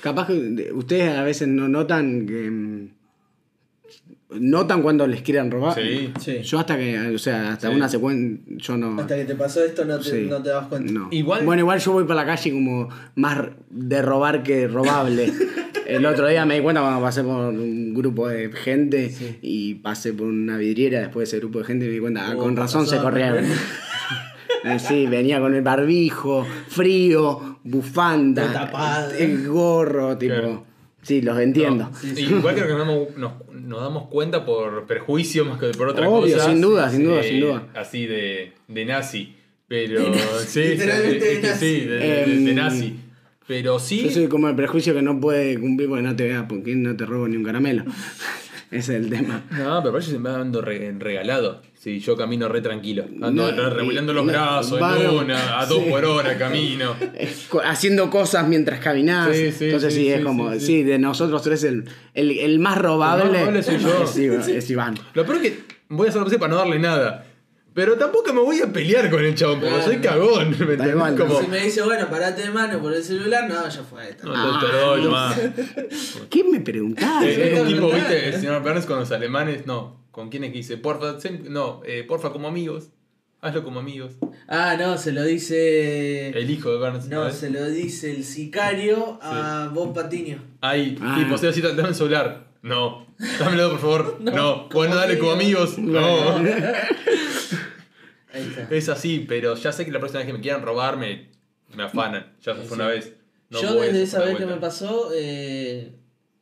Capaz 0.00 0.28
que 0.28 0.70
ustedes 0.72 1.16
a 1.18 1.22
veces 1.24 1.48
no 1.48 1.66
notan 1.68 2.26
que. 2.26 2.94
Notan 4.28 4.82
cuando 4.82 5.06
les 5.06 5.22
quieren 5.22 5.50
robar. 5.50 5.74
Sí. 5.74 6.12
Sí. 6.20 6.38
Yo 6.42 6.58
hasta 6.58 6.76
que, 6.76 6.98
o 7.14 7.18
sea, 7.18 7.52
hasta 7.52 7.68
Sí. 7.70 7.76
una 7.76 7.88
secuencia, 7.88 8.38
yo 8.56 8.76
no. 8.76 9.00
Hasta 9.00 9.14
que 9.16 9.24
te 9.24 9.34
pasó 9.36 9.64
esto 9.64 9.84
no 9.84 9.98
te, 9.98 10.10
Sí. 10.10 10.26
no 10.28 10.42
te 10.42 10.48
das 10.48 10.66
cuenta. 10.66 10.92
No. 10.92 11.08
Igual- 11.12 11.44
Bueno, 11.44 11.60
igual 11.60 11.78
yo 11.78 11.92
voy 11.92 12.04
por 12.04 12.16
la 12.16 12.26
calle 12.26 12.50
como 12.50 12.88
más 13.14 13.38
de 13.70 14.02
robar 14.02 14.42
que 14.42 14.66
robable. 14.66 15.32
El 15.86 16.04
otro 16.04 16.26
día 16.26 16.44
me 16.44 16.56
di 16.56 16.60
cuenta 16.62 16.80
cuando 16.80 17.00
pasé 17.00 17.22
por 17.22 17.36
un 17.54 17.94
grupo 17.94 18.26
de 18.26 18.50
gente 18.50 19.10
Sí. 19.10 19.38
y 19.42 19.74
pasé 19.74 20.12
por 20.12 20.26
una 20.26 20.56
vidriera 20.58 20.98
después 20.98 21.30
de 21.30 21.36
ese 21.36 21.38
grupo 21.38 21.60
de 21.60 21.64
gente 21.66 21.84
y 21.84 21.88
me 21.88 21.94
di 21.94 22.00
cuenta, 22.00 22.26
ah, 22.26 22.34
Oh, 22.34 22.38
con 22.38 22.56
razón 22.56 22.86
se 22.88 22.96
corrieron. 22.98 23.44
Eh, 24.64 24.80
Sí, 24.80 25.06
venía 25.06 25.38
con 25.38 25.54
el 25.54 25.62
barbijo, 25.62 26.44
frío, 26.66 27.60
bufanda, 27.62 29.08
el 29.16 29.46
gorro, 29.48 30.18
tipo. 30.18 30.34
Claro. 30.34 30.64
Sí, 31.06 31.22
los 31.22 31.38
entiendo. 31.38 31.84
No, 31.90 31.96
Sí, 31.98 32.12
sí. 32.16 32.22
Igual 32.24 32.54
creo 32.56 32.66
que 32.66 32.72
nos 32.74 32.86
damos, 32.86 33.16
nos, 33.16 33.32
nos 33.62 33.80
damos 33.80 34.08
cuenta 34.08 34.44
por 34.44 34.86
prejuicio 34.86 35.44
más 35.44 35.58
que 35.60 35.68
por 35.68 35.88
otra 35.88 36.08
Obvio, 36.08 36.34
cosa. 36.36 36.50
sin 36.50 36.60
duda, 36.60 36.90
sin 36.90 37.04
duda, 37.04 37.20
Eh, 37.20 37.28
sin 37.28 37.40
duda. 37.40 37.68
Así 37.74 38.06
de, 38.06 38.52
de 38.68 38.84
nazi. 38.84 39.34
Pero. 39.68 40.02
De 40.02 40.10
nazi, 40.10 40.46
sí, 40.46 40.62
sí, 40.62 40.68
literalmente 40.70 41.16
es 41.16 41.34
de 41.36 41.40
que 41.40 41.46
nazi. 41.48 41.60
sí, 41.66 41.80
de, 41.86 41.96
de- 41.96 42.26
de 42.26 42.50
Em, 42.50 42.54
nazi. 42.56 42.96
Pero 43.46 43.78
sí. 43.78 44.02
Yo 44.02 44.10
soy 44.10 44.26
como 44.26 44.48
el 44.48 44.56
prejuicio 44.56 44.92
que 44.94 45.02
no 45.02 45.20
puede 45.20 45.58
cumplir 45.60 45.88
porque 45.88 46.02
no 46.02 46.16
te 46.16 46.24
vea, 46.24 46.48
porque 46.48 46.74
no 46.74 46.96
te 46.96 47.06
robo 47.06 47.28
ni 47.28 47.36
un 47.36 47.44
caramelo. 47.44 47.84
Ese 48.70 48.96
es 48.96 49.04
el 49.04 49.10
tema. 49.10 49.42
No, 49.50 49.80
pero 49.80 49.92
parece 49.92 50.10
que 50.10 50.16
se 50.16 50.18
me 50.18 50.30
ando 50.30 50.60
re- 50.60 50.94
regalado. 50.98 51.62
Sí, 51.78 52.00
yo 52.00 52.16
camino 52.16 52.48
re 52.48 52.60
tranquilo. 52.62 53.04
Ando 53.22 53.30
No, 53.30 53.50
re- 53.50 53.70
revolviendo 53.70 54.12
los 54.12 54.24
no, 54.26 54.32
brazos 54.32 54.80
en 55.00 55.08
una, 55.10 55.60
a 55.60 55.66
dos 55.66 55.84
Sí. 55.84 55.90
por 55.90 56.04
hora 56.04 56.36
camino. 56.36 56.96
Haciendo 57.64 58.10
cosas 58.10 58.48
mientras 58.48 58.80
caminás. 58.80 59.34
Sí, 59.36 59.52
sí, 59.52 59.64
Entonces 59.66 59.94
sí, 59.94 60.08
es 60.10 60.24
como, 60.24 60.52
sí, 60.58 60.82
de 60.82 60.98
nosotros 60.98 61.42
tres 61.42 61.62
el, 61.64 61.84
el, 62.14 62.30
el 62.38 62.58
más 62.58 62.78
robable. 62.78 63.24
El 63.24 63.30
más 63.30 63.40
robable 63.40 63.62
soy 63.62 63.78
yo. 64.26 64.40
Es 64.40 64.70
Iván. 64.70 64.98
Lo 65.14 65.24
peor 65.24 65.36
es 65.36 65.42
que 65.42 65.58
voy 65.88 66.08
a 66.08 66.10
hacer 66.10 66.38
para 66.38 66.48
no 66.50 66.56
darle 66.56 66.78
nada. 66.80 67.25
Pero 67.76 67.96
tampoco 67.98 68.32
me 68.32 68.40
voy 68.40 68.58
a 68.62 68.72
pelear 68.72 69.10
con 69.10 69.22
el 69.22 69.34
chabón, 69.34 69.60
porque 69.60 69.74
Claro. 69.74 69.84
soy 69.92 69.98
cagón. 70.00 70.48
¿me 70.50 70.56
entendés? 70.56 70.88
igual. 70.94 71.14
Como, 71.16 71.40
Si 71.42 71.46
me 71.46 71.60
dice, 71.60 71.82
bueno, 71.82 72.08
parate 72.08 72.40
de 72.42 72.50
mano 72.50 72.80
por 72.80 72.94
el 72.94 73.04
celular, 73.04 73.46
no, 73.48 73.68
ya 73.68 73.82
fue. 73.82 74.08
está. 74.08 74.24
no, 74.26 74.58
te 74.58 74.66
doy 74.78 75.02
nomás. 75.02 75.38
¿Qué 76.30 76.42
me 76.42 76.60
preguntás? 76.60 77.22
Es 77.22 77.36
sí, 77.36 77.60
un 77.60 77.68
tipo, 77.68 77.90
sí. 77.90 77.94
viste, 77.96 78.28
el 78.28 78.34
señor 78.40 78.62
Burns 78.62 78.86
con 78.86 78.98
los 78.98 79.12
alemanes, 79.12 79.66
no. 79.66 80.00
¿Con 80.10 80.30
quién 80.30 80.44
es 80.44 80.52
que 80.52 80.56
dice? 80.56 80.78
Porfa, 80.78 81.18
sem- 81.18 81.42
no, 81.50 81.82
eh, 81.84 82.02
porfa 82.08 82.30
como 82.32 82.48
amigos. 82.48 82.88
Hazlo 83.42 83.62
como 83.62 83.80
amigos. 83.80 84.12
Ah, 84.48 84.76
no, 84.78 84.96
se 84.96 85.12
lo 85.12 85.22
dice. 85.22 86.30
El 86.30 86.50
hijo 86.50 86.72
de 86.72 86.78
Burns. 86.78 87.08
No, 87.08 87.24
¿no? 87.24 87.30
se 87.30 87.50
lo 87.50 87.68
dice 87.68 88.10
el 88.10 88.24
sicario 88.24 89.18
a 89.20 89.70
Bob 89.74 89.94
Patiño. 89.94 90.42
Ahí, 90.62 90.96
Ah. 91.02 91.16
tipo, 91.18 91.36
si 91.36 91.46
así, 91.46 91.60
dame 91.60 91.90
el 91.90 91.94
celular. 91.94 92.46
No. 92.62 93.06
Dámelo, 93.38 93.70
por 93.72 93.78
favor. 93.80 94.16
No. 94.20 94.68
Bueno, 94.70 94.96
dale 94.96 95.18
como 95.18 95.32
amigos. 95.32 95.76
No. 95.78 96.40
Es 98.70 98.88
así, 98.88 99.24
pero 99.28 99.54
ya 99.56 99.72
sé 99.72 99.84
que 99.84 99.90
la 99.90 99.98
próxima 99.98 100.20
vez 100.20 100.26
que 100.26 100.32
me 100.32 100.40
quieran 100.40 100.62
robar 100.62 100.96
me, 100.96 101.28
me 101.74 101.82
afanan. 101.84 102.34
Ya 102.42 102.54
fue 102.54 102.76
una 102.76 102.88
vez. 102.88 103.12
No 103.50 103.60
Yo 103.62 103.74
desde 103.80 104.02
esa 104.02 104.20
vez 104.24 104.36
que 104.36 104.46
me 104.46 104.56
pasó, 104.56 105.10
eh, 105.14 105.92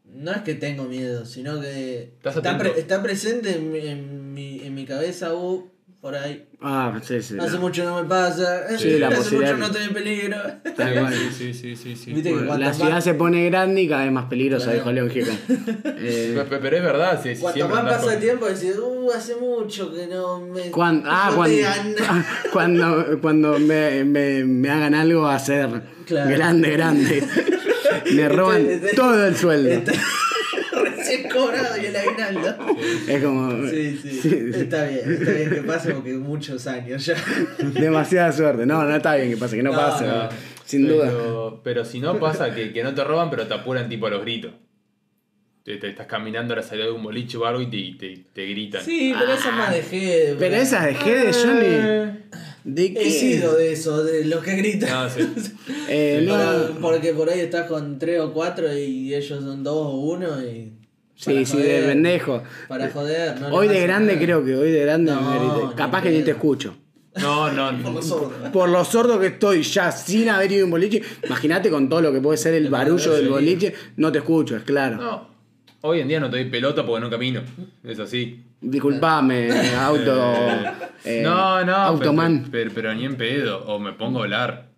no 0.05 0.31
es 0.33 0.39
que 0.43 0.55
tengo 0.55 0.85
miedo, 0.85 1.27
sino 1.27 1.61
que 1.61 2.03
¿Estás 2.17 2.37
está, 2.37 2.51
atento? 2.55 2.73
pre- 2.73 2.81
está 2.81 3.03
presente 3.03 3.57
en, 3.57 3.71
mi- 3.73 3.87
en 3.87 4.33
mi, 4.35 4.61
en 4.65 4.75
mi 4.75 4.87
cabeza, 4.87 5.35
por 6.05 6.15
ahí. 6.15 6.45
Ah, 6.61 7.01
sí, 7.03 7.23
sí. 7.23 7.35
Hace 7.41 7.53
no. 7.55 7.61
mucho 7.61 7.83
no 7.83 8.03
me 8.03 8.07
pasa, 8.07 8.77
Sí, 8.77 8.99
la 8.99 9.09
hace 9.09 9.17
posibilidad- 9.17 9.53
mucho 9.57 9.59
no 9.59 9.67
estoy 9.73 9.85
en 9.85 9.95
peligro. 9.95 10.37
Sí, 11.35 11.55
sí, 11.55 11.77
sí, 11.77 11.97
sí. 11.97 12.13
Bueno, 12.13 12.59
la 12.59 12.67
más- 12.67 12.77
ciudad 12.77 13.01
se 13.01 13.15
pone 13.15 13.47
grande 13.47 13.81
y 13.81 13.89
cada 13.89 14.03
vez 14.05 14.13
más 14.13 14.27
peligrosa, 14.27 14.71
dijo 14.75 14.93
León 14.93 15.09
Gieco. 15.09 15.31
Eh, 15.97 16.39
Pero, 16.51 16.77
es 16.77 16.83
verdad, 16.83 17.21
sí, 17.23 17.35
Cuanto 17.41 17.69
más 17.71 17.85
pasa 17.85 18.13
el 18.15 18.21
tiempo, 18.21 18.45
decís, 18.45 18.75
uh, 18.79 19.11
hace 19.17 19.37
mucho 19.37 19.95
que 19.95 20.07
no 20.07 20.41
me 20.41 20.71
cuan- 20.71 21.05
ah, 21.07 21.33
cuando, 21.35 21.57
jotean". 21.57 21.95
cuando, 22.53 23.19
cuando 23.23 23.59
me, 23.59 24.05
me, 24.05 24.45
me 24.45 24.69
hagan 24.71 24.95
algo 24.95 25.27
a 25.27 25.39
ser 25.39 25.71
Claro. 26.05 26.29
grande, 26.29 26.71
grande. 26.71 27.25
Me 28.13 28.29
roban 28.29 28.61
Este- 28.61 28.75
este- 28.75 28.97
todo 28.97 29.27
el 29.27 29.35
sueldo. 29.35 29.71
Está 29.71 29.93
recién 30.83 31.31
cobrado 31.31 31.79
y 31.81 31.87
el 31.87 31.97
aguinaldo. 31.97 32.57
Es 33.09 33.23
como. 33.23 33.69
Sí, 33.69 33.99
sí, 34.03 34.11
sí, 34.11 34.31
sí. 34.53 34.61
Está 34.61 34.85
bien, 34.87 35.13
está 35.13 35.31
bien 35.33 35.51
que 35.51 35.63
pase 35.63 35.93
porque 35.93 36.13
muchos 36.15 36.67
años 36.67 37.05
ya. 37.07 37.17
Demasiada 37.59 38.33
suerte. 38.33 38.67
No, 38.67 38.85
no 38.85 38.97
está 38.97 39.17
bien 39.17 39.31
que 39.31 39.37
pase, 39.37 39.57
que 39.57 39.63
no, 39.63 39.73
No, 39.73 39.77
pase. 39.79 40.07
no. 40.07 40.29
Sin 40.65 40.89
duda. 40.89 41.07
Pero, 41.11 41.61
pero 41.63 41.85
si 41.85 42.01
no 42.01 42.19
pasa 42.19 42.55
que, 42.55 42.73
que 42.73 42.83
no 42.83 42.95
te 42.95 43.05
roban, 43.05 43.29
pero 43.31 43.47
te 43.47 43.55
apuran 43.55 43.89
tipo 43.89 44.07
a 44.07 44.11
los 44.11 44.23
gritos. 44.23 44.53
Te, 45.63 45.77
te 45.79 45.89
estás 45.89 46.07
caminando 46.07 46.53
a 46.53 46.57
la 46.59 46.63
salida 46.63 46.87
de 46.87 46.91
un 46.93 47.03
boliche 47.03 47.39
o 47.39 47.47
algo 47.47 47.61
y 47.63 47.67
te, 47.71 47.99
te, 47.99 48.25
te 48.35 48.47
gritan. 48.47 48.83
Sí, 48.85 49.15
pero 49.19 49.33
esa 49.33 49.51
más 49.51 49.73
dejé. 49.75 50.37
Pero 50.39 50.55
esas 50.57 50.85
de 50.85 50.95
G 50.95 51.05
de 51.25 51.33
Johnny. 51.33 51.67
Eh, 51.67 52.21
¿De 52.65 52.95
qué? 52.95 53.09
He 53.09 53.11
sido 53.11 53.57
de 53.57 53.73
eso, 53.73 54.05
de 54.05 54.25
los 54.27 54.43
que 54.45 54.57
gritan. 54.57 54.91
No, 54.91 55.09
sí. 55.11 55.21
Eh, 55.89 56.23
no. 56.27 56.81
Porque 56.81 57.13
por 57.13 57.29
ahí 57.29 57.41
estás 57.41 57.67
con 57.67 57.99
tres 57.99 58.21
o 58.21 58.33
cuatro 58.33 58.67
y 58.77 59.15
ellos 59.15 59.43
son 59.43 59.63
dos 59.63 59.77
o 59.77 59.97
uno 59.97 60.43
y. 60.43 60.73
Sí, 61.17 61.47
sí, 61.47 61.59
de 61.59 61.83
pendejo. 61.83 62.43
Para 62.69 62.91
joder. 62.91 63.41
No 63.41 63.49
Hoy 63.49 63.69
de 63.69 63.81
grande 63.83 64.19
creo 64.19 64.45
que 64.45 64.55
hoy 64.57 64.73
de 64.73 64.85
grande 64.85 65.13
No, 65.13 65.69
me 65.69 65.75
Capaz 65.75 66.03
que 66.03 66.11
ni 66.11 66.23
te 66.23 66.33
escucho. 66.33 66.77
No, 67.21 67.51
no, 67.53 67.71
Por 67.83 67.93
no. 67.93 67.93
los 67.93 68.07
sordos. 68.07 68.51
Por 68.51 68.69
lo 68.69 68.85
sordo 68.85 69.21
que 69.21 69.29
estoy 69.29 69.63
ya 69.63 69.93
sin 69.93 70.29
haber 70.29 70.51
ido 70.51 70.63
a 70.63 70.65
un 70.65 70.73
boliche, 70.73 71.03
imagínate 71.25 71.71
con 71.71 71.89
todo 71.89 72.01
lo 72.01 72.13
que 72.13 72.21
puede 72.21 72.37
ser 72.37 72.55
el 72.55 72.69
barullo 72.69 73.13
del 73.13 73.29
boliche, 73.29 73.75
no 73.97 74.11
te 74.11 74.19
escucho, 74.19 74.57
es 74.57 74.65
claro. 74.65 74.97
No. 74.97 75.35
Hoy 75.83 76.01
en 76.01 76.09
día 76.09 76.19
no 76.19 76.31
te 76.31 76.39
doy 76.39 76.51
pelota 76.51 76.85
porque 76.85 77.03
no 77.03 77.11
camino. 77.11 77.43
Es 77.85 78.01
así. 78.01 78.43
Disculpame, 78.61 79.51
auto. 79.75 80.35
eh, 81.05 81.21
no, 81.23 81.63
no. 81.63 81.75
Automan. 81.75 82.49
Pero, 82.51 82.71
pero, 82.71 82.75
pero 82.75 82.95
ni 82.95 83.05
en 83.05 83.17
pedo. 83.17 83.67
O 83.67 83.79
me 83.79 83.93
pongo 83.93 84.21
a 84.21 84.23
hablar. 84.23 84.71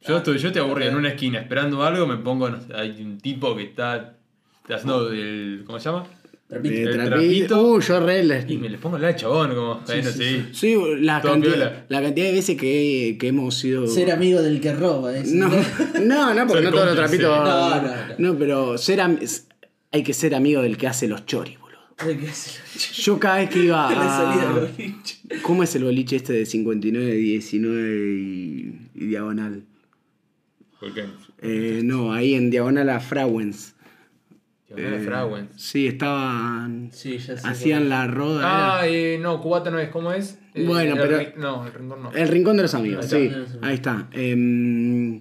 Yo, 0.00 0.16
estoy, 0.16 0.38
yo 0.38 0.50
te 0.50 0.58
aburrí 0.58 0.86
en 0.88 0.96
una 0.96 1.10
esquina 1.10 1.38
esperando 1.38 1.84
algo, 1.84 2.08
me 2.08 2.16
pongo. 2.16 2.50
no 2.50 2.60
sé, 2.60 2.74
hay 2.74 3.00
un 3.02 3.18
tipo 3.18 3.54
que 3.56 3.62
está 3.62 4.15
haciendo 4.74 5.10
el. 5.12 5.62
¿Cómo 5.66 5.78
se 5.78 5.84
llama? 5.88 6.06
Trapito. 6.48 6.74
El 6.90 7.04
trapito. 7.08 7.62
Uh, 7.72 7.80
yo 7.80 8.00
re 8.06 8.22
le- 8.22 8.44
Y 8.48 8.56
me 8.56 8.68
le 8.68 8.78
pongo 8.78 8.94
a 8.94 8.98
hablar 8.98 9.14
al 9.14 9.16
chabón, 9.18 9.54
como. 9.54 9.80
bueno, 9.84 10.10
sí, 10.10 10.18
sí. 10.18 10.44
Sí, 10.52 10.76
la 11.00 11.20
cantidad, 11.20 11.84
la 11.88 12.00
de 12.00 12.32
veces 12.32 12.56
que, 12.56 13.16
que 13.18 13.28
hemos 13.28 13.56
sido. 13.56 13.86
Ser 13.88 14.12
amigo 14.12 14.40
del 14.42 14.60
que 14.60 14.72
roba, 14.72 15.16
¿eh? 15.16 15.24
No, 15.26 15.48
no, 16.04 16.34
no, 16.34 16.46
porque 16.46 16.62
no 16.62 16.70
todos 16.70 16.86
los 16.86 16.96
trapitos. 16.96 17.36
No, 17.44 17.82
no, 17.82 17.82
no. 17.82 18.32
No, 18.32 18.38
pero 18.38 18.78
ser 18.78 19.00
am- 19.00 19.18
hay 19.92 20.02
que 20.04 20.14
ser 20.14 20.34
amigo 20.36 20.62
del 20.62 20.76
que 20.76 20.86
hace 20.86 21.08
los 21.08 21.26
choris, 21.26 21.58
boludo. 21.58 21.78
El 22.08 22.18
que 22.20 22.28
se 22.30 23.02
Yo 23.02 23.18
cada 23.18 23.38
vez 23.38 23.50
que 23.50 23.64
iba 23.64 23.90
la 23.94 24.30
a. 24.30 24.68
¿Cómo 25.42 25.62
es 25.64 25.74
el 25.74 25.82
boliche 25.84 26.14
este 26.16 26.32
de 26.32 26.46
59, 26.46 27.12
19 27.12 27.90
y, 28.20 28.78
y 28.94 29.06
diagonal? 29.06 29.64
¿Por 30.78 30.92
qué? 30.94 31.04
Eh, 31.42 31.80
no, 31.82 32.12
ahí 32.12 32.34
en 32.34 32.50
diagonal 32.50 32.88
a 32.90 33.00
Frauens. 33.00 33.74
Eh. 34.68 35.46
Sí, 35.56 35.86
estaban. 35.86 36.90
Sí, 36.92 37.18
ya 37.18 37.36
sé. 37.38 37.46
Hacían 37.46 37.88
la 37.88 38.06
roda. 38.08 38.42
Ah, 38.80 38.86
eh, 38.86 39.18
no, 39.20 39.40
Cubata 39.40 39.70
no 39.70 39.78
es, 39.78 39.90
¿cómo 39.90 40.12
es? 40.12 40.38
Eh, 40.54 40.64
Bueno, 40.66 40.94
el 40.94 41.00
pero- 41.00 41.18
ri- 41.20 41.34
No, 41.36 41.64
el 41.66 41.72
rincón 41.72 42.02
no. 42.02 42.12
El 42.12 42.28
rincón 42.28 42.56
de 42.56 42.62
los 42.64 42.74
amigos, 42.74 43.12
Ahí 43.12 43.28
sí. 43.30 43.34
está. 43.36 43.66
Ahí 43.66 43.74
está. 43.74 44.08
Em, 44.12 45.20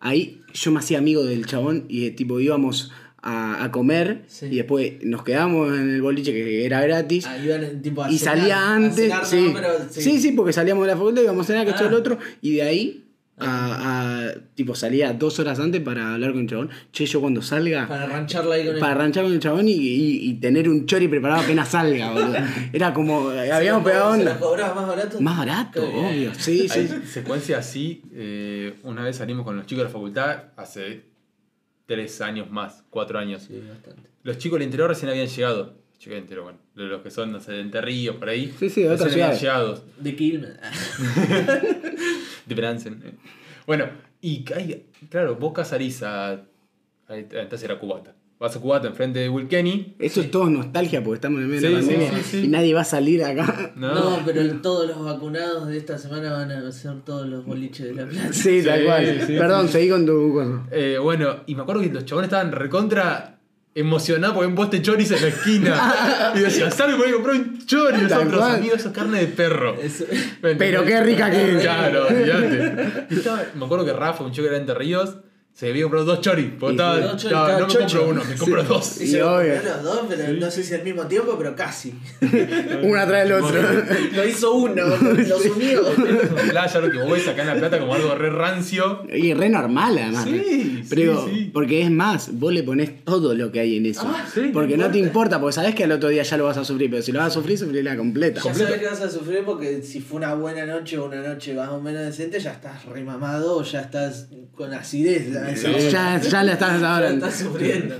ahí 0.00 0.42
yo 0.52 0.72
me 0.72 0.80
hacía 0.80 0.98
amigo 0.98 1.24
del 1.24 1.46
chabón 1.46 1.84
y 1.88 2.06
eh, 2.06 2.10
tipo 2.10 2.40
íbamos 2.40 2.90
a, 3.22 3.62
a 3.64 3.70
comer 3.72 4.22
Sí. 4.26 4.46
y 4.46 4.56
después 4.56 4.94
nos 5.02 5.22
quedamos 5.22 5.72
en 5.76 5.90
el 5.90 6.02
boliche 6.02 6.32
que 6.32 6.64
era 6.66 6.80
gratis. 6.82 7.26
Ah, 7.26 7.38
iban 7.38 7.82
tipo 7.82 8.02
a 8.02 8.10
y 8.10 8.18
cenar, 8.18 8.38
salía 8.38 8.58
a 8.58 8.74
antes. 8.74 9.08
no, 9.08 9.24
sí. 9.24 9.50
pero 9.54 9.68
sí. 9.90 10.20
sí, 10.20 10.32
porque 10.32 10.52
salíamos 10.52 10.84
de 10.86 10.92
la 10.92 10.96
facultad, 10.98 11.22
íbamos 11.22 11.46
a 11.46 11.46
cenar, 11.46 11.64
que 11.64 11.70
esto 11.70 11.84
Ah. 11.84 11.88
y 11.88 11.90
lo 11.90 11.98
otro. 11.98 12.18
Y 12.42 12.54
de 12.56 12.62
ahí, 12.62 13.04
a, 13.38 14.28
a- 14.28 14.34
tipo, 14.54 14.74
salía 14.74 15.12
dos 15.12 15.38
horas 15.38 15.58
antes 15.60 15.82
para 15.82 16.14
hablar 16.14 16.32
con 16.32 16.40
el 16.42 16.48
chabón. 16.48 16.70
Che, 16.92 17.04
yo 17.06 17.20
cuando 17.20 17.42
salga. 17.42 17.86
Para 17.86 18.04
arrancharla 18.04 18.54
ahí 18.54 18.64
con 18.66 18.74
el. 18.76 18.80
Para 18.80 18.92
arranchar 18.92 19.24
con 19.24 19.32
el 19.34 19.40
chabón 19.40 19.68
y, 19.68 19.72
y- 19.72 20.28
y 20.30 20.34
tener 20.34 20.68
un 20.68 20.86
chori 20.86 21.06
preparado 21.08 21.42
apenas 21.42 21.68
salga, 21.68 22.10
boludo. 22.12 22.34
Era 22.72 22.92
como. 22.94 23.30
¿Se 23.32 23.52
Habíamos 23.52 23.84
pegado 23.84 24.14
¿Se 24.14 24.20
onda. 24.20 24.32
la 24.34 24.40
cobraba 24.40 24.74
más 24.74 24.86
barato? 24.88 25.20
Más 25.20 25.38
barato, 25.38 25.80
Qué 25.82 25.92
bien. 25.92 26.06
obvio. 26.06 26.34
Sí, 26.38 26.68
sí. 26.68 26.78
Hay 26.78 27.02
secuencias 27.06 27.58
así. 27.60 28.02
eh, 28.14 28.74
una 28.84 29.02
vez 29.04 29.16
salimos 29.16 29.44
con 29.44 29.56
los 29.56 29.66
chicos 29.66 29.80
de 29.82 29.84
la 29.84 29.90
facultad 29.92 30.44
hace 30.56 31.02
tres 31.86 32.20
años 32.22 32.50
más, 32.50 32.84
cuatro 32.90 33.18
años. 33.18 33.42
Sí, 33.46 33.60
bastante. 33.68 34.08
Los 34.22 34.38
chicos 34.38 34.58
del 34.58 34.64
interior 34.66 34.88
recién 34.88 35.10
habían 35.10 35.26
llegado. 35.28 35.74
Los 35.90 35.98
chicos 35.98 36.14
del 36.14 36.22
interior, 36.22 36.44
bueno, 36.44 36.58
de 36.74 36.84
los 36.84 37.00
que 37.02 37.10
son, 37.10 37.32
no 37.32 37.40
sé, 37.40 37.52
de 37.52 37.60
Entre 37.60 37.80
Ríos, 37.80 38.16
por 38.16 38.28
ahí. 38.28 38.52
Sí, 38.58 38.68
sí, 38.68 38.82
de 38.82 38.88
otras 38.90 39.08
recién 39.08 39.24
habían 39.24 39.38
ciudades. 39.38 39.68
llegado. 39.68 39.84
De 40.00 40.16
Quilmes. 40.16 40.50
De 42.46 42.54
Bransen. 42.54 43.18
Bueno, 43.66 43.86
y 44.20 44.44
hay, 44.54 44.86
claro, 45.10 45.36
vos 45.36 45.52
salís 45.66 46.02
a. 46.02 46.40
Entonces 47.08 47.62
era 47.64 47.78
Cubata. 47.78 48.14
Vas 48.38 48.54
a 48.54 48.60
Cubata 48.60 48.86
enfrente 48.88 49.18
de 49.18 49.28
Will 49.30 49.48
Kenny. 49.48 49.96
Esto 49.98 50.20
es 50.20 50.30
todo 50.30 50.50
nostalgia 50.50 51.02
porque 51.02 51.14
estamos 51.16 51.38
en 51.38 51.44
el 51.44 51.50
medio 51.50 51.68
de 51.68 51.74
la 51.74 51.78
pandemia 51.80 52.12
sí, 52.18 52.22
sí. 52.22 52.44
y 52.44 52.48
nadie 52.48 52.74
va 52.74 52.82
a 52.82 52.84
salir 52.84 53.24
acá. 53.24 53.72
No, 53.76 53.94
No, 53.94 54.18
pero 54.26 54.60
todos 54.60 54.86
los 54.86 55.02
vacunados 55.02 55.68
de 55.68 55.78
esta 55.78 55.96
semana 55.96 56.32
van 56.32 56.50
a 56.50 56.70
ser 56.70 57.00
todos 57.02 57.26
los 57.26 57.46
boliches 57.46 57.86
de 57.86 57.94
la 57.94 58.06
plaza. 58.06 58.32
Sí, 58.34 58.62
tal 58.62 58.80
Sí, 58.80 58.84
cual. 58.84 59.20
sí, 59.26 59.36
Perdón, 59.38 59.68
seguí 59.68 59.88
con 59.88 60.04
tu 60.04 60.32
cosa. 60.34 60.64
Eh, 60.70 60.98
bueno, 61.02 61.36
y 61.46 61.54
me 61.54 61.62
acuerdo 61.62 61.80
que 61.80 61.88
los 61.88 62.04
chabones 62.04 62.26
estaban 62.28 62.52
recontra 62.52 63.35
emocionados 63.76 64.34
porque 64.34 64.48
un 64.48 64.54
poste 64.54 64.80
choris 64.80 65.10
en 65.10 65.20
la 65.20 65.28
esquina. 65.28 66.32
y 66.34 66.38
decían, 66.40 66.72
salgo 66.72 66.96
voy 66.96 67.10
a 67.10 67.12
comprar 67.12 67.36
un 67.36 67.66
chori. 67.66 68.06
Tal 68.08 68.24
Nosotros, 68.24 68.42
amigos, 68.42 68.78
eso 68.78 68.88
es 68.88 68.94
carne 68.94 69.20
de 69.20 69.26
perro. 69.26 69.76
Pero 70.40 70.84
qué 70.84 71.00
rica 71.02 71.30
que 71.30 71.56
es. 71.56 71.62
Claro, 71.62 72.06
olvídate. 72.08 73.06
Y 73.10 73.58
Me 73.58 73.66
acuerdo 73.66 73.84
que 73.84 73.92
Rafa, 73.92 74.24
un 74.24 74.32
chico 74.32 74.44
que 74.44 74.48
era 74.48 74.54
de 74.54 74.60
Entre 74.60 74.74
Ríos, 74.74 75.16
se 75.56 75.70
había 75.70 75.84
comprado 75.84 76.04
dos 76.04 76.20
choris. 76.20 76.48
Estaba, 76.52 76.96
sí, 76.96 77.00
dos 77.00 77.10
choris, 77.12 77.24
estaba, 77.24 77.48
estaba 77.48 77.60
no 77.60 77.66
me 77.66 77.72
chocho. 77.72 77.98
compro 77.98 78.08
uno, 78.10 78.24
me 78.28 78.36
compro 78.36 78.62
dos. 78.64 79.00
Y 79.00 79.06
se 79.06 79.22
obvio. 79.22 79.54
compraron 79.54 79.84
los 79.84 79.94
dos, 79.94 80.06
pero 80.06 80.32
no 80.34 80.50
sé 80.50 80.62
si 80.62 80.74
al 80.74 80.82
mismo 80.84 81.06
tiempo, 81.06 81.34
pero 81.38 81.56
casi. 81.56 81.94
Uno 82.82 83.00
atrás 83.00 83.26
del 83.26 83.32
otro. 83.42 83.62
Lo 84.12 84.28
hizo 84.28 84.52
uno, 84.52 84.86
los 85.00 85.46
unió. 85.46 85.82
Playa, 86.50 86.80
lo 86.80 86.90
que 86.90 86.98
vos 86.98 87.10
ves 87.10 87.28
acá 87.28 87.40
en 87.40 87.48
La 87.48 87.54
Plata 87.54 87.78
como 87.78 87.94
algo 87.94 88.14
re 88.14 88.28
rancio. 88.28 89.06
Y 89.10 89.32
re 89.32 89.48
normal 89.48 89.96
además. 89.96 90.24
Sí, 90.24 90.84
Pero, 90.90 91.26
sí, 91.26 91.34
sí. 91.34 91.50
porque 91.54 91.80
es 91.80 91.90
más, 91.90 92.38
vos 92.38 92.52
le 92.52 92.62
ponés 92.62 93.02
todo 93.06 93.34
lo 93.34 93.50
que 93.50 93.60
hay 93.60 93.76
en 93.78 93.86
eso. 93.86 94.02
Ah, 94.04 94.26
sí, 94.30 94.50
porque 94.52 94.76
no 94.76 94.90
te 94.90 94.98
importa, 94.98 95.40
porque 95.40 95.54
sabés 95.54 95.74
que 95.74 95.84
al 95.84 95.92
otro 95.92 96.10
día 96.10 96.22
ya 96.22 96.36
lo 96.36 96.44
vas 96.44 96.58
a 96.58 96.66
sufrir, 96.66 96.90
pero 96.90 97.02
si 97.02 97.12
lo 97.12 97.20
vas 97.20 97.28
a 97.28 97.34
sufrir, 97.34 97.56
sufrirla 97.56 97.96
completa. 97.96 98.42
Ya 98.44 98.52
sabes 98.52 98.78
que 98.78 98.86
vas 98.86 99.00
a 99.00 99.08
sufrir 99.08 99.42
porque 99.46 99.80
si 99.82 100.00
fue 100.00 100.18
una 100.18 100.34
buena 100.34 100.66
noche 100.66 100.98
o 100.98 101.06
una 101.06 101.22
noche 101.22 101.54
más 101.54 101.70
o 101.70 101.80
menos 101.80 102.02
decente, 102.02 102.40
ya 102.40 102.52
estás 102.52 102.84
remamado 102.84 103.56
o 103.56 103.62
ya 103.62 103.80
estás 103.80 104.28
con 104.54 104.74
acidez. 104.74 105.45
A 105.46 105.70
hora. 105.70 105.78
Ya, 105.90 106.20
ya 106.20 106.42
la 106.42 106.52
estás 106.52 106.80
Ya 106.80 106.94
ahora. 106.94 107.08
estás 107.10 107.34
sufriendo. 107.34 107.94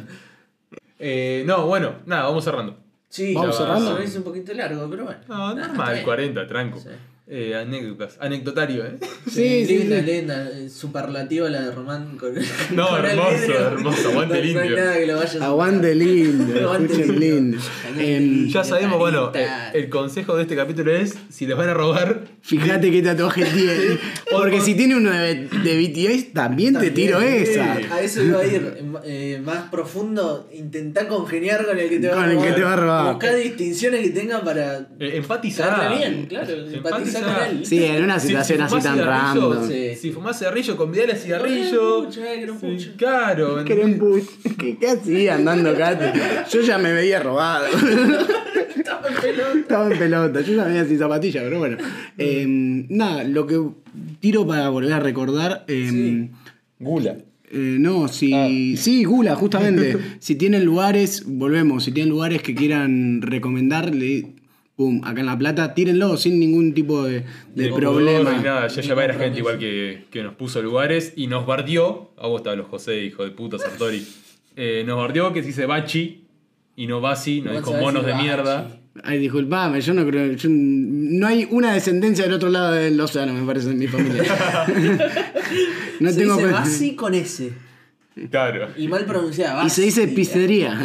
Eh, 0.99 1.45
no, 1.47 1.67
bueno, 1.67 1.97
nada, 2.07 2.25
vamos 2.25 2.45
cerrando. 2.45 2.79
Sí, 3.09 3.35
Vamos 3.35 3.57
cerrando. 3.57 4.03
Hizo 4.03 4.19
un 4.19 4.25
poquito 4.25 4.53
largo, 4.55 4.89
pero 4.91 5.05
bueno. 5.05 5.21
No, 5.29 5.55
normal, 5.55 5.71
está 5.73 5.93
bien. 5.93 6.05
40, 6.05 6.47
tranco. 6.47 6.81
Sí. 6.81 6.89
Eh, 7.29 7.57
anécdotas, 7.57 8.17
anecdotario, 8.21 8.85
¿eh? 8.87 8.99
Sí, 9.29 9.67
sí, 9.67 9.79
linda, 9.79 9.99
sí. 9.99 10.07
linda, 10.07 10.49
eh, 10.49 10.71
superlativa 10.71 11.51
la 11.51 11.61
de 11.63 11.71
Román 11.73 12.17
con, 12.17 12.33
No, 12.71 12.87
con 12.89 13.05
el 13.05 13.11
hermoso, 13.11 13.37
vidrio. 13.41 13.67
hermoso, 13.67 14.09
aguante 14.11 14.45
no, 14.55 14.65
No 14.65 14.77
nada 14.77 14.95
que 14.97 15.07
lo 15.09 15.17
vaya 15.17 15.41
a 15.43 15.47
Aguante 15.47 15.95
lindo, 15.97 16.61
Aguante 16.61 16.93
escuchen 16.93 17.19
lindo. 17.19 17.37
lindo. 17.57 17.59
Aguante 17.85 18.17
Em, 18.17 18.23
lindo. 18.23 18.53
Ya 18.53 18.63
sabemos, 18.63 18.99
bueno, 19.01 19.33
eh, 19.35 19.49
el 19.75 19.89
consejo 19.89 20.37
de 20.37 20.43
este 20.43 20.55
capítulo 20.55 20.95
es, 20.95 21.17
si 21.29 21.47
les 21.49 21.57
van 21.57 21.69
a 21.69 21.75
robar, 21.75 22.23
Fíjate 22.43 22.93
qué 22.93 23.03
tatuaje 23.03 23.45
tiene. 23.55 23.99
Porque 24.31 24.61
si 24.61 24.77
tiene 24.77 24.95
uno 24.95 25.11
de, 25.11 25.49
de 25.49 25.77
BTS, 25.89 26.33
también 26.33 26.79
te 26.79 26.93
tiro 26.93 27.21
esa. 27.21 27.73
A 27.91 28.01
eso 28.03 28.23
iba 28.23 28.39
a 28.39 28.47
ir 28.47 28.73
eh, 29.05 29.43
más 29.45 29.69
profundo, 29.69 30.49
intentar 30.55 31.09
congeniar 31.09 31.67
con 31.67 31.77
el 31.77 31.89
que 31.89 31.99
te 31.99 32.07
va 32.07 32.15
Con 32.15 32.23
a 32.25 32.27
el 32.31 32.35
robar. 32.37 32.49
que 32.49 32.55
te 32.55 32.63
va 32.63 32.73
a 32.73 32.77
robar. 32.77 33.15
Buscar 33.15 33.35
distinciones 33.35 34.01
que 34.03 34.11
tenga 34.11 34.45
para 34.45 34.79
eh, 35.01 35.17
empatizar. 35.17 35.99
bien, 35.99 36.27
claro, 36.27 36.53
empatizar 36.55 37.16
Sí, 37.63 37.85
en 37.85 38.05
una 38.05 38.19
Si- 38.21 38.29
situación 38.29 38.59
si 38.59 38.65
así 38.77 38.83
tan 38.85 38.99
random. 38.99 39.69
Sí. 39.69 39.95
Si 40.01 40.11
fumás 40.13 40.39
cigarrillo, 40.39 40.77
convidale 40.77 41.13
a 41.13 41.17
cigarrillo. 41.17 42.09
Eh, 42.09 42.47
Sí, 42.79 42.93
claro. 42.97 43.65
¿Qué, 43.65 44.77
qué 44.81 44.89
hacía 44.89 45.35
andando 45.37 45.71
acá? 45.71 45.99
Yo 46.51 46.61
ya 46.61 46.79
me 46.79 46.93
veía 46.93 47.21
robado. 47.21 47.67
Estaba 48.77 49.09
en 49.09 49.15
pelota. 49.21 49.59
Estaba 49.59 49.93
en 49.93 49.99
pelota, 49.99 50.41
yo 50.43 50.55
ya 50.55 50.65
venía 50.65 50.85
sin 50.85 50.99
zapatillas, 50.99 51.43
pero 51.43 51.59
bueno. 51.59 51.77
Eh, 52.19 52.45
nada, 52.89 53.25
lo 53.25 53.47
que 53.47 53.61
tiro 54.21 54.47
para 54.47 54.69
volver 54.69 54.93
a 54.93 55.01
recordar. 55.01 55.65
eh, 55.67 56.29
Gula. 56.79 57.17
eh, 57.51 57.77
no, 57.81 58.07
si. 58.07 58.77
Sí, 58.77 59.05
Gula, 59.05 59.35
justamente. 59.35 59.97
si 60.21 60.37
tienen 60.37 60.65
lugares, 60.65 61.25
volvemos, 61.27 61.85
si 61.85 61.93
tienen 61.93 62.11
lugares 62.11 62.43
que 62.43 62.55
quieran 62.55 63.23
recomendarle. 63.23 64.35
Pum, 64.77 65.01
acá 65.05 65.21
en 65.21 65.27
La 65.27 65.39
Plata, 65.39 65.73
tírenlo 65.73 66.19
sin 66.19 66.39
ningún 66.39 66.75
tipo 66.75 67.03
de, 67.05 67.25
de 67.55 67.65
De 67.65 67.73
problema. 67.73 68.33
Ni 68.37 68.43
nada, 68.45 68.67
ya 68.69 68.83
llamé 68.83 69.03
a 69.05 69.09
la 69.09 69.15
gente 69.15 69.39
igual 69.39 69.59
que, 69.59 70.05
que 70.11 70.23
nos 70.23 70.35
puso 70.35 70.61
lugares 70.61 71.15
y 71.17 71.29
nos 71.29 71.47
bardió. 71.47 72.11
A 72.19 72.27
vos 72.27 72.41
estaban 72.41 72.59
los 72.59 72.69
José, 72.69 73.03
hijo 73.05 73.25
de 73.25 73.31
puta, 73.31 73.59
Sartori. 73.59 74.07
Eh, 74.59 74.85
nos 74.87 74.97
bardió 74.97 75.35
que 75.35 75.43
se 75.43 75.49
dice 75.49 75.67
Bachi 75.67 76.25
y 76.77 76.87
no 76.87 77.03
Basi, 77.03 77.43
nos 77.43 77.53
No 77.53 77.59
dijo 77.61 77.75
monos 77.75 78.07
de 78.07 78.13
Bachi. 78.13 78.25
mierda. 78.25 78.81
Ay, 79.05 79.19
disculpame, 79.19 79.83
yo 79.83 79.93
no 79.93 80.07
creo. 80.07 80.33
yo- 80.33 80.49
no 80.51 81.27
hay 81.27 81.47
una 81.51 81.75
descendencia 81.75 82.25
del 82.25 82.33
otro 82.33 82.49
lado 82.49 82.73
del 82.73 82.99
océano, 82.99 83.35
me 83.35 83.45
parece, 83.47 83.71
en 83.73 83.79
mi 83.79 83.87
familia. 83.87 84.23
no 86.01 86.11
Se 86.11 86.19
tengo 86.19 86.37
dice 86.37 86.51
Basi 86.51 86.95
con 86.95 87.13
S. 87.15 87.53
Claro. 88.31 88.69
Y 88.77 88.89
mal 88.89 89.05
pronunciada. 89.05 89.63
Y 89.65 89.69
se 89.71 89.83
dice 89.83 90.09
pizzería. 90.09 90.79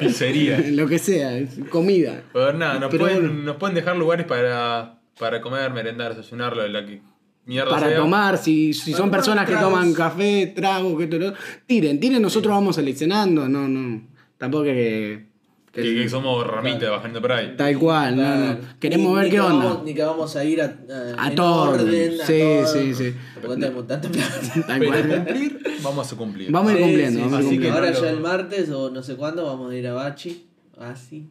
Pizzería. 0.00 0.62
Lo 0.70 0.86
que 0.86 0.98
sea, 0.98 1.30
comida. 1.68 2.22
Pero 2.32 2.52
nada, 2.52 2.78
nos, 2.78 2.90
Pero 2.90 3.04
pueden, 3.04 3.20
bueno. 3.26 3.42
nos 3.42 3.56
pueden 3.56 3.74
dejar 3.74 3.96
lugares 3.96 4.24
para, 4.26 5.00
para 5.18 5.40
comer, 5.40 5.72
merendar, 5.72 6.14
desayunar, 6.16 6.56
lo 6.56 6.62
de 6.62 6.68
la 6.68 6.86
que 6.86 7.02
mierda 7.46 7.70
Para 7.70 7.88
sea. 7.88 7.96
tomar, 7.96 8.38
si, 8.38 8.72
si 8.72 8.92
Para 8.92 8.98
son 8.98 9.06
tomar 9.10 9.18
personas 9.20 9.48
que 9.48 9.56
toman 9.56 9.92
café, 9.94 10.52
trago, 10.54 10.96
que 10.96 11.06
todo 11.08 11.20
lo- 11.20 11.34
tiren, 11.66 11.98
tiren, 11.98 12.22
nosotros 12.22 12.54
vamos 12.54 12.76
seleccionando, 12.76 13.48
no, 13.48 13.66
no. 13.68 14.06
Tampoco 14.38 14.64
que. 14.64 15.26
Que, 15.74 15.82
que 15.82 16.08
somos 16.08 16.46
ramitas 16.46 16.88
bajando 16.88 17.20
por 17.20 17.32
ahí. 17.32 17.54
Tal 17.56 17.76
cual, 17.78 18.16
no, 18.16 18.36
no. 18.36 18.58
Queremos 18.78 19.08
Ni- 19.10 19.14
ver 19.16 19.24
ni 19.24 19.30
qué 19.30 19.36
que 19.36 19.40
onda. 19.40 19.64
vamos- 19.66 19.82
ni 19.84 19.94
que 19.94 20.02
vamos 20.04 20.36
a 20.36 20.44
ir 20.44 20.62
a, 20.62 20.64
a, 20.66 21.24
A 21.24 21.28
en 21.30 21.34
todo. 21.34 21.70
orden, 21.72 22.20
a 22.20 22.26
Sí, 22.26 22.38
todo. 22.38 22.66
sí, 22.72 22.94
sí. 22.94 23.14
Porque 23.42 23.60
tenemos 23.60 23.86
tanta 23.88 24.08
plata. 24.08 24.40
Tal 24.68 24.78
Pero 24.78 24.92
cual. 24.92 25.08
cumplir, 25.08 25.60
vamos 25.82 26.12
a 26.12 26.16
cumplir. 26.16 26.50
Vamos 26.52 26.70
a 26.72 26.74
ir 26.76 26.80
cumpliendo, 26.80 27.18
sí, 27.18 27.22
vamos 27.24 27.38
a 27.38 27.42
ir 27.42 27.42
sí. 27.42 27.48
Así 27.48 27.58
que 27.58 27.68
cumpliendo. 27.68 27.78
Ahora 27.78 27.90
no 27.90 28.02
ya 28.04 28.10
el 28.10 28.20
martes 28.20 28.70
o 28.70 28.90
no 28.90 29.02
sé 29.02 29.16
cuándo 29.16 29.44
vamos 29.46 29.72
a 29.72 29.76
ir 29.76 29.86
a 29.88 29.94
Bachi. 29.94 30.46
Así. 30.78 31.28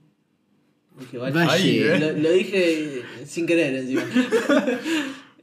Dije 0.99 1.17
Bachi. 1.17 1.33
Bachi. 1.35 1.51
Ahí, 1.51 1.79
¿eh? 1.79 1.99
Lo, 1.99 2.21
lo 2.21 2.31
dije 2.31 3.03
sin 3.25 3.45
querer 3.45 3.73
encima. 3.75 4.03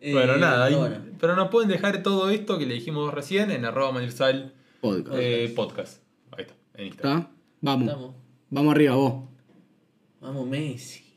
Eh, 0.02 0.14
Bueno, 0.14 0.38
nada, 0.38 0.64
ahí- 0.64 0.72
pero 0.72 0.80
bueno. 0.88 1.04
pero 1.20 1.36
nos 1.36 1.48
pueden 1.50 1.68
dejar 1.68 2.02
todo 2.02 2.30
esto 2.30 2.58
que 2.58 2.64
le 2.64 2.72
dijimos 2.72 3.12
recién 3.12 3.50
en 3.50 3.66
arroba 3.66 3.92
manirsal 3.92 4.54
Podcast. 4.80 5.18
eh, 5.20 5.52
podcast. 5.54 6.02
Ahí 6.32 6.44
está, 6.44 6.54
en 6.76 6.86
Instagram. 6.86 7.18
¿Está? 7.18 7.30
Vamos. 7.60 7.88
Estamos. 7.88 8.14
Vamos 8.50 8.72
arriba, 8.72 8.96
vos. 8.96 9.28
Vamos 10.20 10.46
Messi. 10.46 11.09